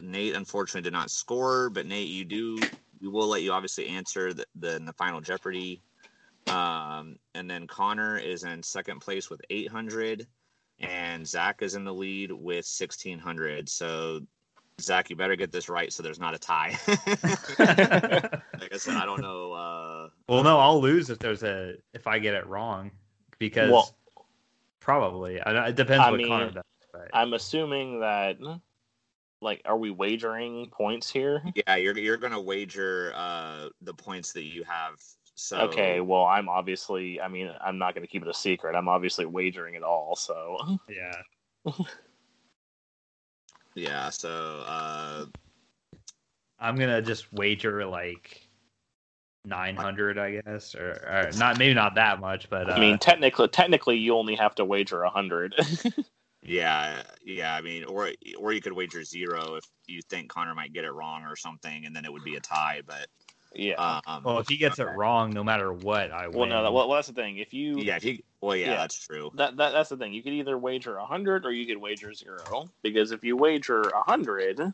Nate 0.00 0.34
unfortunately 0.34 0.82
did 0.82 0.92
not 0.92 1.10
score, 1.10 1.70
but 1.70 1.86
Nate, 1.86 2.08
you 2.08 2.24
do. 2.24 2.56
We 3.02 3.08
will 3.08 3.26
let 3.26 3.42
you 3.42 3.52
obviously 3.52 3.88
answer 3.88 4.32
the, 4.32 4.46
the 4.54 4.80
the 4.84 4.92
final 4.92 5.20
Jeopardy. 5.20 5.82
Um, 6.48 7.16
and 7.34 7.50
then 7.50 7.66
Connor 7.66 8.16
is 8.18 8.44
in 8.44 8.62
second 8.62 9.00
place 9.00 9.28
with 9.30 9.40
800 9.50 10.26
and 10.80 11.26
Zach 11.26 11.62
is 11.62 11.74
in 11.76 11.84
the 11.84 11.94
lead 11.94 12.32
with 12.32 12.66
1600. 12.66 13.68
So, 13.68 14.20
Zach, 14.80 15.08
you 15.08 15.14
better 15.14 15.36
get 15.36 15.52
this 15.52 15.68
right 15.68 15.92
so 15.92 16.02
there's 16.02 16.18
not 16.18 16.34
a 16.34 16.38
tie. 16.38 16.76
like 16.88 18.72
I 18.72 18.76
said, 18.76 18.94
I 18.96 19.04
don't 19.06 19.20
know. 19.20 19.52
Uh, 19.52 20.08
well, 20.28 20.42
no, 20.42 20.58
I'll 20.58 20.80
lose 20.80 21.10
if 21.10 21.18
there's 21.18 21.42
a 21.44 21.74
if 21.94 22.06
I 22.06 22.18
get 22.18 22.34
it 22.34 22.46
wrong 22.46 22.90
because 23.38 23.70
Well- 23.70 23.94
probably 24.80 25.40
I 25.40 25.52
don't- 25.52 25.66
it 25.68 25.76
depends 25.76 26.04
I 26.04 26.10
what 26.10 26.18
mean, 26.18 26.28
Connor 26.28 26.50
does. 26.50 26.62
But 26.92 27.08
I'm 27.14 27.32
assuming 27.34 28.00
that, 28.00 28.36
like, 29.42 29.62
are 29.64 29.76
we 29.76 29.90
wagering 29.90 30.68
points 30.70 31.10
here? 31.10 31.42
yeah, 31.54 31.76
you're 31.76 31.96
you're 31.98 32.16
gonna 32.16 32.40
wager 32.40 33.12
uh, 33.14 33.68
the 33.82 33.94
points 33.94 34.32
that 34.32 34.44
you 34.44 34.64
have. 34.64 34.94
So 35.34 35.58
Okay, 35.62 36.00
well, 36.00 36.24
I'm 36.24 36.48
obviously. 36.48 37.20
I 37.20 37.28
mean, 37.28 37.50
I'm 37.60 37.78
not 37.78 37.94
going 37.94 38.06
to 38.06 38.10
keep 38.10 38.22
it 38.22 38.28
a 38.28 38.34
secret. 38.34 38.76
I'm 38.76 38.88
obviously 38.88 39.26
wagering 39.26 39.74
it 39.74 39.82
all. 39.82 40.14
So 40.14 40.78
yeah, 40.88 41.72
yeah. 43.74 44.10
So 44.10 44.62
uh, 44.66 45.26
I'm 46.58 46.76
gonna 46.76 47.02
just 47.02 47.32
wager 47.32 47.84
like 47.86 48.46
900, 49.44 50.18
I 50.18 50.40
guess, 50.42 50.74
or, 50.74 50.90
or 50.90 51.30
not 51.36 51.58
maybe 51.58 51.74
not 51.74 51.96
that 51.96 52.20
much, 52.20 52.48
but 52.48 52.70
uh, 52.70 52.74
I 52.74 52.80
mean, 52.80 52.98
technically, 52.98 53.48
technically, 53.48 53.96
you 53.96 54.14
only 54.14 54.36
have 54.36 54.54
to 54.56 54.64
wager 54.64 55.02
a 55.02 55.10
hundred. 55.10 55.54
yeah, 56.42 57.02
yeah. 57.24 57.54
I 57.54 57.60
mean, 57.60 57.84
or 57.84 58.10
or 58.38 58.52
you 58.52 58.60
could 58.60 58.72
wager 58.72 59.04
zero 59.04 59.54
if 59.54 59.64
you 59.86 60.02
think 60.02 60.28
Connor 60.28 60.54
might 60.54 60.72
get 60.72 60.84
it 60.84 60.92
wrong 60.92 61.24
or 61.24 61.36
something, 61.36 61.86
and 61.86 61.94
then 61.94 62.04
it 62.04 62.12
would 62.12 62.24
be 62.24 62.36
a 62.36 62.40
tie. 62.40 62.82
But 62.86 63.06
yeah. 63.54 64.00
um, 64.06 64.22
well, 64.24 64.38
if 64.38 64.48
he 64.48 64.56
gets 64.56 64.78
it 64.78 64.88
wrong, 64.96 65.30
no 65.32 65.44
matter 65.44 65.72
what, 65.72 66.10
I 66.10 66.28
win. 66.28 66.38
well, 66.38 66.48
no. 66.48 66.62
That, 66.62 66.72
well, 66.72 66.88
well, 66.88 66.96
that's 66.96 67.08
the 67.08 67.14
thing. 67.14 67.38
If 67.38 67.54
you 67.54 67.78
yeah, 67.78 67.96
if 67.96 68.02
he, 68.02 68.24
well, 68.40 68.56
yeah, 68.56 68.70
Yeah. 68.70 68.76
that's 68.76 68.98
true. 68.98 69.30
that, 69.34 69.56
that 69.56 69.72
that's 69.72 69.90
the 69.90 69.96
thing. 69.96 70.12
You 70.12 70.22
could 70.22 70.32
either 70.32 70.58
wager 70.58 70.96
a 70.96 71.06
hundred 71.06 71.46
or 71.46 71.52
you 71.52 71.66
could 71.66 71.78
wager 71.78 72.12
zero. 72.12 72.68
Because 72.82 73.12
if 73.12 73.22
you 73.22 73.36
wager 73.36 73.82
a 73.82 74.02
hundred 74.02 74.72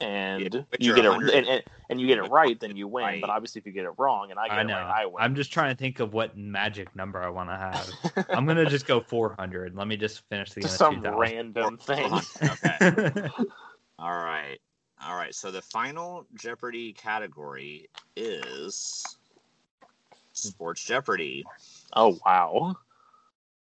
and 0.00 0.54
Yeah, 0.54 0.60
you 0.78 0.94
get 0.94 1.04
it 1.04 1.12
and, 1.12 1.46
and, 1.46 1.62
and 1.90 2.00
you 2.00 2.06
get 2.06 2.18
it 2.18 2.22
right, 2.30 2.58
then 2.58 2.76
you 2.76 2.88
win. 2.88 3.04
Right. 3.04 3.20
But 3.20 3.30
obviously, 3.30 3.60
if 3.60 3.66
you 3.66 3.72
get 3.72 3.84
it 3.84 3.92
wrong 3.98 4.30
and 4.30 4.38
I 4.38 4.48
get 4.48 4.58
I 4.58 4.60
it 4.62 4.64
know. 4.64 4.74
right, 4.74 5.02
I 5.02 5.06
win. 5.06 5.16
I'm 5.18 5.34
just 5.34 5.52
trying 5.52 5.74
to 5.74 5.78
think 5.78 6.00
of 6.00 6.12
what 6.12 6.36
magic 6.36 6.94
number 6.96 7.20
I 7.22 7.28
want 7.28 7.50
to 7.50 7.56
have. 7.56 8.26
I'm 8.30 8.46
gonna 8.46 8.66
just 8.66 8.86
go 8.86 9.00
400. 9.08 9.74
Let 9.74 9.86
me 9.88 9.96
just 9.96 10.26
finish 10.28 10.52
the 10.52 10.62
just 10.62 10.78
some 10.78 11.02
random 11.02 11.76
thing. 11.82 12.12
okay. 12.42 13.28
All 13.98 14.16
right. 14.16 14.58
All 15.04 15.16
right. 15.16 15.34
So 15.34 15.50
the 15.50 15.62
final 15.62 16.26
Jeopardy 16.34 16.92
category 16.92 17.88
is 18.16 19.04
Sports 20.32 20.84
Jeopardy. 20.84 21.44
Oh 21.94 22.18
wow! 22.24 22.76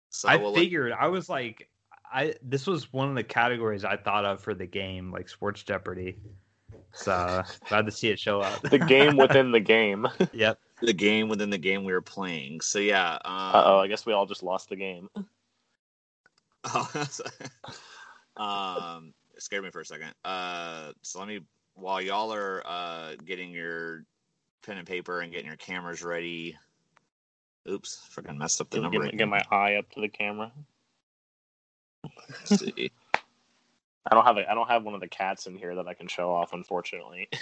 So 0.09 0.29
I 0.29 0.35
we'll 0.37 0.51
let- 0.51 0.59
figured 0.59 0.91
I 0.91 1.07
was 1.07 1.27
like, 1.29 1.67
I 2.13 2.35
this 2.41 2.67
was 2.67 2.91
one 2.91 3.09
of 3.09 3.15
the 3.15 3.23
categories 3.23 3.85
I 3.85 3.97
thought 3.97 4.25
of 4.25 4.41
for 4.41 4.53
the 4.53 4.65
game, 4.65 5.11
like 5.11 5.29
Sports 5.29 5.63
Jeopardy. 5.63 6.17
So 6.93 7.43
glad 7.69 7.85
to 7.85 7.91
see 7.91 8.09
it 8.09 8.19
show 8.19 8.41
up. 8.41 8.61
The 8.63 8.79
game 8.79 9.15
within 9.17 9.51
the 9.51 9.59
game. 9.59 10.07
yep. 10.33 10.59
the 10.81 10.93
game 10.93 11.29
within 11.29 11.49
the 11.49 11.57
game 11.57 11.83
we 11.85 11.93
were 11.93 12.01
playing. 12.01 12.61
So 12.61 12.79
yeah. 12.79 13.13
Um, 13.13 13.21
Uh 13.25 13.63
oh, 13.65 13.79
I 13.79 13.87
guess 13.87 14.05
we 14.05 14.13
all 14.13 14.25
just 14.25 14.43
lost 14.43 14.69
the 14.69 14.75
game. 14.75 15.09
um, 18.37 19.13
it 19.35 19.41
scared 19.41 19.63
me 19.63 19.71
for 19.71 19.81
a 19.81 19.85
second. 19.85 20.13
Uh, 20.23 20.91
so 21.01 21.19
let 21.19 21.27
me 21.27 21.39
while 21.75 22.01
y'all 22.01 22.33
are 22.33 22.61
uh 22.65 23.15
getting 23.25 23.51
your 23.51 24.03
pen 24.63 24.77
and 24.77 24.85
paper 24.87 25.21
and 25.21 25.31
getting 25.31 25.47
your 25.47 25.55
cameras 25.55 26.03
ready. 26.03 26.57
Oops, 27.69 28.09
freaking 28.13 28.37
messed 28.37 28.59
up 28.59 28.69
the 28.69 28.77
Get, 28.77 28.83
number. 28.83 29.05
get, 29.05 29.17
get 29.17 29.27
my 29.27 29.43
eye 29.51 29.75
up 29.75 29.89
to 29.91 30.01
the 30.01 30.09
camera. 30.09 30.51
Let's 32.29 32.59
see. 32.59 32.91
I 34.09 34.15
don't 34.15 34.25
have 34.25 34.37
a, 34.37 34.49
I 34.49 34.55
don't 34.55 34.67
have 34.67 34.83
one 34.83 34.95
of 34.95 35.01
the 35.01 35.07
cats 35.07 35.45
in 35.47 35.55
here 35.55 35.75
that 35.75 35.87
I 35.87 35.93
can 35.93 36.07
show 36.07 36.33
off, 36.33 36.53
unfortunately. 36.53 37.29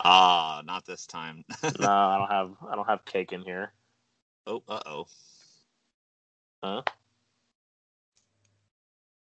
Ah, 0.00 0.60
not 0.66 0.84
this 0.84 1.06
time. 1.06 1.44
no, 1.80 1.88
I 1.88 2.18
don't 2.18 2.30
have 2.30 2.50
I 2.70 2.74
don't 2.76 2.86
have 2.86 3.04
cake 3.06 3.32
in 3.32 3.40
here. 3.42 3.72
oh, 4.46 4.62
uh 4.68 4.80
oh. 4.84 5.06
Huh? 6.62 6.82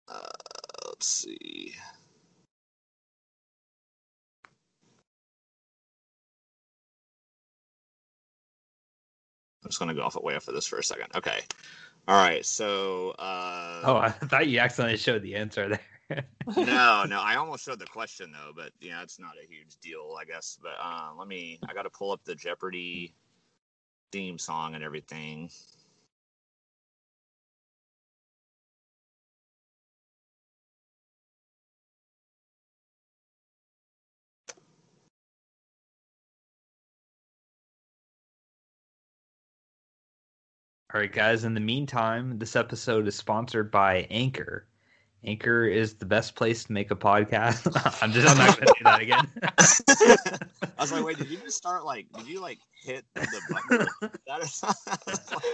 Uh, 0.07 0.21
let's 0.87 1.07
see. 1.07 1.75
I'm 9.65 9.71
just 9.71 9.79
gonna 9.81 9.95
go 9.95 10.03
off 10.03 10.17
away 10.17 10.37
off 10.37 10.49
of 10.49 10.55
this 10.55 10.67
for 10.67 10.79
a 10.79 10.85
second. 10.85 11.09
Okay. 11.17 11.41
All 12.09 12.17
right. 12.17 12.45
So. 12.45 13.11
Uh, 13.19 13.83
Oh, 13.85 13.97
I 14.03 14.11
thought 14.11 14.49
you 14.49 14.59
accidentally 14.59 14.97
showed 14.97 15.23
the 15.23 15.37
answer 15.37 15.69
there. 15.69 16.25
no, 16.57 17.05
no. 17.05 17.21
I 17.21 17.37
almost 17.37 17.65
showed 17.65 17.79
the 17.79 17.87
question 17.87 18.33
though, 18.33 18.53
but 18.57 18.73
yeah, 18.81 19.03
it's 19.03 19.21
not 19.21 19.33
a 19.43 19.47
huge 19.47 19.77
deal, 19.83 20.17
I 20.19 20.25
guess. 20.25 20.59
But 20.61 20.73
uh, 20.83 21.11
let 21.17 21.29
me. 21.29 21.61
I 21.69 21.75
got 21.75 21.83
to 21.83 21.91
pull 21.91 22.11
up 22.11 22.25
the 22.25 22.35
Jeopardy 22.35 23.15
theme 24.11 24.39
song 24.39 24.75
and 24.75 24.83
everything. 24.83 25.51
All 40.95 41.01
right, 41.01 41.13
guys. 41.13 41.45
In 41.45 41.53
the 41.55 41.61
meantime, 41.61 42.39
this 42.39 42.57
episode 42.57 43.07
is 43.09 43.15
sponsored 43.15 43.71
by 43.71 44.07
Anchor. 44.11 44.67
Anchor 45.25 45.67
is 45.67 45.95
the 45.95 46.07
best 46.07 46.35
place 46.37 46.65
to 46.65 46.73
make 46.73 46.91
a 46.91 46.97
podcast. 46.97 47.67
I'm 48.03 48.13
just. 48.13 48.27
I'm 48.29 48.39
not 48.39 48.57
going 48.59 48.69
to 48.69 48.75
do 48.79 48.85
that 48.85 49.03
again. 49.03 50.63
I 50.79 50.83
was 50.83 50.93
like, 50.93 51.05
wait, 51.05 51.19
did 51.19 51.29
you 51.29 51.37
just 51.39 51.59
start 51.59 51.85
like? 51.85 52.07
Did 52.17 52.27
you 52.27 52.41
like 52.41 52.59
hit 52.83 53.05
the 53.15 53.27
button? 53.51 53.87
That 54.27 54.41
is. 54.43 54.65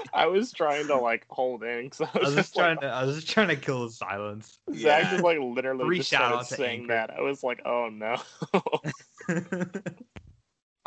I 0.15 0.27
was 0.27 0.53
trying 0.53 0.87
to 0.87 0.97
like 0.97 1.25
hold 1.31 1.65
in 1.65 1.85
because 1.85 2.03
I 2.03 2.11
I 2.15 2.19
was, 2.19 2.27
was 2.27 2.35
just 2.35 2.37
just 2.37 2.55
trying 2.55 2.77
like, 2.77 2.81
to. 2.83 2.87
I 2.89 3.05
was 3.05 3.17
just 3.17 3.29
trying 3.31 3.49
to 3.49 3.57
kill 3.57 3.85
the 3.87 3.91
silence. 3.91 4.59
Zach 4.73 4.79
Yeah. 5.03 5.11
just 5.11 5.25
like 5.25 5.39
literally 5.41 5.85
Free 5.87 5.97
just 5.99 6.11
started 6.11 6.45
saying 6.45 6.83
Anchor. 6.83 6.93
that. 6.93 7.11
I 7.11 7.23
was 7.23 7.43
like, 7.43 7.63
oh 7.65 7.89
no. 7.91 8.17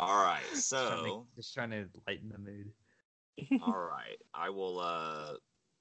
All 0.00 0.24
right. 0.24 0.40
Trying 0.40 0.54
to- 0.54 0.56
So, 0.56 1.26
just 1.36 1.52
trying 1.52 1.70
to 1.70 1.86
lighten 2.06 2.30
the 2.30 2.38
mood. 2.38 2.70
all 3.66 3.72
right. 3.78 4.18
I 4.34 4.50
will. 4.50 4.80
uh 4.80 5.34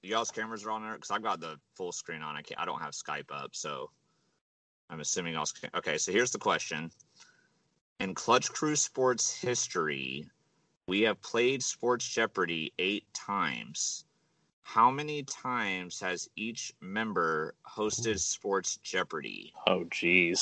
Y'all's 0.03 0.31
cameras 0.31 0.63
are 0.63 0.71
on 0.71 0.83
there 0.83 0.93
because 0.93 1.11
I've 1.11 1.23
got 1.23 1.39
the 1.39 1.57
full 1.75 1.91
screen 1.91 2.21
on. 2.21 2.35
I 2.35 2.41
can't. 2.41 2.61
I 2.61 2.65
don't 2.65 2.81
have 2.81 2.91
Skype 2.93 3.31
up, 3.31 3.55
so 3.55 3.89
I'm 4.89 4.99
assuming 4.99 5.33
y'all's. 5.33 5.53
Okay. 5.75 5.97
So 5.97 6.11
here's 6.11 6.31
the 6.31 6.37
question. 6.37 6.91
In 7.99 8.13
Clutch 8.13 8.49
Crew 8.51 8.75
Sports 8.75 9.33
history, 9.33 10.29
we 10.87 11.01
have 11.01 11.19
played 11.21 11.63
Sports 11.63 12.07
Jeopardy 12.07 12.71
eight 12.77 13.05
times. 13.13 14.05
How 14.61 14.91
many 14.91 15.23
times 15.23 15.99
has 16.01 16.29
each 16.35 16.73
member 16.81 17.55
hosted 17.65 18.19
Sports 18.19 18.77
Jeopardy? 18.83 19.53
oh 19.65 19.85
jeez. 19.85 20.39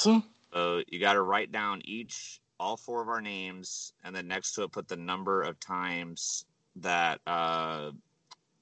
So 0.53 0.81
you 0.89 0.99
got 0.99 1.13
to 1.13 1.21
write 1.21 1.51
down 1.51 1.81
each, 1.85 2.41
all 2.59 2.75
four 2.75 3.01
of 3.01 3.07
our 3.07 3.21
names, 3.21 3.93
and 4.03 4.15
then 4.15 4.27
next 4.27 4.53
to 4.53 4.63
it 4.63 4.71
put 4.71 4.87
the 4.87 4.95
number 4.97 5.41
of 5.43 5.59
times 5.59 6.45
that 6.77 7.19
uh, 7.27 7.91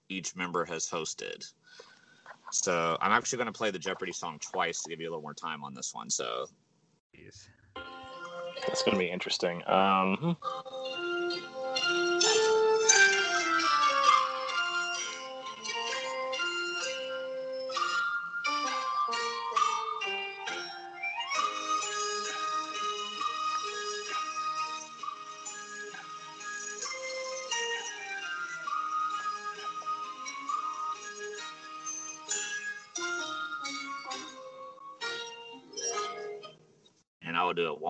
each 0.09 0.35
member 0.35 0.65
has 0.65 0.87
hosted. 0.87 1.51
So 2.51 2.97
I'm 3.01 3.11
actually 3.11 3.37
going 3.37 3.51
to 3.51 3.57
play 3.57 3.71
the 3.71 3.79
Jeopardy 3.79 4.11
song 4.11 4.39
twice 4.39 4.83
to 4.83 4.89
give 4.89 5.01
you 5.01 5.07
a 5.07 5.11
little 5.11 5.23
more 5.23 5.33
time 5.33 5.63
on 5.63 5.73
this 5.73 5.93
one. 5.93 6.09
So 6.09 6.45
Jeez. 7.15 7.47
That's 8.67 8.83
going 8.83 8.93
to 8.93 8.99
be 8.99 9.09
interesting. 9.09 9.63
Um, 9.67 10.37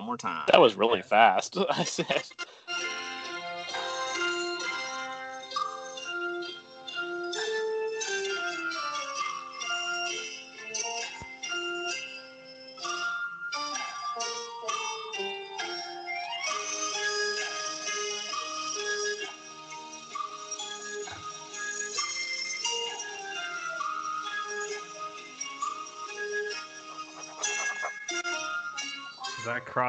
one 0.04 0.08
more 0.08 0.18
time. 0.18 0.44
that 0.52 0.60
was 0.60 0.76
really 0.76 1.02
fast. 1.02 1.58
I 1.70 1.84
said. 1.86 2.24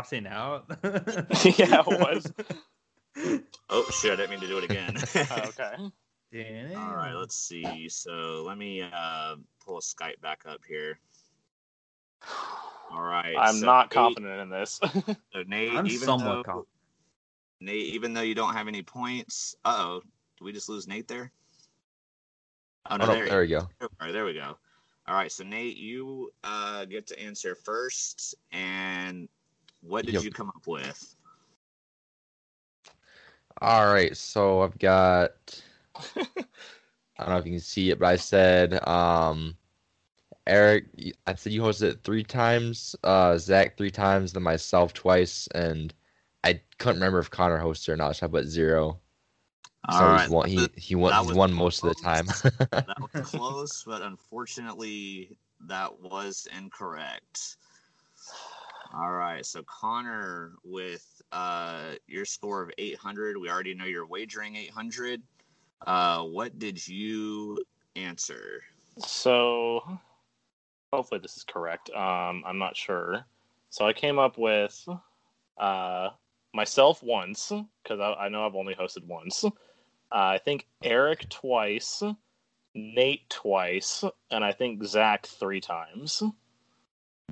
Crossing 0.04 0.26
out? 0.26 0.66
yeah, 1.58 1.80
it 1.80 1.86
was. 1.86 2.32
Oh 3.70 3.84
shit! 3.90 4.12
I 4.12 4.16
didn't 4.16 4.30
mean 4.30 4.40
to 4.40 4.46
do 4.46 4.58
it 4.58 4.64
again. 4.64 4.96
okay. 5.16 6.76
All 6.76 6.96
right, 6.96 7.14
let's 7.14 7.36
see. 7.36 7.88
So 7.88 8.44
let 8.46 8.58
me 8.58 8.82
uh, 8.82 9.36
pull 9.64 9.80
Skype 9.80 10.20
back 10.20 10.42
up 10.46 10.60
here. 10.66 10.98
All 12.92 13.02
right. 13.02 13.36
I'm 13.38 13.60
so 13.60 13.66
not 13.66 13.86
Nate- 13.86 13.94
confident 13.94 14.40
in 14.40 14.50
this. 14.50 14.80
So 15.32 15.42
Nate, 15.48 15.70
I'm 15.72 15.86
even 15.86 16.06
somewhat 16.06 16.26
though, 16.26 16.42
confident. 16.44 16.68
Nate, 17.60 17.86
even 17.94 18.14
though 18.14 18.20
you 18.20 18.36
don't 18.36 18.52
have 18.52 18.68
any 18.68 18.82
points, 18.82 19.56
uh 19.64 19.74
oh, 19.78 20.00
did 20.38 20.44
we 20.44 20.52
just 20.52 20.68
lose 20.68 20.86
Nate 20.86 21.08
there? 21.08 21.32
Oh 22.88 22.96
no, 22.96 23.04
Oh, 23.04 23.06
no, 23.08 23.14
there, 23.14 23.28
there 23.28 23.40
we 23.40 23.48
go. 23.48 23.58
All 23.80 23.88
right, 24.00 24.12
there 24.12 24.24
we 24.24 24.34
go. 24.34 24.56
All 25.08 25.14
right, 25.16 25.32
so 25.32 25.42
Nate, 25.42 25.76
you 25.76 26.30
uh, 26.44 26.84
get 26.84 27.08
to 27.08 27.20
answer 27.20 27.56
first. 27.56 28.36
And 28.52 29.28
what 29.86 30.06
did 30.06 30.14
Yep. 30.14 30.24
you 30.24 30.30
come 30.30 30.48
up 30.48 30.66
with? 30.66 31.16
All 33.60 33.86
right, 33.92 34.16
so 34.16 34.62
I've 34.62 34.78
got. 34.78 35.62
I 35.96 37.24
don't 37.24 37.28
know 37.28 37.36
if 37.38 37.46
you 37.46 37.52
can 37.52 37.60
see 37.60 37.90
it, 37.90 37.98
but 38.00 38.06
I 38.06 38.16
said, 38.16 38.86
um, 38.88 39.56
Eric, 40.46 40.86
I 41.26 41.34
said 41.36 41.52
you 41.52 41.62
hosted 41.62 41.90
it 41.90 42.04
three 42.04 42.24
times, 42.24 42.96
uh, 43.04 43.38
Zach 43.38 43.76
three 43.76 43.90
times, 43.92 44.32
then 44.32 44.42
myself 44.42 44.92
twice, 44.92 45.46
and 45.54 45.94
I 46.42 46.60
couldn't 46.78 46.96
remember 46.96 47.20
if 47.20 47.30
Connor 47.30 47.60
hosted 47.60 47.90
or 47.90 47.96
not, 47.96 48.16
so 48.16 48.26
I 48.26 48.28
put 48.30 48.46
zero. 48.46 49.00
All 49.88 49.98
so 49.98 50.06
right, 50.06 50.28
won, 50.28 50.48
he 50.48 50.68
he 50.76 50.94
won 50.94 51.12
he's 51.22 51.32
won 51.32 51.52
most 51.52 51.84
of 51.84 51.88
the 51.88 52.02
time. 52.02 52.26
that 52.72 52.96
was 53.00 53.30
close, 53.30 53.84
but 53.84 54.02
unfortunately, 54.02 55.36
that 55.68 56.00
was 56.00 56.48
incorrect. 56.56 57.56
All 58.96 59.10
right, 59.10 59.44
so 59.44 59.62
Connor, 59.64 60.52
with 60.62 61.04
uh, 61.32 61.94
your 62.06 62.24
score 62.24 62.62
of 62.62 62.70
800, 62.78 63.36
we 63.36 63.50
already 63.50 63.74
know 63.74 63.86
you're 63.86 64.06
wagering 64.06 64.54
800. 64.54 65.20
Uh, 65.84 66.22
what 66.22 66.60
did 66.60 66.86
you 66.86 67.58
answer? 67.96 68.62
So, 68.98 69.98
hopefully 70.92 71.18
this 71.20 71.36
is 71.36 71.42
correct. 71.42 71.90
Um, 71.90 72.44
I'm 72.46 72.58
not 72.58 72.76
sure. 72.76 73.24
So 73.70 73.84
I 73.84 73.92
came 73.92 74.20
up 74.20 74.38
with 74.38 74.86
uh, 75.58 76.10
myself 76.52 77.02
once 77.02 77.50
because 77.82 77.98
I, 77.98 78.12
I 78.12 78.28
know 78.28 78.46
I've 78.46 78.54
only 78.54 78.76
hosted 78.76 79.04
once. 79.06 79.42
Uh, 79.44 79.50
I 80.12 80.38
think 80.38 80.68
Eric 80.84 81.28
twice, 81.30 82.00
Nate 82.76 83.28
twice, 83.28 84.04
and 84.30 84.44
I 84.44 84.52
think 84.52 84.84
Zach 84.84 85.26
three 85.26 85.60
times. 85.60 86.22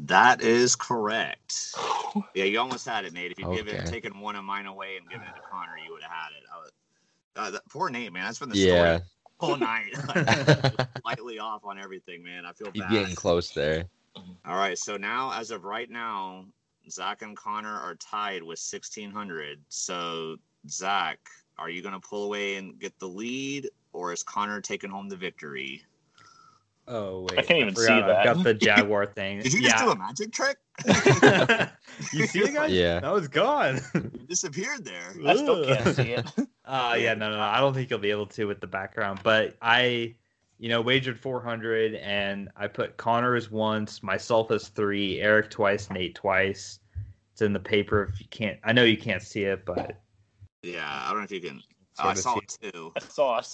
That 0.00 0.42
is 0.42 0.76
correct. 0.76 1.74
Yeah, 2.34 2.44
you 2.44 2.60
almost 2.60 2.86
had 2.86 3.06
it, 3.06 3.14
Nate. 3.14 3.32
If 3.32 3.38
you 3.38 3.50
give 3.54 3.68
it 3.68 3.86
taken 3.86 4.20
one 4.20 4.36
of 4.36 4.44
mine 4.44 4.66
away 4.66 4.98
and 4.98 5.08
given 5.08 5.26
it 5.26 5.34
to 5.34 5.40
Connor, 5.50 5.78
you 5.82 5.94
would 5.94 6.02
have 6.02 6.10
had 6.10 6.28
it. 6.36 6.44
I 6.52 6.58
was, 6.58 6.70
uh, 7.36 7.50
that, 7.52 7.62
poor 7.70 7.88
Nate, 7.88 8.12
man. 8.12 8.26
That's 8.26 8.38
been 8.38 8.50
the 8.50 8.58
yeah, 8.58 8.98
story 8.98 9.08
all 9.40 9.56
night. 9.56 10.88
Lightly 11.06 11.38
off 11.38 11.64
on 11.64 11.78
everything, 11.78 12.22
man. 12.22 12.44
I 12.44 12.52
feel 12.52 12.70
bad. 12.70 12.90
getting 12.90 13.14
close 13.14 13.48
there. 13.48 13.86
All 14.44 14.56
right, 14.56 14.76
so 14.76 14.98
now 14.98 15.32
as 15.32 15.50
of 15.50 15.64
right 15.64 15.88
now, 15.88 16.44
Zach 16.90 17.22
and 17.22 17.34
Connor 17.34 17.78
are 17.78 17.94
tied 17.94 18.42
with 18.42 18.58
sixteen 18.58 19.10
hundred. 19.10 19.58
So 19.70 20.36
Zach, 20.68 21.18
are 21.56 21.70
you 21.70 21.80
gonna 21.80 22.00
pull 22.00 22.24
away 22.24 22.56
and 22.56 22.78
get 22.78 22.98
the 22.98 23.08
lead, 23.08 23.70
or 23.94 24.12
is 24.12 24.22
Connor 24.22 24.60
taking 24.60 24.90
home 24.90 25.08
the 25.08 25.16
victory? 25.16 25.82
Oh 26.88 27.26
wait, 27.30 27.38
I 27.38 27.42
can't 27.42 27.60
even 27.60 27.76
see 27.76 27.82
forgot 27.82 28.10
I've 28.10 28.24
that. 28.24 28.34
got 28.34 28.44
the 28.44 28.54
Jaguar 28.54 29.06
thing. 29.06 29.40
Did 29.40 29.52
you 29.52 29.60
yeah. 29.60 29.70
just 29.70 29.84
do 29.84 29.90
a 29.90 29.96
magic 29.96 30.32
trick? 30.32 30.56
you 32.12 32.26
see 32.26 32.40
it, 32.40 32.54
guys? 32.54 32.72
Yeah. 32.72 33.00
that 33.00 33.12
was 33.12 33.28
gone. 33.28 33.80
You 33.94 34.10
disappeared 34.28 34.84
there. 34.84 35.14
I 35.24 35.36
still 35.36 35.64
can't 35.64 35.94
see 35.94 36.12
it. 36.12 36.26
Uh, 36.64 36.96
yeah, 36.98 37.14
no, 37.14 37.30
no, 37.30 37.36
no. 37.36 37.42
I 37.42 37.60
don't 37.60 37.74
think 37.74 37.90
you'll 37.90 37.98
be 37.98 38.10
able 38.10 38.26
to 38.26 38.46
with 38.46 38.60
the 38.60 38.66
background. 38.66 39.20
But 39.22 39.56
I, 39.60 40.14
you 40.58 40.68
know, 40.68 40.80
wagered 40.80 41.18
400 41.18 41.94
and 41.96 42.48
I 42.56 42.66
put 42.66 42.96
Connor 42.96 43.36
as 43.36 43.50
once, 43.50 44.02
myself 44.02 44.50
as 44.50 44.68
three, 44.68 45.20
Eric 45.20 45.50
twice, 45.50 45.90
Nate 45.90 46.14
twice. 46.14 46.80
It's 47.32 47.42
in 47.42 47.52
the 47.52 47.60
paper 47.60 48.10
if 48.12 48.20
you 48.20 48.26
can't. 48.30 48.58
I 48.64 48.72
know 48.72 48.84
you 48.84 48.96
can't 48.96 49.22
see 49.22 49.44
it, 49.44 49.64
but 49.64 50.00
Yeah, 50.62 50.86
I 50.86 51.08
don't 51.08 51.18
know 51.18 51.24
if 51.24 51.32
you 51.32 51.40
can. 51.40 51.62
Oh, 51.98 52.08
I 52.08 52.14
saw 52.14 52.34
see 52.34 52.40
it 52.40 52.72
too. 52.72 52.92
I 52.96 53.00
saw 53.00 53.38
a 53.38 53.44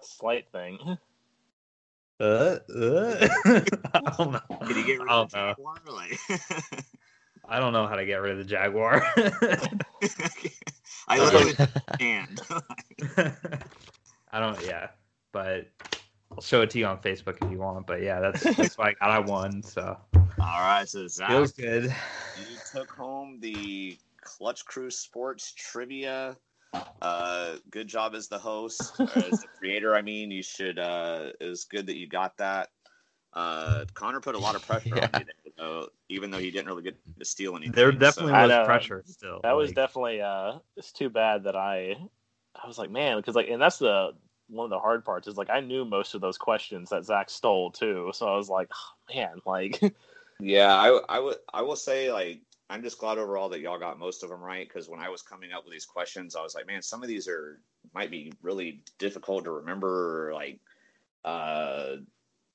slight 0.00 0.50
thing. 0.52 0.78
Uh, 2.20 2.58
uh. 2.76 3.28
I 3.94 4.12
don't 4.18 4.32
know. 4.32 4.40
Did 4.66 4.76
you 4.76 4.84
get 4.84 5.00
rid 5.00 5.10
of 5.10 5.30
the. 5.30 5.36
Jaguar? 5.36 5.76
Like, 5.86 6.18
I 7.48 7.58
don't 7.58 7.72
know 7.72 7.86
how 7.86 7.96
to 7.96 8.04
get 8.04 8.16
rid 8.16 8.32
of 8.32 8.38
the 8.38 8.44
Jaguar. 8.44 9.02
I 11.08 11.18
literally 11.18 11.54
can't. 11.98 12.40
I 14.32 14.38
don't. 14.38 14.62
Yeah, 14.66 14.88
but 15.32 15.68
I'll 16.30 16.42
show 16.42 16.60
it 16.60 16.70
to 16.70 16.78
you 16.78 16.86
on 16.86 16.98
Facebook 16.98 17.42
if 17.42 17.50
you 17.50 17.58
want. 17.58 17.86
But 17.86 18.02
yeah, 18.02 18.20
that's 18.20 18.42
that's 18.56 18.76
why 18.76 18.90
I 18.90 18.92
got. 18.92 19.10
I 19.10 19.18
won, 19.20 19.62
so 19.62 19.96
All 20.14 20.24
right, 20.38 20.86
so 20.86 21.06
Zach, 21.06 21.30
feels 21.30 21.52
good. 21.52 21.84
you 21.84 22.56
took 22.70 22.90
home 22.90 23.38
the 23.40 23.96
Clutch 24.20 24.66
Crew 24.66 24.90
Sports 24.90 25.54
Trivia. 25.56 26.36
Uh, 27.02 27.56
good 27.70 27.88
job 27.88 28.14
as 28.14 28.28
the 28.28 28.38
host, 28.38 28.92
or 29.00 29.06
as 29.18 29.40
the 29.40 29.48
creator. 29.58 29.94
I 29.94 30.02
mean, 30.02 30.30
you 30.30 30.42
should. 30.42 30.78
Uh, 30.78 31.30
it 31.40 31.46
was 31.46 31.64
good 31.64 31.86
that 31.86 31.96
you 31.96 32.06
got 32.06 32.36
that. 32.38 32.68
Uh, 33.32 33.84
Connor 33.94 34.20
put 34.20 34.34
a 34.34 34.38
lot 34.38 34.56
of 34.56 34.62
pressure 34.66 34.96
Yeah. 34.96 35.04
on 35.04 35.18
you, 35.18 35.24
there, 35.24 35.52
though, 35.56 35.88
even 36.08 36.30
though 36.30 36.38
he 36.38 36.50
didn't 36.50 36.66
really 36.66 36.82
get 36.82 36.96
to 37.18 37.24
steal 37.24 37.56
anything. 37.56 37.72
There 37.72 37.92
definitely 37.92 38.32
I 38.32 38.42
was 38.42 38.50
know. 38.50 38.64
pressure 38.64 39.02
still. 39.06 39.40
That 39.42 39.56
was 39.56 39.72
definitely 39.72 40.20
uh 40.20 40.58
it's 40.76 40.92
too 40.92 41.08
bad 41.10 41.44
that 41.44 41.56
I 41.56 41.96
I 42.62 42.66
was 42.66 42.78
like, 42.78 42.90
man, 42.90 43.16
because 43.16 43.36
like 43.36 43.48
and 43.48 43.62
that's 43.62 43.78
the 43.78 44.12
one 44.48 44.64
of 44.64 44.70
the 44.70 44.80
hard 44.80 45.04
parts 45.04 45.28
is 45.28 45.36
like 45.36 45.48
I 45.48 45.60
knew 45.60 45.84
most 45.84 46.14
of 46.14 46.20
those 46.20 46.38
questions 46.38 46.90
that 46.90 47.04
Zach 47.04 47.30
stole 47.30 47.70
too. 47.70 48.10
So 48.12 48.26
I 48.26 48.36
was 48.36 48.48
like, 48.48 48.68
oh, 48.74 49.14
man, 49.14 49.40
like 49.46 49.80
Yeah, 50.40 50.74
I 50.74 50.88
I 51.08 51.18
would 51.20 51.36
I 51.52 51.62
will 51.62 51.76
say 51.76 52.12
like 52.12 52.40
I'm 52.70 52.82
just 52.82 52.98
glad 52.98 53.18
overall 53.18 53.48
that 53.48 53.60
y'all 53.60 53.78
got 53.78 53.98
most 53.98 54.22
of 54.22 54.30
them 54.30 54.40
right 54.40 54.66
because 54.66 54.88
when 54.88 55.00
I 55.00 55.08
was 55.08 55.22
coming 55.22 55.52
up 55.52 55.64
with 55.64 55.72
these 55.72 55.84
questions, 55.86 56.36
I 56.36 56.42
was 56.42 56.54
like, 56.54 56.68
man, 56.68 56.82
some 56.82 57.02
of 57.02 57.08
these 57.08 57.26
are 57.26 57.60
might 57.92 58.10
be 58.10 58.32
really 58.42 58.82
difficult 58.98 59.44
to 59.44 59.50
remember. 59.50 60.28
Or, 60.28 60.34
like, 60.34 60.60
uh, 61.24 61.96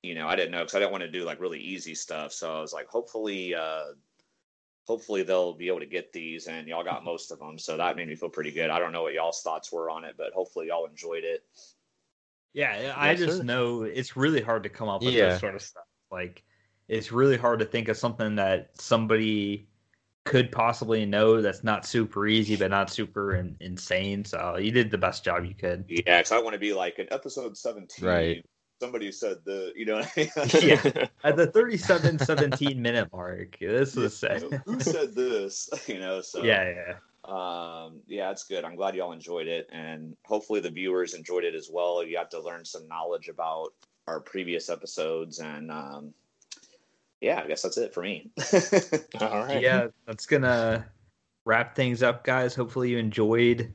you 0.04 0.16
know, 0.16 0.28
I 0.28 0.38
didn't 0.38 0.52
know 0.52 0.60
because 0.60 0.76
I 0.76 0.80
didn't 0.80 0.94
want 0.94 1.04
to 1.04 1.12
do 1.12 1.26
like 1.26 1.42
really 1.42 1.60
easy 1.60 1.94
stuff. 1.96 2.32
So 2.32 2.56
I 2.56 2.62
was 2.62 2.72
like, 2.72 2.88
hopefully, 2.88 3.54
uh, 3.54 3.94
hopefully 4.88 5.24
they'll 5.24 5.54
be 5.54 5.68
able 5.68 5.80
to 5.82 5.86
get 5.86 6.14
these, 6.14 6.48
and 6.48 6.68
y'all 6.68 6.84
got 6.84 7.04
most 7.04 7.32
of 7.32 7.40
them. 7.40 7.60
So 7.60 7.76
that 7.76 7.98
made 7.98 8.08
me 8.08 8.16
feel 8.16 8.30
pretty 8.30 8.52
good. 8.52 8.70
I 8.70 8.80
don't 8.80 8.94
know 8.94 9.04
what 9.04 9.14
y'all's 9.14 9.42
thoughts 9.42 9.72
were 9.72 9.90
on 9.90 10.06
it, 10.06 10.16
but 10.18 10.32
hopefully 10.32 10.68
y'all 10.68 10.86
enjoyed 10.86 11.24
it. 11.26 11.44
Yeah, 12.54 12.94
I 12.96 13.10
Yes, 13.10 13.20
just 13.20 13.40
sir. 13.40 13.44
know 13.44 13.84
it's 13.84 14.16
really 14.16 14.42
hard 14.42 14.64
to 14.64 14.70
come 14.70 14.88
up 14.88 15.02
with 15.02 15.14
Yeah. 15.14 15.32
this 15.32 15.40
sort 15.40 15.56
of 15.56 15.62
stuff. 15.62 15.84
Like, 16.10 16.44
it's 16.88 17.12
really 17.12 17.36
hard 17.36 17.60
to 17.60 17.66
think 17.66 17.90
of 17.90 17.98
something 17.98 18.36
that 18.36 18.80
somebody 18.80 19.68
could 20.26 20.52
possibly 20.52 21.06
know 21.06 21.42
that's 21.42 21.64
not 21.64 21.86
super 21.86 22.28
easy, 22.28 22.56
but 22.56 22.72
not 22.72 22.90
super 22.90 23.36
in, 23.36 23.56
insane. 23.60 24.26
So 24.26 24.58
you 24.58 24.72
did 24.72 24.92
the 24.92 24.98
best 24.98 25.24
job 25.24 25.46
you 25.46 25.54
could. 25.54 25.86
Yeah, 25.88 26.18
because 26.18 26.32
I 26.32 26.40
want 26.40 26.54
to 26.54 26.60
be 26.60 26.74
like 26.74 27.00
in 27.00 27.08
episode 27.12 27.56
17. 27.56 28.06
Right. 28.06 28.46
somebody 28.82 29.12
said 29.12 29.38
the 29.46 29.72
you 29.76 29.86
know 29.86 30.00
yeah 30.62 31.08
at 31.24 31.38
the 31.38 31.48
37 31.48 32.20
17 32.20 32.82
minute 32.82 33.08
mark 33.14 33.58
this 33.60 33.96
was 33.96 34.22
you 34.22 34.50
know, 34.50 34.60
who 34.66 34.80
said 34.82 35.16
this 35.16 35.70
you 35.88 35.98
know 36.00 36.20
so 36.20 36.44
yeah 36.44 36.74
yeah 36.74 36.94
um 37.24 38.02
yeah 38.06 38.32
it's 38.32 38.44
good 38.44 38.66
i'm 38.66 38.76
glad 38.76 38.94
y'all 38.94 39.14
enjoyed 39.14 39.48
it 39.48 39.70
and 39.72 40.18
hopefully 40.26 40.60
the 40.60 40.70
viewers 40.70 41.14
enjoyed 41.14 41.46
it 41.46 41.56
as 41.56 41.70
well 41.72 42.04
you 42.04 42.14
got 42.14 42.30
to 42.30 42.42
learn 42.42 42.66
some 42.66 42.86
knowledge 42.90 43.30
about 43.30 43.70
our 44.08 44.20
previous 44.20 44.70
episodes 44.70 45.40
and 45.40 45.72
um 45.72 46.14
yeah 47.22 47.42
i 47.44 47.48
guess 47.48 47.62
that's 47.62 47.78
it 47.78 47.94
for 47.94 48.02
me 48.02 48.30
All 49.22 49.46
right. 49.46 49.62
yeah 49.62 49.88
that's 50.06 50.26
gonna 50.26 50.86
wrap 51.46 51.76
things 51.76 52.04
up 52.04 52.24
guys 52.24 52.56
hopefully 52.56 52.90
you 52.92 52.98
enjoyed 52.98 53.72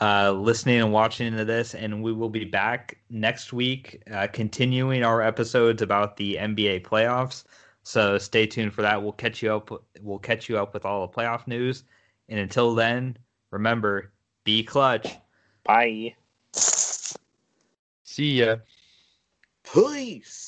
uh, 0.00 0.32
listening 0.32 0.80
and 0.80 0.92
watching 0.92 1.26
into 1.26 1.44
this, 1.44 1.74
and 1.74 2.02
we 2.02 2.12
will 2.12 2.30
be 2.30 2.44
back 2.44 2.96
next 3.10 3.52
week, 3.52 4.02
uh, 4.10 4.26
continuing 4.32 5.04
our 5.04 5.20
episodes 5.20 5.82
about 5.82 6.16
the 6.16 6.36
NBA 6.36 6.82
playoffs. 6.82 7.44
So 7.82 8.16
stay 8.16 8.46
tuned 8.46 8.72
for 8.72 8.82
that. 8.82 9.02
We'll 9.02 9.12
catch 9.12 9.42
you 9.42 9.54
up. 9.54 9.70
We'll 10.00 10.18
catch 10.18 10.48
you 10.48 10.58
up 10.58 10.72
with 10.72 10.86
all 10.86 11.06
the 11.06 11.12
playoff 11.12 11.46
news. 11.46 11.84
And 12.28 12.38
until 12.38 12.74
then, 12.74 13.18
remember, 13.50 14.12
be 14.44 14.62
clutch. 14.62 15.08
Bye. 15.64 16.14
See 18.04 18.40
ya. 18.40 18.56
Peace. 19.74 20.41